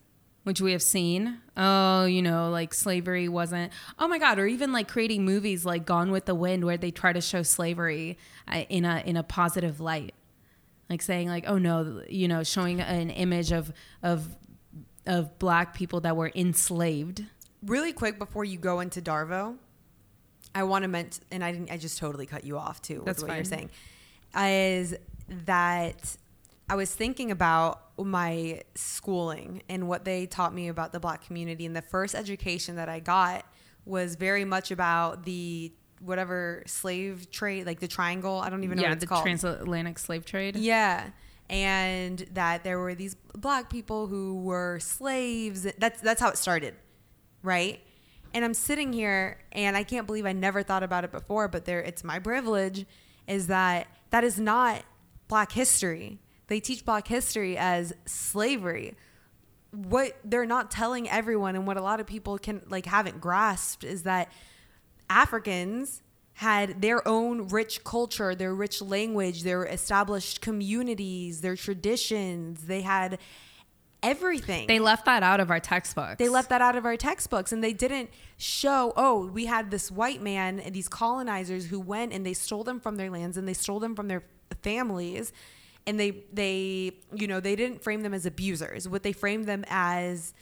which 0.43 0.61
we 0.61 0.71
have 0.71 0.81
seen. 0.81 1.39
Oh, 1.57 2.05
you 2.05 2.21
know, 2.21 2.49
like 2.49 2.73
slavery 2.73 3.27
wasn't. 3.27 3.73
Oh 3.99 4.07
my 4.07 4.19
God, 4.19 4.39
or 4.39 4.47
even 4.47 4.71
like 4.71 4.87
creating 4.87 5.25
movies 5.25 5.65
like 5.65 5.85
Gone 5.85 6.11
with 6.11 6.25
the 6.25 6.35
Wind, 6.35 6.63
where 6.63 6.77
they 6.77 6.91
try 6.91 7.13
to 7.13 7.21
show 7.21 7.43
slavery 7.43 8.17
uh, 8.47 8.63
in 8.69 8.85
a 8.85 9.03
in 9.05 9.17
a 9.17 9.23
positive 9.23 9.79
light, 9.79 10.13
like 10.89 11.01
saying 11.01 11.27
like, 11.27 11.43
oh 11.47 11.57
no, 11.57 12.03
you 12.07 12.27
know, 12.27 12.43
showing 12.43 12.79
an 12.79 13.09
image 13.09 13.51
of 13.51 13.73
of 14.01 14.35
of 15.05 15.37
black 15.39 15.73
people 15.73 15.99
that 16.01 16.15
were 16.15 16.31
enslaved. 16.35 17.25
really 17.65 17.93
quick 17.93 18.19
before 18.19 18.45
you 18.45 18.57
go 18.57 18.79
into 18.79 19.01
Darvo, 19.01 19.57
I 20.55 20.63
want 20.63 20.83
to 20.83 20.87
mention, 20.87 21.23
and 21.31 21.43
I 21.43 21.51
didn't, 21.51 21.71
I 21.71 21.77
just 21.77 21.97
totally 21.97 22.25
cut 22.25 22.43
you 22.43 22.57
off 22.57 22.81
too 22.81 22.97
with 22.97 23.05
That's 23.05 23.21
what 23.21 23.29
fine. 23.29 23.37
you're 23.37 23.45
saying, 23.45 23.69
is 24.37 24.95
that 25.45 26.17
I 26.69 26.75
was 26.75 26.93
thinking 26.93 27.31
about 27.31 27.81
my 27.97 28.61
schooling 28.75 29.63
and 29.69 29.87
what 29.87 30.05
they 30.05 30.25
taught 30.25 30.53
me 30.53 30.67
about 30.67 30.91
the 30.91 30.99
black 30.99 31.25
community. 31.25 31.65
And 31.65 31.75
the 31.75 31.81
first 31.81 32.15
education 32.15 32.75
that 32.77 32.89
I 32.89 32.99
got 32.99 33.45
was 33.85 34.15
very 34.15 34.45
much 34.45 34.71
about 34.71 35.25
the 35.25 35.71
whatever 35.99 36.63
slave 36.65 37.29
trade, 37.31 37.65
like 37.65 37.79
the 37.79 37.87
triangle. 37.87 38.39
I 38.39 38.49
don't 38.49 38.63
even 38.63 38.77
know 38.77 38.83
yeah, 38.83 38.89
what 38.89 38.95
it's 38.95 39.03
the 39.03 39.07
called. 39.07 39.23
transatlantic 39.23 39.99
slave 39.99 40.25
trade. 40.25 40.55
Yeah. 40.55 41.09
And 41.49 42.19
that 42.33 42.63
there 42.63 42.79
were 42.79 42.95
these 42.95 43.15
black 43.35 43.69
people 43.69 44.07
who 44.07 44.41
were 44.41 44.79
slaves. 44.79 45.67
That's 45.77 46.01
that's 46.01 46.21
how 46.21 46.29
it 46.29 46.37
started, 46.37 46.75
right? 47.41 47.81
And 48.33 48.43
I'm 48.43 48.53
sitting 48.53 48.93
here 48.93 49.39
and 49.51 49.77
I 49.77 49.83
can't 49.83 50.07
believe 50.07 50.25
I 50.25 50.31
never 50.31 50.63
thought 50.63 50.83
about 50.83 51.03
it 51.03 51.11
before, 51.11 51.47
but 51.47 51.65
there 51.65 51.81
it's 51.81 52.03
my 52.03 52.19
privilege 52.19 52.85
is 53.27 53.47
that 53.47 53.87
that 54.09 54.23
is 54.23 54.39
not 54.39 54.83
black 55.27 55.51
history. 55.51 56.19
They 56.47 56.59
teach 56.59 56.85
black 56.85 57.07
history 57.07 57.57
as 57.57 57.93
slavery. 58.05 58.95
What 59.71 60.17
they're 60.23 60.45
not 60.45 60.69
telling 60.69 61.09
everyone 61.09 61.55
and 61.55 61.65
what 61.65 61.77
a 61.77 61.81
lot 61.81 61.99
of 61.99 62.05
people 62.05 62.37
can 62.37 62.61
like 62.69 62.85
haven't 62.85 63.19
grasped 63.19 63.83
is 63.83 64.03
that 64.03 64.31
Africans 65.09 66.02
had 66.33 66.81
their 66.81 67.07
own 67.07 67.47
rich 67.49 67.83
culture, 67.83 68.33
their 68.35 68.53
rich 68.53 68.81
language, 68.81 69.43
their 69.43 69.65
established 69.65 70.41
communities, 70.41 71.41
their 71.41 71.55
traditions. 71.55 72.65
They 72.65 72.81
had 72.81 73.19
everything. 74.01 74.67
They 74.67 74.79
left 74.79 75.05
that 75.05 75.23
out 75.23 75.39
of 75.39 75.51
our 75.51 75.59
textbooks. 75.59 76.17
They 76.17 76.29
left 76.29 76.49
that 76.49 76.61
out 76.61 76.75
of 76.75 76.85
our 76.85 76.97
textbooks 76.97 77.51
and 77.51 77.63
they 77.63 77.73
didn't 77.73 78.09
show, 78.37 78.93
oh, 78.97 79.27
we 79.27 79.45
had 79.45 79.71
this 79.71 79.91
white 79.91 80.21
man 80.21 80.59
and 80.59 80.73
these 80.73 80.89
colonizers 80.89 81.67
who 81.67 81.79
went 81.79 82.13
and 82.13 82.25
they 82.25 82.33
stole 82.33 82.63
them 82.63 82.79
from 82.79 82.97
their 82.97 83.09
lands 83.09 83.37
and 83.37 83.47
they 83.47 83.53
stole 83.53 83.79
them 83.79 83.95
from 83.95 84.07
their 84.07 84.23
families 84.61 85.31
and 85.85 85.99
they 85.99 86.23
they 86.31 86.93
you 87.13 87.27
know, 87.27 87.39
they 87.39 87.55
didn't 87.55 87.83
frame 87.83 88.01
them 88.01 88.13
as 88.13 88.25
abusers. 88.25 88.89
What 88.89 89.03
they 89.03 89.13
framed 89.13 89.45
them 89.45 89.63
as 89.69 90.33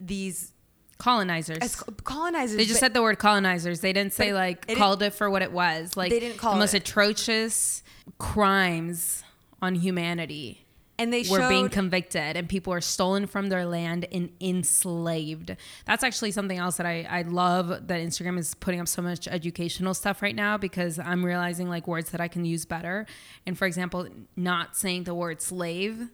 these 0.00 0.53
colonizers. 0.98 1.58
as 1.58 1.76
colonizers. 2.04 2.56
they 2.56 2.64
just 2.64 2.80
said 2.80 2.94
the 2.94 3.02
word 3.02 3.18
colonizers. 3.18 3.80
They 3.80 3.92
didn't 3.92 4.12
say 4.12 4.32
like 4.32 4.64
it 4.68 4.76
called 4.76 5.02
it 5.02 5.14
for 5.14 5.30
what 5.30 5.42
it 5.42 5.52
was. 5.52 5.96
Like 5.96 6.10
They 6.10 6.20
didn't 6.20 6.38
call 6.38 6.54
the 6.54 6.60
most 6.60 6.74
it. 6.74 6.78
atrocious 6.88 7.82
crimes 8.18 9.22
on 9.62 9.74
humanity 9.74 10.64
and 10.98 11.12
they 11.12 11.24
were 11.28 11.48
being 11.48 11.68
convicted 11.68 12.36
and 12.36 12.48
people 12.48 12.72
are 12.72 12.80
stolen 12.80 13.26
from 13.26 13.48
their 13.48 13.66
land 13.66 14.06
and 14.12 14.30
enslaved. 14.40 15.56
That's 15.86 16.04
actually 16.04 16.30
something 16.30 16.58
else 16.58 16.76
that 16.76 16.86
I, 16.86 17.06
I 17.08 17.22
love 17.22 17.68
that 17.68 18.00
Instagram 18.00 18.38
is 18.38 18.54
putting 18.54 18.80
up 18.80 18.88
so 18.88 19.02
much 19.02 19.26
educational 19.26 19.94
stuff 19.94 20.22
right 20.22 20.34
now 20.34 20.56
because 20.56 20.98
I'm 20.98 21.24
realizing 21.24 21.68
like 21.68 21.88
words 21.88 22.10
that 22.10 22.20
I 22.20 22.28
can 22.28 22.44
use 22.44 22.64
better. 22.64 23.06
And 23.46 23.58
for 23.58 23.66
example, 23.66 24.06
not 24.36 24.76
saying 24.76 25.04
the 25.04 25.14
word 25.14 25.40
slave 25.40 26.08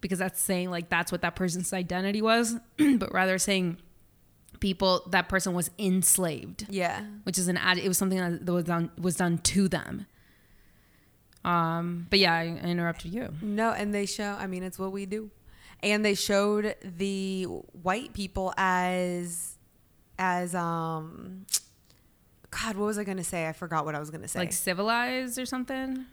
because 0.00 0.18
that's 0.18 0.40
saying 0.40 0.70
like 0.70 0.88
that's 0.88 1.10
what 1.12 1.22
that 1.22 1.36
person's 1.36 1.72
identity 1.72 2.20
was, 2.22 2.56
but 2.78 3.12
rather 3.12 3.38
saying 3.38 3.78
people 4.60 5.02
that 5.10 5.28
person 5.28 5.54
was 5.54 5.70
enslaved, 5.78 6.66
Yeah. 6.70 7.02
which 7.24 7.38
is 7.38 7.48
an 7.48 7.56
ad. 7.56 7.78
It 7.78 7.88
was 7.88 7.98
something 7.98 8.18
that 8.18 8.52
was 8.52 8.64
done 8.64 8.90
was 8.98 9.16
done 9.16 9.38
to 9.38 9.68
them. 9.68 10.06
Um, 11.44 12.06
but 12.10 12.18
yeah, 12.18 12.34
I, 12.34 12.46
interrupted 12.46 13.14
you. 13.14 13.32
No, 13.40 13.70
and 13.72 13.94
they 13.94 14.04
show, 14.06 14.36
I 14.38 14.46
mean, 14.46 14.62
it's 14.62 14.78
what 14.78 14.92
we 14.92 15.06
do. 15.06 15.30
And 15.82 16.04
they 16.04 16.14
showed 16.14 16.76
the 16.82 17.44
white 17.44 18.12
people 18.12 18.52
as, 18.58 19.56
as, 20.18 20.54
um, 20.54 21.46
God, 22.50 22.76
what 22.76 22.84
was 22.84 22.98
I 22.98 23.04
going 23.04 23.16
to 23.16 23.24
say? 23.24 23.48
I 23.48 23.52
forgot 23.54 23.86
what 23.86 23.94
I 23.94 23.98
was 24.00 24.10
going 24.10 24.20
to 24.20 24.28
say. 24.28 24.38
Like 24.40 24.52
civilized 24.52 25.38
or 25.38 25.46
something. 25.46 26.04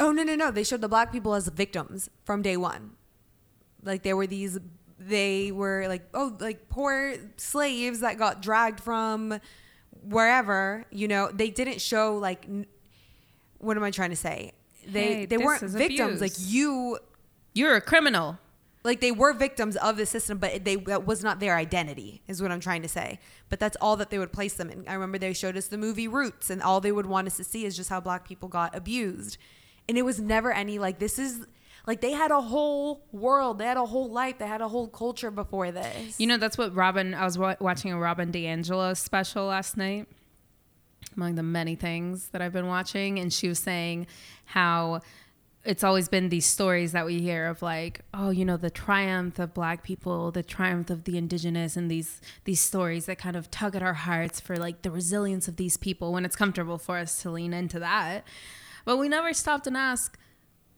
oh, 0.00 0.10
no, 0.10 0.24
no, 0.24 0.34
no. 0.34 0.50
They 0.50 0.64
showed 0.64 0.80
the 0.80 0.88
black 0.88 1.12
people 1.12 1.34
as 1.34 1.46
victims 1.46 2.10
from 2.24 2.42
day 2.42 2.56
one. 2.56 2.92
Like 3.84 4.02
they 4.02 4.14
were 4.14 4.26
these, 4.26 4.58
they 5.08 5.52
were 5.52 5.86
like, 5.88 6.02
oh, 6.14 6.36
like 6.40 6.68
poor 6.68 7.14
slaves 7.36 8.00
that 8.00 8.18
got 8.18 8.42
dragged 8.42 8.80
from 8.80 9.38
wherever, 10.02 10.84
you 10.90 11.08
know, 11.08 11.30
they 11.32 11.50
didn't 11.50 11.80
show 11.80 12.16
like, 12.16 12.44
n- 12.46 12.66
what 13.58 13.76
am 13.76 13.84
I 13.84 13.90
trying 13.90 14.10
to 14.10 14.16
say? 14.16 14.52
They, 14.86 15.14
Hey, 15.14 15.26
they 15.26 15.38
weren't 15.38 15.62
victims. 15.62 16.20
Like 16.20 16.32
you 16.38 16.98
You're 17.54 17.76
a 17.76 17.80
criminal. 17.80 18.38
like 18.84 19.00
they 19.00 19.12
were 19.12 19.32
victims 19.32 19.76
of 19.76 19.96
the 19.96 20.04
system 20.06 20.38
but 20.38 20.64
they 20.64 20.74
that 20.74 21.06
was 21.06 21.22
not 21.22 21.38
their 21.38 21.54
identity 21.54 22.20
is 22.26 22.42
what 22.42 22.50
i'm 22.50 22.58
trying 22.58 22.82
to 22.82 22.88
say 22.88 23.20
but 23.48 23.60
that's 23.60 23.76
all 23.80 23.96
that 23.96 24.10
they 24.10 24.18
would 24.18 24.32
place 24.32 24.54
them 24.54 24.70
in 24.70 24.82
i 24.88 24.94
remember 24.94 25.18
they 25.18 25.32
showed 25.32 25.56
us 25.56 25.68
the 25.68 25.78
movie 25.78 26.08
roots 26.08 26.50
and 26.50 26.60
all 26.60 26.80
they 26.80 26.90
would 26.90 27.06
want 27.06 27.28
us 27.28 27.36
to 27.36 27.44
see 27.44 27.64
is 27.64 27.76
just 27.76 27.88
how 27.90 28.00
black 28.00 28.26
people 28.26 28.48
got 28.48 28.74
abused 28.74 29.38
and 29.88 29.96
it 29.96 30.02
was 30.02 30.18
never 30.18 30.50
any 30.52 30.80
like 30.80 30.98
this 30.98 31.16
is 31.16 31.46
like 31.86 32.00
they 32.00 32.12
had 32.12 32.30
a 32.30 32.40
whole 32.40 33.04
world. 33.12 33.58
They 33.58 33.64
had 33.64 33.76
a 33.76 33.86
whole 33.86 34.10
life. 34.10 34.38
They 34.38 34.46
had 34.46 34.60
a 34.60 34.68
whole 34.68 34.88
culture 34.88 35.30
before 35.30 35.72
this. 35.72 36.20
You 36.20 36.26
know, 36.26 36.36
that's 36.36 36.56
what 36.56 36.74
Robin. 36.74 37.14
I 37.14 37.24
was 37.24 37.38
wa- 37.38 37.56
watching 37.60 37.92
a 37.92 37.98
Robin 37.98 38.30
DiAngelo 38.30 38.96
special 38.96 39.46
last 39.46 39.76
night, 39.76 40.06
among 41.16 41.34
the 41.34 41.42
many 41.42 41.74
things 41.74 42.28
that 42.28 42.40
I've 42.40 42.52
been 42.52 42.68
watching, 42.68 43.18
and 43.18 43.32
she 43.32 43.48
was 43.48 43.58
saying 43.58 44.06
how 44.46 45.00
it's 45.64 45.84
always 45.84 46.08
been 46.08 46.28
these 46.28 46.46
stories 46.46 46.92
that 46.92 47.06
we 47.06 47.20
hear 47.20 47.46
of 47.46 47.62
like, 47.62 48.00
oh, 48.12 48.30
you 48.30 48.44
know, 48.44 48.56
the 48.56 48.70
triumph 48.70 49.38
of 49.38 49.54
Black 49.54 49.84
people, 49.84 50.32
the 50.32 50.42
triumph 50.42 50.90
of 50.90 51.04
the 51.04 51.16
indigenous, 51.16 51.76
and 51.76 51.90
these 51.90 52.20
these 52.44 52.60
stories 52.60 53.06
that 53.06 53.18
kind 53.18 53.36
of 53.36 53.50
tug 53.50 53.76
at 53.76 53.82
our 53.82 53.94
hearts 53.94 54.40
for 54.40 54.56
like 54.56 54.82
the 54.82 54.90
resilience 54.90 55.48
of 55.48 55.56
these 55.56 55.76
people 55.76 56.12
when 56.12 56.24
it's 56.24 56.36
comfortable 56.36 56.78
for 56.78 56.96
us 56.98 57.22
to 57.22 57.30
lean 57.30 57.52
into 57.52 57.78
that, 57.78 58.24
but 58.84 58.96
we 58.96 59.08
never 59.08 59.32
stopped 59.32 59.66
and 59.66 59.76
asked, 59.76 60.16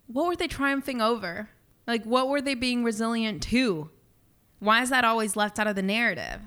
what 0.07 0.27
were 0.27 0.37
they 0.37 0.49
triumphing 0.49 1.01
over? 1.01 1.51
Like, 1.87 2.05
what 2.05 2.29
were 2.29 2.41
they 2.41 2.55
being 2.55 2.85
resilient 2.85 3.43
to? 3.45 3.91
Why 4.59 4.83
is 4.83 4.91
that 4.91 5.05
always 5.05 5.37
left 5.37 5.59
out 5.59 5.67
of 5.67 5.77
the 5.77 5.83
narrative? 5.83 6.41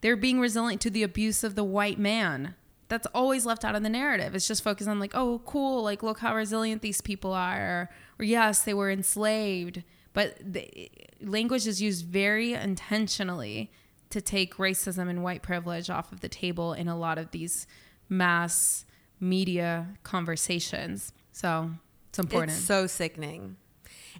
They're 0.00 0.16
being 0.16 0.40
resilient 0.40 0.82
to 0.82 0.90
the 0.90 1.02
abuse 1.02 1.42
of 1.42 1.54
the 1.54 1.64
white 1.64 1.98
man. 1.98 2.54
That's 2.88 3.06
always 3.14 3.46
left 3.46 3.64
out 3.64 3.74
of 3.74 3.82
the 3.82 3.88
narrative. 3.88 4.34
It's 4.34 4.46
just 4.46 4.62
focused 4.62 4.88
on 4.88 5.00
like, 5.00 5.14
oh, 5.14 5.40
cool, 5.44 5.82
like 5.82 6.02
look 6.02 6.20
how 6.20 6.34
resilient 6.34 6.82
these 6.82 7.00
people 7.00 7.32
are, 7.32 7.90
or, 8.18 8.24
yes, 8.24 8.62
they 8.62 8.74
were 8.74 8.90
enslaved. 8.90 9.82
But 10.12 10.36
the 10.40 10.90
language 11.20 11.66
is 11.66 11.82
used 11.82 12.06
very 12.06 12.52
intentionally 12.52 13.72
to 14.10 14.20
take 14.20 14.56
racism 14.56 15.08
and 15.08 15.22
white 15.22 15.42
privilege 15.42 15.90
off 15.90 16.12
of 16.12 16.20
the 16.20 16.28
table 16.28 16.72
in 16.72 16.88
a 16.88 16.96
lot 16.96 17.18
of 17.18 17.32
these 17.32 17.66
mass 18.08 18.84
media 19.18 19.88
conversations. 20.04 21.12
So 21.32 21.72
it's 22.18 22.24
important. 22.24 22.52
it's 22.52 22.66
so 22.66 22.86
sickening 22.86 23.56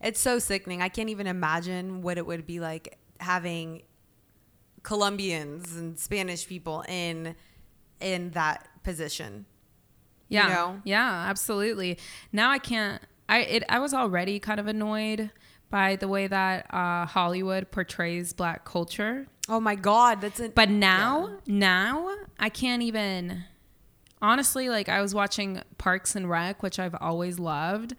it's 0.03 0.21
so 0.21 0.39
sickening 0.39 0.83
i 0.83 0.89
can't 0.89 1.09
even 1.09 1.27
imagine 1.27 2.03
what 2.03 2.19
it 2.19 2.27
would 2.27 2.47
be 2.47 2.61
like 2.61 2.99
having 3.21 3.83
colombians 4.83 5.75
and 5.77 5.99
spanish 5.99 6.47
people 6.47 6.85
in 6.89 7.35
in 8.01 8.31
that 8.31 8.69
position 8.85 9.47
Yeah. 10.29 10.49
know? 10.49 10.81
Yeah, 10.85 11.27
absolutely. 11.29 11.99
Now 12.33 12.51
I 12.51 12.59
can't 12.59 13.01
I 13.29 13.39
it 13.41 13.65
I 13.69 13.79
was 13.79 13.95
already 13.95 14.39
kind 14.39 14.61
of 14.61 14.67
annoyed 14.67 15.31
by 15.71 15.97
the 15.97 16.07
way 16.09 16.27
that 16.29 16.67
uh, 16.73 17.07
Hollywood 17.07 17.71
portrays 17.73 18.33
black 18.33 18.65
culture. 18.65 19.27
Oh 19.49 19.59
my 19.61 19.75
God, 19.75 20.21
that's 20.21 20.39
an. 20.41 20.53
But 20.55 20.69
now, 20.71 21.39
now 21.47 22.09
I 22.39 22.49
can't 22.51 22.83
even 22.83 23.45
honestly 24.23 24.69
like 24.69 24.89
I 24.89 25.01
was 25.01 25.15
watching 25.15 25.63
Parks 25.79 26.17
and 26.17 26.29
Rec, 26.29 26.63
which 26.63 26.79
I've 26.79 26.97
always 27.01 27.39
loved, 27.39 27.95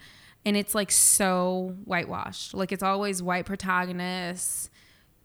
and 0.45 0.55
it's 0.57 0.73
like 0.75 0.91
so 0.91 1.75
whitewashed. 1.85 2.53
Like 2.53 2.71
it's 2.71 2.83
always 2.83 3.21
white 3.21 3.45
protagonists, 3.45 4.69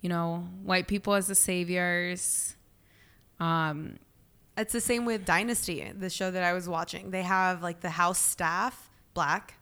you 0.00 0.08
know, 0.08 0.48
white 0.62 0.88
people 0.88 1.14
as 1.14 1.26
the 1.26 1.34
saviors. 1.34 2.56
Um 3.40 3.98
It's 4.56 4.72
the 4.72 4.80
same 4.80 5.06
with 5.06 5.24
Dynasty, 5.24 5.90
the 5.98 6.10
show 6.10 6.30
that 6.30 6.44
I 6.44 6.52
was 6.52 6.68
watching. 6.68 7.10
They 7.10 7.22
have 7.22 7.62
like 7.62 7.80
the 7.80 7.90
house 7.90 8.18
staff 8.18 8.90
black. 9.14 9.54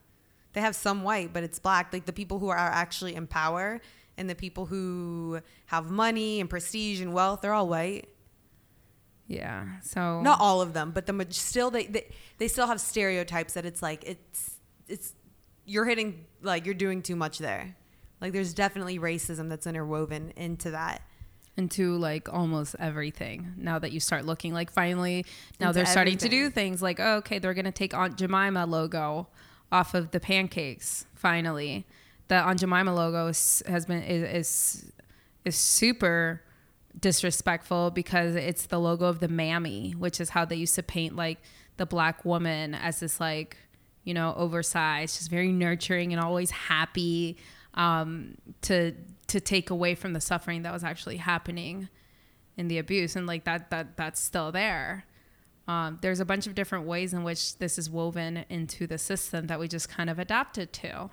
They 0.53 0.61
have 0.61 0.75
some 0.75 1.05
white, 1.05 1.33
but 1.33 1.45
it's 1.45 1.61
black. 1.61 1.93
Like 1.93 2.07
the 2.07 2.13
people 2.13 2.41
who 2.41 2.49
are 2.49 2.57
actually 2.57 3.15
in 3.15 3.29
power 3.29 3.81
and 4.17 4.29
the 4.29 4.35
people 4.35 4.67
who 4.67 5.41
have 5.67 5.91
money 5.91 6.41
and 6.41 6.51
prestige 6.51 7.01
and 7.01 7.13
wealth, 7.13 7.41
they're 7.41 7.55
all 7.55 7.69
white. 7.69 8.09
Yeah. 9.31 9.65
So 9.85 10.21
Not 10.23 10.41
all 10.41 10.61
of 10.61 10.73
them, 10.73 10.91
but 10.91 11.07
the 11.07 11.27
still 11.31 11.71
they, 11.71 11.87
they 11.87 12.09
they 12.39 12.49
still 12.49 12.67
have 12.67 12.81
stereotypes 12.81 13.53
that 13.55 13.65
it's 13.65 13.81
like 13.81 14.03
it's 14.05 14.57
it's 14.89 15.15
you're 15.65 15.85
hitting 15.85 16.25
like 16.43 16.67
you're 16.67 16.75
doing 16.75 17.01
too 17.01 17.15
much 17.15 17.39
there. 17.39 17.77
Like 18.21 18.33
there's 18.33 18.53
definitely 18.53 18.99
racism 18.99 19.49
that's 19.49 19.69
interwoven 19.69 20.33
into 20.37 20.73
that. 20.73 21.03
into 21.57 21.97
like 21.97 22.29
almost 22.33 22.75
everything 22.81 23.55
now 23.57 23.79
that 23.79 23.93
you 23.93 24.01
start 24.01 24.25
looking 24.25 24.53
like 24.53 24.69
finally 24.73 25.25
now 25.61 25.69
Into 25.69 25.77
they're 25.77 25.87
starting 25.87 26.19
to 26.19 26.29
do 26.29 26.51
things 26.51 26.83
like 26.83 26.99
oh, 26.99 27.17
okay 27.19 27.39
they're 27.39 27.55
gonna 27.55 27.71
take 27.71 27.95
aunt 27.95 28.17
jemima 28.17 28.67
logo 28.67 29.29
off 29.71 29.95
of 29.95 30.11
the 30.11 30.19
pancakes 30.19 31.07
finally 31.15 31.87
the 32.29 32.35
aunt 32.35 32.59
jemima 32.59 32.93
logo 32.93 33.29
is, 33.29 33.63
has 33.67 33.87
been 33.87 34.03
is, 34.03 34.23
is 34.23 34.93
is 35.45 35.57
super 35.57 36.43
disrespectful 36.99 37.91
because 37.91 38.35
it's 38.35 38.67
the 38.67 38.79
logo 38.79 39.07
of 39.07 39.21
the 39.21 39.29
mammy 39.29 39.93
which 39.93 40.21
is 40.21 40.31
how 40.31 40.45
they 40.45 40.57
used 40.57 40.75
to 40.75 40.83
paint 40.83 41.15
like 41.15 41.39
the 41.77 41.87
black 41.87 42.25
woman 42.25 42.75
as 42.75 43.01
this 43.01 43.21
like 43.21 43.57
you 44.05 44.13
know 44.13 44.35
oversized 44.37 45.17
just 45.17 45.31
very 45.31 45.53
nurturing 45.53 46.13
and 46.13 46.21
always 46.21 46.51
happy 46.51 47.37
um, 47.75 48.37
to 48.63 48.93
to 49.29 49.41
take 49.41 49.71
away 49.71 49.95
from 49.95 50.13
the 50.13 50.21
suffering 50.21 50.63
that 50.63 50.73
was 50.73 50.85
actually 50.85 51.17
happening 51.17 51.89
in 52.57 52.69
the 52.69 52.79
abuse. 52.79 53.17
And 53.17 53.27
like 53.27 53.45
that 53.45 53.71
that 53.71 53.97
that's 53.97 54.21
still 54.21 54.53
there. 54.53 55.05
Um, 55.69 55.99
there's 56.01 56.21
a 56.21 56.25
bunch 56.25 56.47
of 56.47 56.55
different 56.55 56.87
ways 56.87 57.15
in 57.15 57.23
which 57.23 57.59
this 57.59 57.79
is 57.79 57.89
woven 57.89 58.45
into 58.49 58.87
the 58.87 58.99
system 58.99 59.47
that 59.47 59.61
we 59.61 59.69
just 59.69 59.89
kind 59.89 60.11
of 60.11 60.19
adapted 60.19 60.73
to 60.75 61.11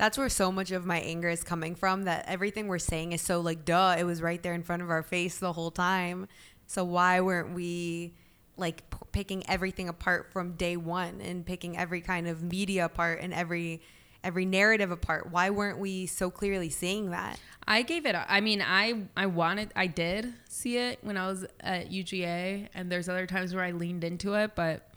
That's 0.00 0.16
where 0.16 0.30
so 0.30 0.50
much 0.50 0.70
of 0.70 0.86
my 0.86 0.98
anger 1.00 1.28
is 1.28 1.44
coming 1.44 1.74
from. 1.74 2.04
That 2.04 2.24
everything 2.26 2.68
we're 2.68 2.78
saying 2.78 3.12
is 3.12 3.20
so 3.20 3.42
like, 3.42 3.66
duh, 3.66 3.96
it 3.98 4.04
was 4.04 4.22
right 4.22 4.42
there 4.42 4.54
in 4.54 4.62
front 4.62 4.80
of 4.80 4.88
our 4.88 5.02
face 5.02 5.36
the 5.36 5.52
whole 5.52 5.70
time. 5.70 6.26
So 6.66 6.84
why 6.84 7.20
weren't 7.20 7.52
we 7.52 8.14
like 8.56 8.88
p- 8.88 8.96
picking 9.12 9.46
everything 9.46 9.90
apart 9.90 10.32
from 10.32 10.52
day 10.52 10.78
one 10.78 11.20
and 11.20 11.44
picking 11.44 11.76
every 11.76 12.00
kind 12.00 12.28
of 12.28 12.42
media 12.42 12.86
apart 12.86 13.18
and 13.20 13.34
every 13.34 13.82
every 14.24 14.46
narrative 14.46 14.90
apart? 14.90 15.30
Why 15.30 15.50
weren't 15.50 15.78
we 15.78 16.06
so 16.06 16.30
clearly 16.30 16.70
seeing 16.70 17.10
that? 17.10 17.38
I 17.68 17.82
gave 17.82 18.06
it. 18.06 18.16
i 18.16 18.40
mean, 18.40 18.64
I 18.66 19.02
I 19.18 19.26
wanted. 19.26 19.70
I 19.76 19.86
did 19.86 20.32
see 20.48 20.78
it 20.78 21.00
when 21.02 21.18
I 21.18 21.26
was 21.26 21.44
at 21.60 21.90
UGA, 21.90 22.68
and 22.72 22.90
there's 22.90 23.10
other 23.10 23.26
times 23.26 23.54
where 23.54 23.64
I 23.64 23.72
leaned 23.72 24.04
into 24.04 24.32
it, 24.32 24.52
but 24.54 24.89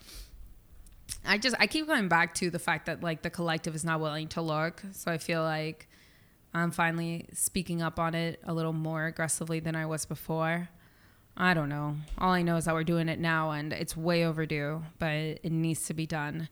I 1.26 1.38
just 1.38 1.56
I 1.60 1.68
keep 1.68 1.88
going 1.88 2.08
back 2.08 2.34
to 2.36 2.50
the 2.50 2.60
fact 2.60 2.86
that 2.88 3.02
like 3.02 3.22
the 3.22 3.30
collective 3.30 3.76
is 3.76 3.86
not 3.86 4.00
willing 4.00 4.28
to 4.30 4.42
look. 4.42 4.84
So 4.92 5.12
I 5.12 5.18
feel 5.18 5.44
like 5.44 5.88
I'm 6.54 6.72
finally 6.72 7.28
speaking 7.34 7.82
up 7.82 8.00
on 8.00 8.14
it 8.14 8.40
a 8.44 8.54
little 8.54 8.74
more 8.74 9.06
aggressively 9.06 9.60
than 9.60 9.76
I 9.76 9.86
was 9.86 10.06
before. 10.06 10.70
I 11.36 11.54
don't 11.54 11.70
know. 11.70 11.96
All 12.18 12.32
I 12.32 12.44
know 12.44 12.58
is 12.58 12.66
that 12.66 12.76
we're 12.76 12.84
doing 12.84 13.10
it 13.10 13.20
now, 13.20 13.52
and 13.52 13.74
it's 13.74 13.98
way 13.98 14.24
overdue, 14.24 14.84
but 15.00 15.10
it 15.10 15.52
needs 15.52 15.86
to 15.86 15.94
be 15.96 16.06
done. 16.06 16.48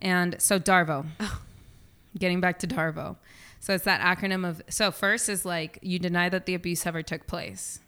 And 0.00 0.40
so 0.40 0.58
Darvo, 0.58 1.06
getting 2.18 2.40
back 2.40 2.58
to 2.60 2.66
Darvo. 2.66 3.16
So 3.60 3.74
it's 3.74 3.84
that 3.84 4.00
acronym 4.00 4.48
of 4.48 4.62
so 4.68 4.90
first 4.90 5.28
is 5.28 5.44
like 5.44 5.78
you 5.82 5.98
deny 5.98 6.28
that 6.28 6.46
the 6.46 6.54
abuse 6.54 6.86
ever 6.86 7.02
took 7.02 7.26
place, 7.26 7.80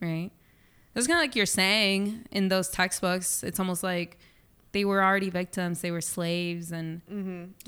right? 0.00 0.30
That's 0.94 1.06
kind 1.06 1.18
of 1.18 1.22
like 1.22 1.36
you're 1.36 1.46
saying 1.46 2.26
in 2.30 2.48
those 2.48 2.68
textbooks. 2.68 3.42
It's 3.44 3.60
almost 3.60 3.82
like 3.82 4.18
they 4.72 4.84
were 4.84 5.02
already 5.02 5.30
victims, 5.30 5.80
they 5.80 5.90
were 5.90 6.00
slaves, 6.00 6.70
and 6.72 7.00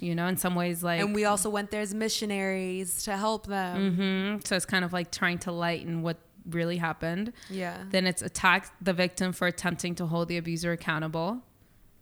you 0.00 0.14
know, 0.14 0.26
in 0.26 0.36
some 0.36 0.54
ways, 0.54 0.82
like 0.82 1.00
and 1.00 1.14
we 1.14 1.24
also 1.24 1.50
went 1.50 1.70
there 1.70 1.80
as 1.80 1.92
missionaries 1.94 3.02
to 3.04 3.16
help 3.16 3.46
them. 3.46 3.96
Mhm. 3.96 4.46
So 4.46 4.56
it's 4.56 4.66
kind 4.66 4.84
of 4.84 4.92
like 4.92 5.10
trying 5.10 5.38
to 5.40 5.52
lighten 5.52 6.02
what 6.02 6.18
really 6.48 6.76
happened. 6.76 7.32
Yeah. 7.50 7.76
Then 7.90 8.06
it's 8.06 8.22
attack 8.22 8.72
the 8.80 8.92
victim 8.92 9.32
for 9.32 9.46
attempting 9.46 9.94
to 9.96 10.06
hold 10.06 10.28
the 10.28 10.36
abuser 10.38 10.72
accountable. 10.72 11.42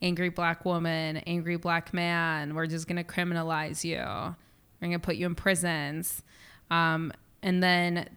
Angry 0.02 0.30
black 0.30 0.64
woman, 0.64 1.18
angry 1.26 1.56
black 1.56 1.92
man, 1.92 2.54
we're 2.54 2.66
just 2.66 2.86
gonna 2.88 3.04
criminalize 3.04 3.84
you. 3.84 3.98
We're 3.98 4.88
going 4.88 4.92
to 4.92 4.98
put 4.98 5.16
you 5.16 5.26
in 5.26 5.34
prisons. 5.34 6.22
Um, 6.70 7.12
and 7.42 7.62
then 7.62 8.08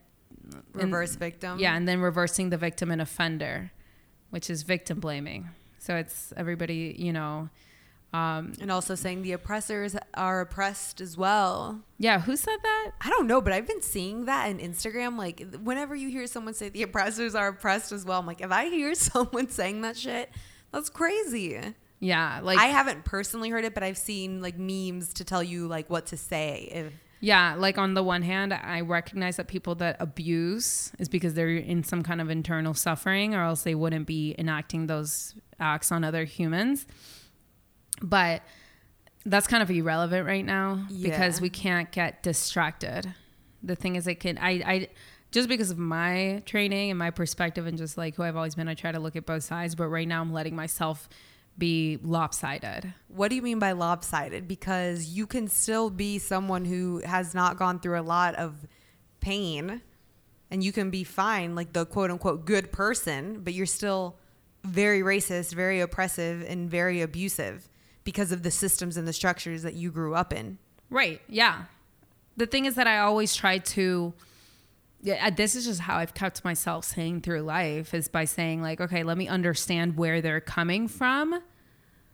Reverse 0.71 1.15
victim. 1.15 1.59
yeah, 1.59 1.75
and 1.75 1.85
then 1.85 1.99
reversing 1.99 2.51
the 2.51 2.57
victim 2.57 2.89
and 2.89 3.01
offender, 3.01 3.71
which 4.29 4.49
is 4.49 4.63
victim 4.63 5.01
blaming. 5.01 5.49
So 5.83 5.95
it's 5.95 6.31
everybody, 6.37 6.95
you 6.97 7.11
know. 7.13 7.49
Um, 8.13 8.53
And 8.61 8.71
also 8.71 8.93
saying 8.93 9.23
the 9.23 9.31
oppressors 9.31 9.95
are 10.13 10.41
oppressed 10.41 11.01
as 11.01 11.17
well. 11.17 11.81
yeah, 11.97 12.21
who 12.21 12.35
said 12.37 12.57
that? 12.61 12.91
I 13.01 13.09
don't 13.09 13.25
know, 13.25 13.41
but 13.41 13.53
I've 13.53 13.65
been 13.67 13.81
seeing 13.81 14.25
that 14.25 14.49
in 14.51 14.59
Instagram. 14.59 15.17
Like, 15.17 15.43
whenever 15.63 15.95
you 15.95 16.09
hear 16.09 16.27
someone 16.27 16.53
say 16.53 16.69
the 16.69 16.83
oppressors 16.83 17.33
are 17.33 17.47
oppressed 17.47 17.91
as 17.91 18.05
well, 18.05 18.19
I'm 18.19 18.27
like, 18.27 18.41
if 18.41 18.51
I 18.51 18.69
hear 18.69 18.93
someone 19.11 19.49
saying 19.49 19.81
that 19.81 19.97
shit, 19.97 20.29
that's 20.71 20.89
crazy. 20.89 21.59
Yeah, 21.99 22.39
like 22.43 22.59
I 22.59 22.65
haven't 22.65 23.03
personally 23.03 23.49
heard 23.49 23.65
it, 23.65 23.73
but 23.73 23.81
I've 23.81 23.97
seen 23.97 24.41
like 24.41 24.57
memes 24.59 25.13
to 25.15 25.23
tell 25.23 25.41
you 25.41 25.67
like 25.67 25.89
what 25.89 26.05
to 26.07 26.17
say. 26.17 26.69
If 26.71 26.93
Yeah, 27.21 27.55
like 27.57 27.77
on 27.79 27.93
the 27.95 28.03
one 28.03 28.21
hand, 28.21 28.53
I 28.53 28.81
recognize 28.81 29.37
that 29.37 29.47
people 29.47 29.73
that 29.75 29.95
abuse 30.01 30.91
is 30.99 31.07
because 31.09 31.33
they're 31.33 31.49
in 31.49 31.83
some 31.83 32.03
kind 32.03 32.19
of 32.21 32.29
internal 32.29 32.73
suffering, 32.73 33.33
or 33.33 33.41
else 33.43 33.63
they 33.63 33.73
wouldn't 33.73 34.05
be 34.05 34.35
enacting 34.37 34.87
those 34.87 35.33
acts 35.59 35.91
on 35.91 36.03
other 36.03 36.23
humans. 36.23 36.85
But 38.01 38.43
that's 39.25 39.47
kind 39.47 39.63
of 39.63 39.71
irrelevant 39.71 40.25
right 40.27 40.45
now 40.45 40.85
because 41.01 41.39
we 41.39 41.49
can't 41.49 41.91
get 41.91 42.23
distracted. 42.23 43.13
The 43.61 43.75
thing 43.75 43.95
is, 43.95 44.07
it 44.07 44.19
can 44.19 44.37
I 44.37 44.49
I 44.49 44.87
just 45.31 45.49
because 45.49 45.71
of 45.71 45.77
my 45.77 46.43
training 46.45 46.91
and 46.91 46.99
my 46.99 47.09
perspective 47.09 47.65
and 47.65 47.77
just 47.77 47.97
like 47.97 48.15
who 48.15 48.23
I've 48.23 48.35
always 48.35 48.55
been, 48.55 48.67
I 48.67 48.73
try 48.75 48.91
to 48.91 48.99
look 48.99 49.15
at 49.15 49.25
both 49.25 49.43
sides. 49.43 49.75
But 49.75 49.87
right 49.87 50.07
now, 50.07 50.21
I'm 50.21 50.33
letting 50.33 50.55
myself 50.55 51.09
be 51.57 51.99
lopsided. 52.01 52.93
what 53.07 53.29
do 53.29 53.35
you 53.35 53.41
mean 53.41 53.59
by 53.59 53.73
lopsided? 53.73 54.47
Because 54.47 55.09
you 55.09 55.27
can 55.27 55.47
still 55.47 55.89
be 55.89 56.17
someone 56.17 56.65
who 56.65 57.01
has 57.05 57.35
not 57.35 57.57
gone 57.57 57.79
through 57.79 57.99
a 57.99 58.01
lot 58.01 58.35
of 58.35 58.65
pain, 59.21 59.81
and 60.49 60.63
you 60.63 60.71
can 60.71 60.89
be 60.89 61.03
fine, 61.03 61.55
like 61.55 61.73
the 61.73 61.85
quote 61.85 62.11
unquote 62.11 62.45
good 62.45 62.71
person, 62.71 63.41
but 63.43 63.53
you're 63.53 63.65
still 63.65 64.17
very 64.63 65.01
racist, 65.01 65.53
very 65.53 65.79
oppressive, 65.79 66.43
and 66.47 66.69
very 66.69 67.01
abusive 67.01 67.69
because 68.03 68.31
of 68.31 68.43
the 68.43 68.51
systems 68.51 68.97
and 68.97 69.07
the 69.07 69.13
structures 69.13 69.63
that 69.63 69.73
you 69.73 69.91
grew 69.91 70.15
up 70.15 70.33
in. 70.33 70.57
Right. 70.89 71.21
Yeah. 71.27 71.63
The 72.37 72.45
thing 72.45 72.65
is 72.65 72.75
that 72.75 72.87
I 72.87 72.99
always 72.99 73.35
try 73.35 73.59
to. 73.59 74.13
Yeah, 75.01 75.29
this 75.31 75.55
is 75.55 75.65
just 75.65 75.81
how 75.81 75.97
I've 75.97 76.13
kept 76.13 76.45
myself 76.45 76.85
sane 76.85 77.19
through 77.19 77.41
life 77.41 77.93
is 77.93 78.07
by 78.07 78.23
saying 78.23 78.61
like, 78.61 78.79
okay, 78.79 79.03
let 79.03 79.17
me 79.17 79.27
understand 79.27 79.97
where 79.97 80.21
they're 80.21 80.39
coming 80.39 80.87
from, 80.87 81.41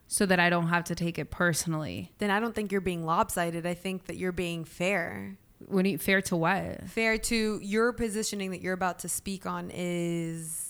so 0.07 0.25
that 0.25 0.39
I 0.39 0.49
don't 0.49 0.69
have 0.69 0.85
to 0.85 0.95
take 0.95 1.19
it 1.19 1.29
personally. 1.29 2.11
Then 2.17 2.31
I 2.31 2.39
don't 2.39 2.55
think 2.55 2.71
you're 2.71 2.81
being 2.81 3.05
lopsided. 3.05 3.67
I 3.67 3.75
think 3.75 4.05
that 4.07 4.17
you're 4.17 4.31
being 4.31 4.65
fair. 4.65 5.37
When 5.67 5.85
you 5.85 5.99
fair 5.99 6.21
to 6.23 6.35
what? 6.35 6.89
fair 6.89 7.17
to 7.17 7.59
your 7.61 7.93
positioning 7.93 8.51
that 8.51 8.61
you're 8.61 8.73
about 8.73 8.99
to 8.99 9.09
speak 9.09 9.45
on 9.45 9.69
is 9.71 10.68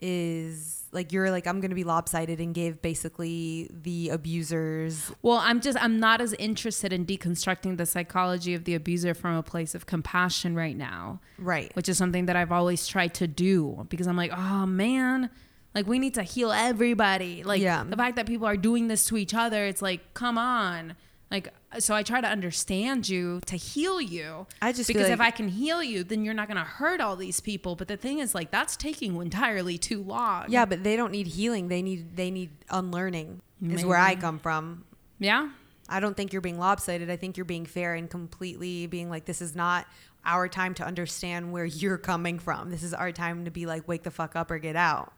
is 0.00 0.84
like 0.92 1.12
you're 1.12 1.30
like 1.30 1.46
I'm 1.46 1.60
going 1.60 1.70
to 1.70 1.74
be 1.74 1.84
lopsided 1.84 2.40
and 2.40 2.54
give 2.54 2.80
basically 2.80 3.68
the 3.72 4.08
abusers 4.10 5.10
Well, 5.22 5.36
I'm 5.38 5.60
just 5.60 5.76
I'm 5.82 6.00
not 6.00 6.20
as 6.20 6.32
interested 6.34 6.92
in 6.92 7.04
deconstructing 7.04 7.76
the 7.76 7.86
psychology 7.86 8.54
of 8.54 8.64
the 8.64 8.74
abuser 8.74 9.14
from 9.14 9.34
a 9.36 9.42
place 9.42 9.74
of 9.74 9.86
compassion 9.86 10.54
right 10.54 10.76
now. 10.76 11.20
right 11.38 11.70
which 11.74 11.88
is 11.88 11.98
something 11.98 12.26
that 12.26 12.36
I've 12.36 12.52
always 12.52 12.86
tried 12.86 13.14
to 13.14 13.26
do 13.26 13.86
because 13.90 14.06
I'm 14.06 14.16
like, 14.16 14.32
oh 14.36 14.66
man, 14.66 15.30
like 15.74 15.86
we 15.86 15.98
need 15.98 16.14
to 16.14 16.22
heal 16.22 16.52
everybody. 16.52 17.42
Like 17.44 17.60
Yeah. 17.60 17.84
the 17.84 17.96
fact 17.96 18.16
that 18.16 18.26
people 18.26 18.46
are 18.46 18.56
doing 18.56 18.88
this 18.88 19.04
to 19.06 19.16
each 19.16 19.34
other, 19.34 19.64
it's 19.64 19.82
like, 19.82 20.14
come 20.14 20.38
on. 20.38 20.94
Like 21.30 21.52
so 21.78 21.94
I 21.94 22.02
try 22.02 22.20
to 22.22 22.26
understand 22.26 23.08
you 23.08 23.40
to 23.46 23.56
heal 23.56 24.00
you. 24.00 24.46
I 24.62 24.72
just 24.72 24.88
because 24.88 25.10
if 25.10 25.20
I 25.20 25.30
can 25.30 25.48
heal 25.48 25.82
you, 25.82 26.02
then 26.02 26.24
you're 26.24 26.32
not 26.34 26.48
gonna 26.48 26.64
hurt 26.64 27.00
all 27.02 27.16
these 27.16 27.40
people. 27.40 27.76
But 27.76 27.88
the 27.88 27.96
thing 27.98 28.18
is 28.20 28.34
like 28.34 28.50
that's 28.50 28.76
taking 28.76 29.14
entirely 29.20 29.76
too 29.76 30.02
long. 30.02 30.46
yeah 30.48 30.64
but 30.64 30.82
they 30.84 30.96
don't 30.96 31.12
need 31.12 31.26
healing 31.26 31.68
they 31.68 31.82
need 31.82 32.16
they 32.16 32.30
need 32.30 32.50
unlearning 32.70 33.42
is 33.62 33.84
where 33.84 33.98
I 33.98 34.14
come 34.14 34.38
from 34.38 34.84
Yeah. 35.18 35.50
I 35.90 36.00
don't 36.00 36.16
think 36.16 36.32
you're 36.32 36.42
being 36.42 36.58
lopsided 36.58 37.10
I 37.10 37.16
think 37.16 37.36
you're 37.36 37.44
being 37.44 37.66
fair 37.66 37.94
and 37.94 38.08
completely 38.08 38.86
being 38.86 39.10
like 39.10 39.24
this 39.26 39.42
is 39.42 39.54
not 39.54 39.86
our 40.24 40.48
time 40.48 40.74
to 40.74 40.84
understand 40.84 41.52
where 41.52 41.64
you're 41.64 41.98
coming 41.98 42.38
from 42.38 42.70
this 42.70 42.82
is 42.82 42.94
our 42.94 43.12
time 43.12 43.44
to 43.44 43.50
be 43.50 43.66
like 43.66 43.86
wake 43.88 44.02
the 44.02 44.10
fuck 44.10 44.34
up 44.36 44.50
or 44.50 44.58
get 44.58 44.76
out 44.76 45.12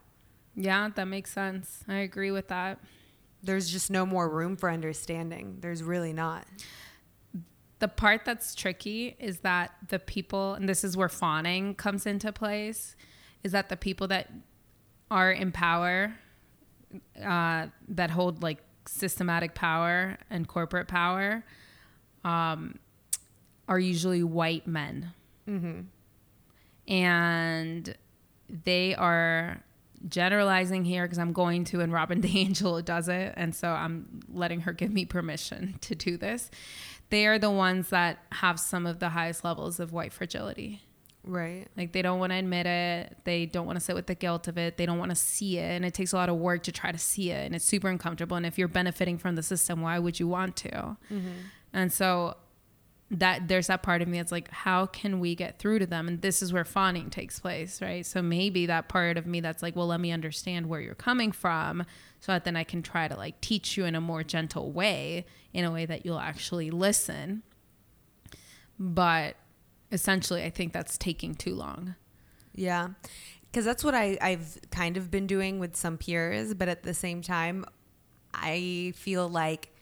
Yeah, 0.56 0.88
that 0.94 1.06
makes 1.06 1.32
sense. 1.32 1.84
I 1.88 1.98
agree 1.98 2.30
with 2.32 2.48
that. 2.48 2.78
There's 3.42 3.70
just 3.70 3.90
no 3.90 4.04
more 4.04 4.28
room 4.28 4.56
for 4.56 4.70
understanding. 4.70 5.58
There's 5.60 5.82
really 5.82 6.12
not. 6.12 6.46
The 7.78 7.88
part 7.88 8.24
that's 8.24 8.54
tricky 8.54 9.16
is 9.18 9.38
that 9.38 9.72
the 9.88 9.98
people, 9.98 10.54
and 10.54 10.68
this 10.68 10.84
is 10.84 10.96
where 10.96 11.08
fawning 11.08 11.74
comes 11.74 12.06
into 12.06 12.30
place, 12.32 12.94
is 13.42 13.52
that 13.52 13.70
the 13.70 13.76
people 13.76 14.06
that 14.08 14.30
are 15.10 15.32
in 15.32 15.50
power, 15.50 16.14
uh, 17.24 17.68
that 17.88 18.10
hold 18.10 18.42
like 18.42 18.58
systematic 18.86 19.54
power 19.54 20.18
and 20.28 20.46
corporate 20.46 20.88
power, 20.88 21.42
um, 22.24 22.78
are 23.66 23.78
usually 23.78 24.22
white 24.22 24.66
men. 24.66 25.12
And 26.86 27.96
they 28.64 28.94
are 28.94 29.62
generalizing 30.08 30.84
here 30.84 31.04
because 31.04 31.18
I'm 31.18 31.32
going 31.32 31.64
to, 31.66 31.80
and 31.80 31.92
Robin 31.92 32.22
DiAngelo 32.22 32.84
does 32.84 33.08
it. 33.08 33.34
And 33.36 33.54
so 33.54 33.68
I'm 33.68 34.20
letting 34.32 34.60
her 34.60 34.72
give 34.72 34.92
me 34.92 35.04
permission 35.04 35.78
to 35.82 35.94
do 35.94 36.16
this. 36.16 36.50
They 37.10 37.26
are 37.26 37.38
the 37.38 37.50
ones 37.50 37.90
that 37.90 38.18
have 38.32 38.60
some 38.60 38.86
of 38.86 39.00
the 39.00 39.10
highest 39.10 39.44
levels 39.44 39.80
of 39.80 39.92
white 39.92 40.12
fragility. 40.12 40.82
right 41.24 41.66
Like 41.76 41.92
they 41.92 42.02
don't 42.02 42.20
want 42.20 42.30
to 42.30 42.38
admit 42.38 42.66
it. 42.66 43.16
They 43.24 43.46
don't 43.46 43.66
want 43.66 43.76
to 43.76 43.84
sit 43.84 43.96
with 43.96 44.06
the 44.06 44.14
guilt 44.14 44.46
of 44.46 44.56
it. 44.56 44.76
They 44.76 44.86
don't 44.86 44.98
want 44.98 45.10
to 45.10 45.16
see 45.16 45.58
it. 45.58 45.72
And 45.72 45.84
it 45.84 45.92
takes 45.92 46.12
a 46.12 46.16
lot 46.16 46.28
of 46.28 46.36
work 46.36 46.62
to 46.64 46.72
try 46.72 46.92
to 46.92 46.98
see 46.98 47.32
it. 47.32 47.44
And 47.46 47.54
it's 47.54 47.64
super 47.64 47.88
uncomfortable. 47.88 48.36
And 48.36 48.46
if 48.46 48.58
you're 48.58 48.68
benefiting 48.68 49.18
from 49.18 49.34
the 49.34 49.42
system, 49.42 49.82
why 49.82 49.98
would 49.98 50.20
you 50.20 50.28
want 50.28 50.54
to? 50.56 50.70
Mm-hmm. 50.70 51.28
And 51.72 51.92
so 51.92 52.36
that 53.10 53.48
there's 53.48 53.66
that 53.66 53.82
part 53.82 54.02
of 54.02 54.08
me 54.08 54.18
that's 54.18 54.30
like, 54.30 54.48
how 54.50 54.86
can 54.86 55.18
we 55.18 55.34
get 55.34 55.58
through 55.58 55.80
to 55.80 55.86
them? 55.86 56.06
And 56.06 56.22
this 56.22 56.42
is 56.42 56.52
where 56.52 56.64
fawning 56.64 57.10
takes 57.10 57.40
place, 57.40 57.82
right? 57.82 58.06
So 58.06 58.22
maybe 58.22 58.66
that 58.66 58.88
part 58.88 59.16
of 59.16 59.26
me 59.26 59.40
that's 59.40 59.62
like, 59.62 59.74
well, 59.74 59.88
let 59.88 60.00
me 60.00 60.12
understand 60.12 60.66
where 60.66 60.80
you're 60.80 60.94
coming 60.94 61.32
from 61.32 61.84
so 62.20 62.32
that 62.32 62.44
then 62.44 62.54
I 62.56 62.62
can 62.62 62.82
try 62.82 63.08
to 63.08 63.16
like 63.16 63.40
teach 63.40 63.76
you 63.76 63.84
in 63.84 63.96
a 63.96 64.00
more 64.00 64.22
gentle 64.22 64.70
way, 64.70 65.26
in 65.52 65.64
a 65.64 65.72
way 65.72 65.86
that 65.86 66.06
you'll 66.06 66.20
actually 66.20 66.70
listen. 66.70 67.42
But 68.78 69.34
essentially, 69.90 70.44
I 70.44 70.50
think 70.50 70.72
that's 70.72 70.96
taking 70.96 71.34
too 71.34 71.56
long. 71.56 71.96
Yeah. 72.54 72.90
Because 73.50 73.64
that's 73.64 73.82
what 73.82 73.96
I, 73.96 74.18
I've 74.20 74.56
kind 74.70 74.96
of 74.96 75.10
been 75.10 75.26
doing 75.26 75.58
with 75.58 75.74
some 75.74 75.98
peers. 75.98 76.54
But 76.54 76.68
at 76.68 76.84
the 76.84 76.94
same 76.94 77.22
time, 77.22 77.64
I 78.32 78.92
feel 78.94 79.28
like 79.28 79.74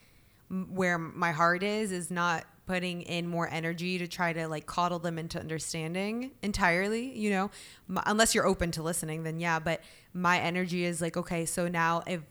where 0.49 0.97
my 0.97 1.31
heart 1.31 1.61
is, 1.61 1.91
is 1.91 2.09
not 2.09 2.45
putting 2.69 3.01
in 3.01 3.27
more 3.27 3.49
energy 3.51 3.97
to 3.97 4.07
try 4.07 4.31
to 4.31 4.47
like 4.47 4.67
coddle 4.67 4.99
them 4.99 5.17
into 5.17 5.39
understanding 5.39 6.29
entirely, 6.43 7.17
you 7.17 7.31
know, 7.31 7.49
M- 7.89 7.99
unless 8.05 8.35
you're 8.35 8.45
open 8.45 8.69
to 8.73 8.83
listening, 8.83 9.23
then 9.23 9.39
yeah. 9.39 9.57
But 9.57 9.81
my 10.13 10.37
energy 10.39 10.85
is 10.85 11.01
like, 11.01 11.17
okay, 11.17 11.45
so 11.47 11.67
now 11.67 12.03
if 12.05 12.21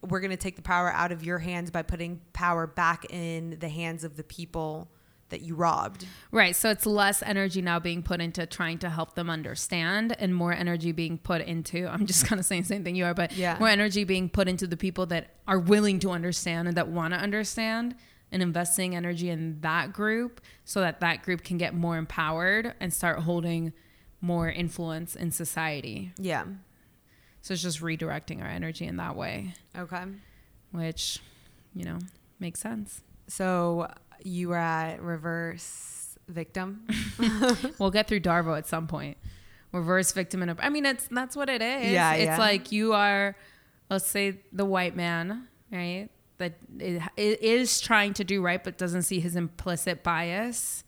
we're 0.00 0.20
going 0.20 0.30
to 0.30 0.38
take 0.38 0.56
the 0.56 0.62
power 0.62 0.90
out 0.90 1.12
of 1.12 1.22
your 1.22 1.38
hands 1.38 1.70
by 1.70 1.82
putting 1.82 2.22
power 2.32 2.66
back 2.66 3.04
in 3.10 3.58
the 3.60 3.68
hands 3.68 4.04
of 4.04 4.16
the 4.16 4.24
people 4.24 4.88
that 5.28 5.42
you 5.42 5.54
robbed. 5.54 6.06
Right. 6.30 6.56
So 6.56 6.70
it's 6.70 6.86
less 6.86 7.22
energy 7.22 7.60
now 7.60 7.78
being 7.78 8.02
put 8.02 8.20
into 8.22 8.46
trying 8.46 8.78
to 8.78 8.88
help 8.90 9.14
them 9.14 9.28
understand 9.28 10.16
and 10.18 10.34
more 10.34 10.52
energy 10.54 10.92
being 10.92 11.18
put 11.18 11.42
into, 11.42 11.86
I'm 11.88 12.06
just 12.06 12.24
kind 12.26 12.38
of 12.40 12.46
saying 12.46 12.62
the 12.62 12.68
same 12.68 12.84
thing 12.84 12.96
you 12.96 13.04
are, 13.04 13.14
but 13.14 13.32
Yeah. 13.36 13.58
more 13.58 13.68
energy 13.68 14.04
being 14.04 14.30
put 14.30 14.48
into 14.48 14.66
the 14.66 14.76
people 14.78 15.04
that 15.06 15.28
are 15.46 15.58
willing 15.58 15.98
to 16.00 16.10
understand 16.10 16.68
and 16.68 16.76
that 16.78 16.88
want 16.88 17.12
to 17.14 17.20
understand 17.20 17.94
and 18.32 18.42
investing 18.42 18.96
energy 18.96 19.28
in 19.28 19.60
that 19.60 19.92
group 19.92 20.40
so 20.64 20.80
that 20.80 21.00
that 21.00 21.22
group 21.22 21.44
can 21.44 21.58
get 21.58 21.74
more 21.74 21.96
empowered 21.96 22.74
and 22.80 22.92
start 22.92 23.20
holding 23.20 23.72
more 24.20 24.48
influence 24.50 25.14
in 25.14 25.30
society. 25.30 26.12
Yeah. 26.18 26.44
So 27.42 27.54
it's 27.54 27.62
just 27.62 27.80
redirecting 27.80 28.40
our 28.40 28.48
energy 28.48 28.86
in 28.86 28.96
that 28.96 29.14
way, 29.16 29.54
Okay. 29.76 30.04
which, 30.70 31.20
you 31.74 31.84
know, 31.84 31.98
makes 32.40 32.60
sense. 32.60 33.02
So 33.26 33.92
you 34.24 34.48
were 34.48 34.56
at 34.56 35.02
reverse 35.02 36.16
victim. 36.28 36.86
We'll 37.78 37.90
get 37.90 38.08
through 38.08 38.20
Darvo 38.20 38.56
at 38.56 38.66
some 38.66 38.86
point. 38.86 39.16
Reverse 39.72 40.12
victim 40.12 40.42
and 40.42 40.56
I 40.60 40.68
mean 40.68 40.86
it's 40.86 41.08
that's 41.10 41.34
what 41.34 41.48
it 41.48 41.62
is. 41.62 41.90
Yeah, 41.90 42.12
it's 42.14 42.24
yeah. 42.26 42.38
like 42.38 42.72
you 42.72 42.92
are, 42.92 43.34
let's 43.90 44.06
say 44.06 44.40
the 44.52 44.64
white 44.64 44.94
man, 44.94 45.48
right? 45.70 46.08
That 46.42 46.54
i- 46.80 47.38
is 47.40 47.80
trying 47.80 48.14
to 48.14 48.24
do 48.24 48.42
right 48.42 48.62
but 48.62 48.76
doesn't 48.78 49.02
see 49.02 49.20
his 49.20 49.36
implicit 49.36 50.02
bias. 50.02 50.84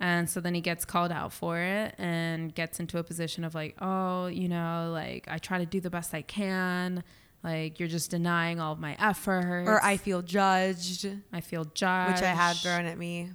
And 0.00 0.30
so 0.30 0.40
then 0.40 0.54
he 0.54 0.60
gets 0.60 0.84
called 0.84 1.10
out 1.10 1.32
for 1.32 1.58
it 1.58 1.94
and 1.98 2.54
gets 2.54 2.78
into 2.80 2.98
a 2.98 3.02
position 3.02 3.42
of 3.44 3.54
like, 3.54 3.74
oh, 3.80 4.26
you 4.28 4.48
know, 4.48 4.90
like 4.92 5.26
I 5.28 5.38
try 5.38 5.58
to 5.58 5.66
do 5.66 5.80
the 5.80 5.90
best 5.90 6.14
I 6.14 6.22
can. 6.22 7.02
Like 7.42 7.78
you're 7.80 7.88
just 7.88 8.10
denying 8.10 8.60
all 8.60 8.72
of 8.72 8.78
my 8.78 8.96
effort. 9.00 9.64
Or 9.66 9.82
I 9.82 9.96
feel 9.96 10.22
judged, 10.22 11.08
I 11.32 11.40
feel 11.40 11.64
judged. 11.64 12.14
which 12.20 12.22
I 12.22 12.34
had 12.34 12.56
thrown 12.56 12.86
at 12.86 12.96
me. 12.98 13.30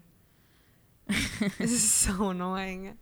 this 1.08 1.72
is 1.72 1.84
so 1.92 2.30
annoying. 2.30 2.98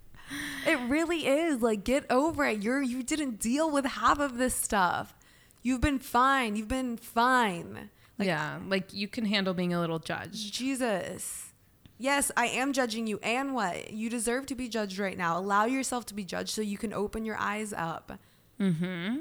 It 0.66 0.80
really 0.90 1.28
is. 1.28 1.62
Like, 1.62 1.84
get 1.84 2.06
over 2.10 2.46
it. 2.46 2.64
You're 2.64 2.82
you 2.82 3.04
didn't 3.04 3.40
deal 3.40 3.70
with 3.70 3.86
half 3.86 4.20
of 4.20 4.38
this 4.38 4.56
stuff. 4.56 5.14
You've 5.62 5.82
been 5.82 6.00
fine. 6.00 6.56
You've 6.56 6.68
been 6.68 6.98
fine. 6.98 7.90
Like, 8.22 8.28
yeah, 8.28 8.60
like 8.68 8.94
you 8.94 9.08
can 9.08 9.26
handle 9.26 9.54
being 9.54 9.74
a 9.74 9.80
little 9.80 10.00
judged. 10.00 10.54
Jesus. 10.54 11.54
Yes, 11.98 12.32
I 12.36 12.48
am 12.48 12.74
judging 12.74 13.06
you. 13.06 13.20
And 13.22 13.54
what? 13.54 13.92
You 13.92 14.10
deserve 14.10 14.46
to 14.48 14.56
be 14.56 14.70
judged 14.70 14.98
right 14.98 15.18
now. 15.18 15.38
Allow 15.38 15.66
yourself 15.66 16.06
to 16.08 16.14
be 16.14 16.24
judged 16.24 16.50
so 16.50 16.62
you 16.62 16.78
can 16.78 16.94
open 16.94 17.26
your 17.26 17.38
eyes 17.38 17.74
up. 17.74 18.20
Mm-hmm. 18.60 19.20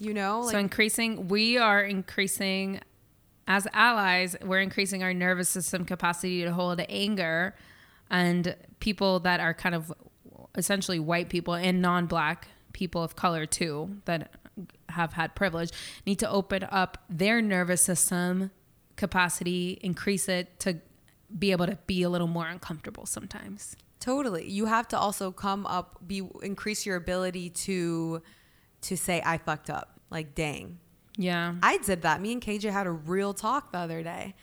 You 0.00 0.14
know? 0.14 0.40
Like, 0.40 0.52
so 0.52 0.58
increasing, 0.58 1.28
we 1.28 1.56
are 1.58 1.82
increasing 1.82 2.80
as 3.46 3.68
allies. 3.72 4.36
We're 4.42 4.60
increasing 4.60 5.02
our 5.02 5.14
nervous 5.14 5.48
system 5.48 5.84
capacity 5.84 6.42
to 6.42 6.52
hold 6.52 6.80
anger, 6.88 7.54
and 8.10 8.56
people 8.80 9.20
that 9.20 9.40
are 9.40 9.54
kind 9.54 9.74
of 9.74 9.92
essentially 10.56 10.98
white 10.98 11.28
people 11.28 11.54
and 11.54 11.80
non-black 11.80 12.48
people 12.72 13.02
of 13.02 13.14
color 13.14 13.46
too 13.46 14.00
that 14.04 14.32
have 14.96 15.12
had 15.12 15.34
privilege 15.34 15.70
need 16.04 16.18
to 16.18 16.30
open 16.30 16.66
up 16.70 16.98
their 17.08 17.40
nervous 17.40 17.82
system 17.82 18.50
capacity, 18.96 19.78
increase 19.82 20.28
it 20.28 20.58
to 20.60 20.80
be 21.38 21.52
able 21.52 21.66
to 21.66 21.78
be 21.86 22.02
a 22.02 22.08
little 22.08 22.26
more 22.26 22.46
uncomfortable 22.46 23.06
sometimes. 23.06 23.76
Totally. 24.00 24.48
You 24.48 24.66
have 24.66 24.88
to 24.88 24.98
also 24.98 25.30
come 25.30 25.66
up 25.66 26.00
be 26.06 26.22
increase 26.42 26.86
your 26.86 26.96
ability 26.96 27.50
to 27.50 28.22
to 28.82 28.96
say 28.96 29.22
I 29.24 29.38
fucked 29.38 29.70
up. 29.70 30.00
Like 30.10 30.34
dang. 30.34 30.78
Yeah. 31.16 31.54
I 31.62 31.78
did 31.78 32.02
that. 32.02 32.20
Me 32.20 32.32
and 32.32 32.42
KJ 32.42 32.70
had 32.70 32.86
a 32.86 32.90
real 32.90 33.32
talk 33.32 33.72
the 33.72 33.78
other 33.78 34.02
day. 34.02 34.34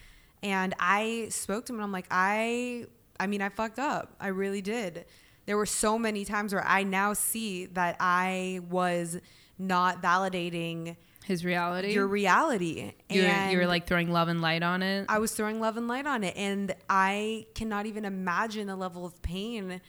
And 0.41 0.73
I 0.79 1.27
spoke 1.29 1.65
to 1.67 1.73
him 1.73 1.77
and 1.77 1.83
I'm 1.83 1.91
like, 1.91 2.07
I 2.11 2.87
I 3.19 3.27
mean, 3.27 3.41
I 3.41 3.49
fucked 3.49 3.79
up. 3.79 4.15
I 4.19 4.27
really 4.27 4.61
did. 4.61 5.05
There 5.45 5.57
were 5.57 5.65
so 5.65 5.99
many 5.99 6.25
times 6.25 6.53
where 6.53 6.65
I 6.65 6.83
now 6.83 7.13
see 7.13 7.65
that 7.67 7.97
I 7.99 8.61
was 8.69 9.19
not 9.63 10.01
validating 10.01 10.95
His 11.25 11.43
reality. 11.45 11.93
your 11.93 12.07
reality. 12.07 12.93
you 13.09 13.23
were, 13.23 13.49
you 13.51 13.57
were 13.57 13.65
like 13.67 13.87
throwing 13.87 14.11
love 14.11 14.27
and 14.27 14.41
light 14.41 14.61
on 14.63 14.83
it. 14.83 15.05
I 15.09 15.19
was 15.19 15.31
throwing 15.33 15.59
love 15.59 15.77
and 15.77 15.87
light 15.87 16.05
on 16.05 16.23
it. 16.23 16.35
And 16.37 16.75
I 16.89 17.47
cannot 17.55 17.85
even 17.85 18.05
imagine 18.05 18.67
the 18.67 18.75
level 18.75 19.05
of 19.05 19.21
pain 19.21 19.81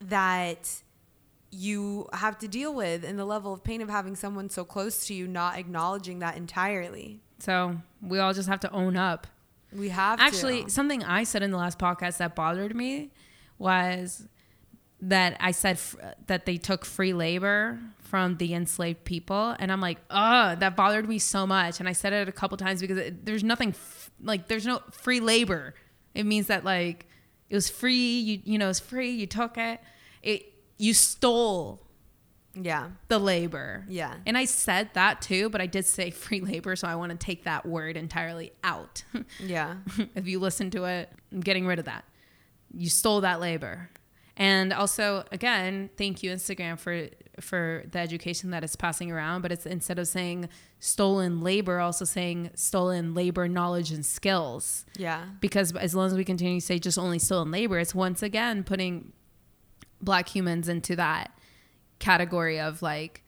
that 0.00 0.82
you 1.50 2.08
have 2.12 2.38
to 2.38 2.48
deal 2.48 2.74
with 2.74 3.04
and 3.04 3.18
the 3.18 3.24
level 3.24 3.52
of 3.52 3.62
pain 3.62 3.80
of 3.82 3.88
having 3.88 4.16
someone 4.16 4.48
so 4.48 4.64
close 4.64 5.06
to 5.06 5.14
you 5.14 5.26
not 5.28 5.58
acknowledging 5.58 6.20
that 6.20 6.36
entirely. 6.36 7.20
so 7.38 7.76
we 8.00 8.18
all 8.18 8.32
just 8.32 8.48
have 8.48 8.60
to 8.60 8.70
own 8.72 8.96
up. 8.96 9.26
We 9.72 9.88
have 9.90 10.18
Actually, 10.20 10.64
to. 10.64 10.70
something 10.70 11.02
I 11.04 11.24
said 11.24 11.42
in 11.42 11.50
the 11.50 11.56
last 11.56 11.78
podcast 11.78 12.18
that 12.18 12.34
bothered 12.34 12.74
me 12.76 13.10
was 13.58 14.26
that 15.02 15.36
I 15.40 15.50
said 15.50 15.72
f- 15.76 15.96
that 16.28 16.46
they 16.46 16.56
took 16.56 16.84
free 16.84 17.12
labor 17.12 17.78
from 18.02 18.36
the 18.36 18.54
enslaved 18.54 19.04
people, 19.04 19.56
and 19.58 19.72
I'm 19.72 19.80
like, 19.80 19.98
oh, 20.10 20.54
that 20.54 20.76
bothered 20.76 21.08
me 21.08 21.18
so 21.18 21.46
much. 21.46 21.80
And 21.80 21.88
I 21.88 21.92
said 21.92 22.12
it 22.12 22.28
a 22.28 22.32
couple 22.32 22.56
times 22.56 22.80
because 22.80 22.98
it, 22.98 23.24
there's 23.26 23.42
nothing 23.44 23.70
f- 23.70 24.10
like 24.22 24.48
there's 24.48 24.66
no 24.66 24.80
free 24.92 25.20
labor. 25.20 25.74
It 26.14 26.24
means 26.24 26.46
that 26.48 26.64
like 26.64 27.06
it 27.50 27.54
was 27.54 27.68
free. 27.68 28.18
You 28.20 28.40
you 28.44 28.58
know 28.58 28.68
it's 28.68 28.80
free. 28.80 29.10
You 29.10 29.26
took 29.26 29.58
it. 29.58 29.80
It 30.22 30.52
you 30.78 30.94
stole 30.94 31.80
Yeah. 32.54 32.90
the 33.08 33.18
labor. 33.18 33.84
Yeah. 33.88 34.14
And 34.26 34.36
I 34.38 34.44
said 34.44 34.90
that 34.94 35.20
too, 35.22 35.48
but 35.50 35.60
I 35.60 35.66
did 35.66 35.86
say 35.86 36.10
free 36.24 36.40
labor, 36.40 36.76
so 36.76 36.86
I 36.86 36.94
want 36.96 37.10
to 37.12 37.18
take 37.18 37.44
that 37.44 37.64
word 37.66 37.96
entirely 37.96 38.52
out. 38.62 39.02
Yeah. 39.40 39.76
if 40.14 40.26
you 40.28 40.38
listen 40.38 40.70
to 40.72 40.84
it, 40.84 41.10
I'm 41.32 41.40
getting 41.40 41.66
rid 41.66 41.78
of 41.78 41.86
that. 41.86 42.04
You 42.74 42.88
stole 42.88 43.22
that 43.22 43.40
labor. 43.40 43.88
And 44.36 44.72
also, 44.72 45.24
again, 45.30 45.90
thank 45.96 46.22
you 46.22 46.30
Instagram 46.30 46.78
for 46.78 47.08
for 47.40 47.84
the 47.90 47.98
education 47.98 48.50
that 48.50 48.62
it's 48.62 48.76
passing 48.76 49.10
around. 49.10 49.42
But 49.42 49.52
it's 49.52 49.66
instead 49.66 49.98
of 49.98 50.08
saying 50.08 50.48
stolen 50.78 51.40
labor, 51.40 51.80
also 51.80 52.04
saying 52.04 52.50
stolen 52.54 53.14
labor, 53.14 53.48
knowledge, 53.48 53.90
and 53.90 54.04
skills. 54.04 54.84
Yeah. 54.96 55.24
Because 55.40 55.74
as 55.76 55.94
long 55.94 56.06
as 56.06 56.14
we 56.14 56.24
continue 56.24 56.60
to 56.60 56.66
say 56.66 56.78
just 56.78 56.98
only 56.98 57.18
stolen 57.18 57.50
labor, 57.50 57.78
it's 57.78 57.94
once 57.94 58.22
again 58.22 58.64
putting 58.64 59.12
black 60.00 60.28
humans 60.28 60.68
into 60.68 60.96
that 60.96 61.30
category 61.98 62.58
of 62.58 62.82
like 62.82 63.22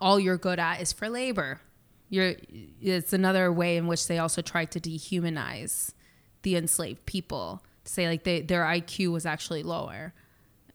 all 0.00 0.18
you're 0.18 0.38
good 0.38 0.58
at 0.58 0.80
is 0.80 0.92
for 0.92 1.08
labor. 1.08 1.60
You're 2.08 2.34
it's 2.80 3.12
another 3.12 3.52
way 3.52 3.76
in 3.76 3.86
which 3.86 4.06
they 4.06 4.18
also 4.18 4.42
try 4.42 4.64
to 4.64 4.80
dehumanize 4.80 5.92
the 6.42 6.56
enslaved 6.56 7.04
people. 7.06 7.62
Say 7.90 8.06
like 8.06 8.22
they, 8.22 8.40
their 8.40 8.62
IQ 8.62 9.10
was 9.10 9.26
actually 9.26 9.64
lower. 9.64 10.14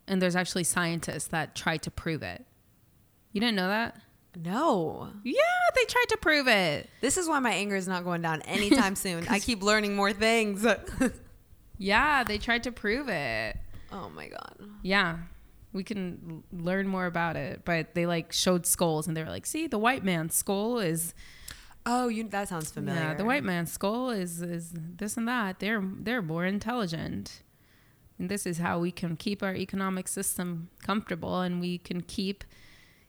And 0.05 0.21
there's 0.21 0.35
actually 0.35 0.65
scientists 0.65 1.27
that 1.27 1.55
tried 1.55 1.81
to 1.83 1.89
prove 1.91 2.21
it. 2.23 2.45
You 3.31 3.39
didn't 3.39 3.55
know 3.55 3.69
that? 3.69 4.01
No. 4.35 5.07
Yeah, 5.23 5.33
they 5.75 5.85
tried 5.85 6.09
to 6.09 6.17
prove 6.17 6.49
it. 6.49 6.89
This 6.99 7.17
is 7.17 7.29
why 7.29 7.39
my 7.39 7.51
anger 7.51 7.77
is 7.77 7.87
not 7.87 8.03
going 8.03 8.21
down 8.21 8.41
anytime 8.45 8.97
soon. 8.97 9.25
I 9.29 9.39
keep 9.39 9.63
learning 9.63 9.95
more 9.95 10.11
things. 10.11 10.65
Yeah, 11.77 12.23
they 12.23 12.37
tried 12.37 12.63
to 12.63 12.71
prove 12.71 13.09
it. 13.09 13.57
oh 13.91 14.09
my 14.09 14.29
god. 14.29 14.55
Yeah. 14.81 15.17
We 15.73 15.83
can 15.83 16.43
learn 16.53 16.87
more 16.87 17.05
about 17.05 17.35
it, 17.35 17.63
but 17.65 17.95
they 17.95 18.05
like 18.05 18.31
showed 18.31 18.65
skulls 18.65 19.07
and 19.09 19.17
they 19.17 19.21
were 19.23 19.29
like, 19.29 19.45
"See, 19.45 19.67
the 19.67 19.77
white 19.77 20.01
man's 20.01 20.35
skull 20.35 20.79
is 20.79 21.13
Oh, 21.85 22.07
you 22.07 22.27
that 22.29 22.49
sounds 22.49 22.71
familiar. 22.71 23.01
yeah, 23.01 23.13
the 23.13 23.25
white 23.25 23.43
man's 23.43 23.71
skull 23.71 24.09
is 24.09 24.41
is 24.41 24.73
this 24.73 25.17
and 25.17 25.27
that. 25.27 25.59
They're 25.59 25.83
they're 25.83 26.21
more 26.21 26.45
intelligent." 26.45 27.41
And 28.17 28.29
this 28.29 28.45
is 28.45 28.59
how 28.59 28.79
we 28.79 28.91
can 28.91 29.17
keep 29.17 29.43
our 29.43 29.53
economic 29.53 30.07
system 30.07 30.69
comfortable 30.81 31.41
and 31.41 31.59
we 31.59 31.77
can 31.77 31.99
keep 32.01 32.45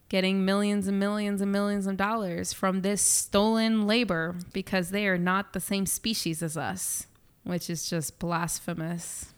getting 0.08 0.44
millions 0.44 0.88
and 0.88 0.98
millions 0.98 1.40
and 1.40 1.52
millions 1.52 1.86
of 1.86 1.96
dollars 1.96 2.52
from 2.52 2.82
this 2.82 3.02
stolen 3.02 3.86
labor 3.86 4.36
because 4.52 4.90
they 4.90 5.06
are 5.06 5.18
not 5.18 5.52
the 5.52 5.60
same 5.60 5.86
species 5.86 6.42
as 6.42 6.56
us, 6.56 7.06
which 7.44 7.70
is 7.70 7.88
just 7.88 8.18
blasphemous. 8.18 9.32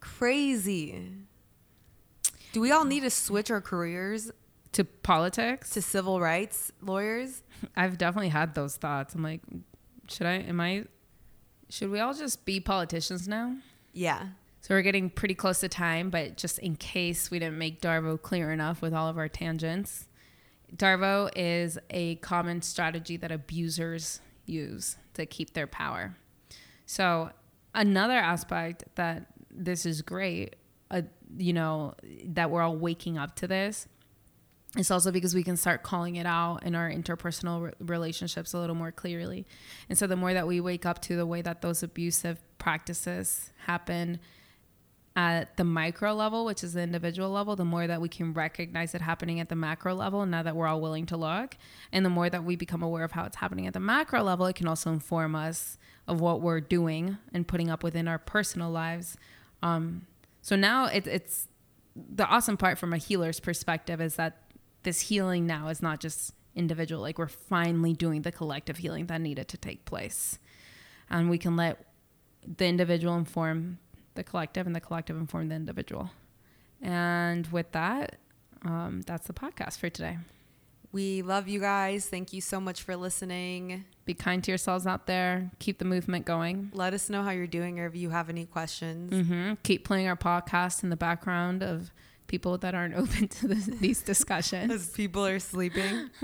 Crazy. 0.00 1.10
Do 2.52 2.60
we 2.60 2.70
all 2.70 2.84
need 2.84 3.00
to 3.00 3.10
switch 3.10 3.50
our 3.50 3.60
careers 3.62 4.30
To 4.72 4.84
politics? 4.84 5.70
to 5.70 5.82
civil 5.82 6.20
rights 6.20 6.72
lawyers? 6.80 7.42
I've 7.76 7.98
definitely 7.98 8.30
had 8.30 8.54
those 8.54 8.76
thoughts. 8.76 9.14
I'm 9.14 9.22
like, 9.22 9.42
should 10.08 10.26
I, 10.26 10.34
am 10.34 10.60
I, 10.60 10.84
should 11.68 11.90
we 11.90 12.00
all 12.00 12.14
just 12.14 12.44
be 12.44 12.58
politicians 12.60 13.28
now? 13.28 13.56
Yeah. 13.92 14.28
So 14.62 14.74
we're 14.74 14.82
getting 14.82 15.10
pretty 15.10 15.34
close 15.34 15.60
to 15.60 15.68
time, 15.68 16.08
but 16.10 16.36
just 16.36 16.58
in 16.60 16.76
case 16.76 17.30
we 17.30 17.38
didn't 17.38 17.58
make 17.58 17.80
Darvo 17.80 18.20
clear 18.20 18.52
enough 18.52 18.80
with 18.80 18.94
all 18.94 19.08
of 19.08 19.18
our 19.18 19.28
tangents, 19.28 20.06
Darvo 20.74 21.30
is 21.36 21.78
a 21.90 22.14
common 22.16 22.62
strategy 22.62 23.16
that 23.18 23.32
abusers 23.32 24.20
use 24.46 24.96
to 25.14 25.26
keep 25.26 25.52
their 25.52 25.66
power. 25.66 26.16
So 26.86 27.30
another 27.74 28.14
aspect 28.14 28.84
that 28.94 29.26
this 29.50 29.84
is 29.84 30.00
great, 30.00 30.56
uh, 30.90 31.02
you 31.36 31.52
know, 31.52 31.94
that 32.26 32.50
we're 32.50 32.62
all 32.62 32.76
waking 32.76 33.18
up 33.18 33.36
to 33.36 33.46
this. 33.46 33.88
It's 34.76 34.90
also 34.90 35.10
because 35.10 35.34
we 35.34 35.42
can 35.42 35.58
start 35.58 35.82
calling 35.82 36.16
it 36.16 36.24
out 36.24 36.62
in 36.62 36.74
our 36.74 36.90
interpersonal 36.90 37.62
re- 37.64 37.72
relationships 37.80 38.54
a 38.54 38.58
little 38.58 38.74
more 38.74 38.90
clearly. 38.90 39.46
And 39.90 39.98
so 39.98 40.06
the 40.06 40.16
more 40.16 40.32
that 40.32 40.46
we 40.46 40.60
wake 40.60 40.86
up 40.86 41.02
to 41.02 41.16
the 41.16 41.26
way 41.26 41.42
that 41.42 41.60
those 41.60 41.82
abusive 41.82 42.40
practices 42.58 43.50
happen 43.66 44.18
at 45.14 45.58
the 45.58 45.64
micro 45.64 46.14
level, 46.14 46.46
which 46.46 46.64
is 46.64 46.72
the 46.72 46.80
individual 46.80 47.28
level, 47.28 47.54
the 47.54 47.66
more 47.66 47.86
that 47.86 48.00
we 48.00 48.08
can 48.08 48.32
recognize 48.32 48.94
it 48.94 49.02
happening 49.02 49.40
at 49.40 49.50
the 49.50 49.54
macro 49.54 49.94
level, 49.94 50.24
now 50.24 50.42
that 50.42 50.56
we're 50.56 50.66
all 50.66 50.80
willing 50.80 51.04
to 51.04 51.18
look, 51.18 51.56
and 51.92 52.04
the 52.04 52.10
more 52.10 52.30
that 52.30 52.44
we 52.44 52.56
become 52.56 52.82
aware 52.82 53.04
of 53.04 53.12
how 53.12 53.24
it's 53.24 53.36
happening 53.36 53.66
at 53.66 53.74
the 53.74 53.80
macro 53.80 54.22
level, 54.22 54.46
it 54.46 54.54
can 54.54 54.66
also 54.66 54.90
inform 54.90 55.34
us 55.34 55.76
of 56.08 56.20
what 56.20 56.40
we're 56.40 56.60
doing 56.60 57.18
and 57.34 57.46
putting 57.46 57.68
up 57.68 57.82
within 57.82 58.08
our 58.08 58.18
personal 58.18 58.70
lives. 58.70 59.18
Um, 59.62 60.06
so 60.40 60.56
now 60.56 60.86
it, 60.86 61.06
it's 61.06 61.48
the 61.94 62.26
awesome 62.26 62.56
part 62.56 62.78
from 62.78 62.92
a 62.92 62.96
healer's 62.96 63.38
perspective 63.38 64.00
is 64.00 64.16
that 64.16 64.41
this 64.82 65.00
healing 65.00 65.46
now 65.46 65.68
is 65.68 65.82
not 65.82 66.00
just 66.00 66.34
individual, 66.54 67.00
like 67.00 67.18
we're 67.18 67.28
finally 67.28 67.92
doing 67.94 68.22
the 68.22 68.32
collective 68.32 68.78
healing 68.78 69.06
that 69.06 69.20
needed 69.20 69.48
to 69.48 69.56
take 69.56 69.84
place. 69.84 70.38
And 71.10 71.30
we 71.30 71.38
can 71.38 71.56
let 71.56 71.84
the 72.44 72.66
individual 72.66 73.16
inform 73.16 73.78
the 74.14 74.22
collective 74.24 74.66
and 74.66 74.74
the 74.76 74.80
collective 74.80 75.16
inform 75.16 75.48
the 75.48 75.54
individual. 75.54 76.10
And 76.80 77.46
with 77.48 77.72
that, 77.72 78.16
um, 78.64 79.02
that's 79.06 79.26
the 79.26 79.32
podcast 79.32 79.78
for 79.78 79.88
today. 79.88 80.18
We 80.90 81.22
love 81.22 81.48
you 81.48 81.58
guys. 81.58 82.06
Thank 82.06 82.34
you 82.34 82.42
so 82.42 82.60
much 82.60 82.82
for 82.82 82.96
listening. 82.96 83.86
Be 84.04 84.12
kind 84.12 84.44
to 84.44 84.50
yourselves 84.50 84.86
out 84.86 85.06
there. 85.06 85.50
Keep 85.58 85.78
the 85.78 85.86
movement 85.86 86.26
going. 86.26 86.70
Let 86.74 86.92
us 86.92 87.08
know 87.08 87.22
how 87.22 87.30
you're 87.30 87.46
doing 87.46 87.80
or 87.80 87.86
if 87.86 87.96
you 87.96 88.10
have 88.10 88.28
any 88.28 88.44
questions. 88.44 89.26
hmm 89.26 89.54
Keep 89.62 89.86
playing 89.86 90.06
our 90.08 90.16
podcast 90.16 90.82
in 90.82 90.90
the 90.90 90.96
background 90.96 91.62
of 91.62 91.90
people 92.32 92.56
that 92.56 92.74
aren't 92.74 92.94
open 93.02 93.28
to 93.28 93.46
this, 93.46 93.66
these 93.66 94.00
discussions. 94.02 94.72
As 94.72 94.88
people 94.88 95.24
are 95.24 95.38
sleeping. 95.38 96.10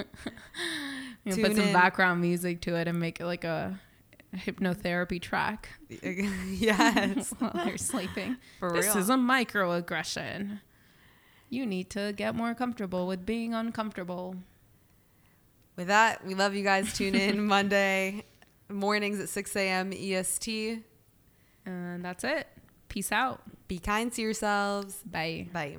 You 1.24 1.34
Tune 1.34 1.44
put 1.44 1.56
some 1.56 1.66
in. 1.66 1.72
background 1.74 2.20
music 2.22 2.62
to 2.62 2.76
it 2.76 2.88
and 2.88 2.98
make 2.98 3.20
it 3.20 3.26
like 3.26 3.44
a 3.44 3.78
hypnotherapy 4.34 5.20
track 5.20 5.68
yes, 5.90 7.34
while 7.38 7.50
they're 7.52 7.76
sleeping. 7.76 8.36
for 8.58 8.72
this 8.72 8.86
real. 8.86 8.96
is 8.98 9.10
a 9.10 9.14
microaggression. 9.16 10.60
You 11.50 11.66
need 11.66 11.90
to 11.90 12.14
get 12.16 12.34
more 12.34 12.54
comfortable 12.54 13.06
with 13.06 13.26
being 13.26 13.52
uncomfortable. 13.52 14.36
With 15.76 15.88
that, 15.88 16.24
we 16.24 16.34
love 16.34 16.54
you 16.54 16.64
guys. 16.64 16.94
Tune 16.94 17.14
in 17.16 17.44
Monday 17.44 18.24
mornings 18.70 19.20
at 19.20 19.28
6 19.28 19.56
a.m. 19.56 19.92
EST. 19.92 20.82
And 21.66 22.02
that's 22.02 22.24
it. 22.24 22.46
Peace 22.88 23.12
out. 23.12 23.42
Be 23.66 23.78
kind 23.78 24.10
to 24.12 24.22
yourselves. 24.22 25.02
Bye. 25.04 25.48
Bye. 25.52 25.76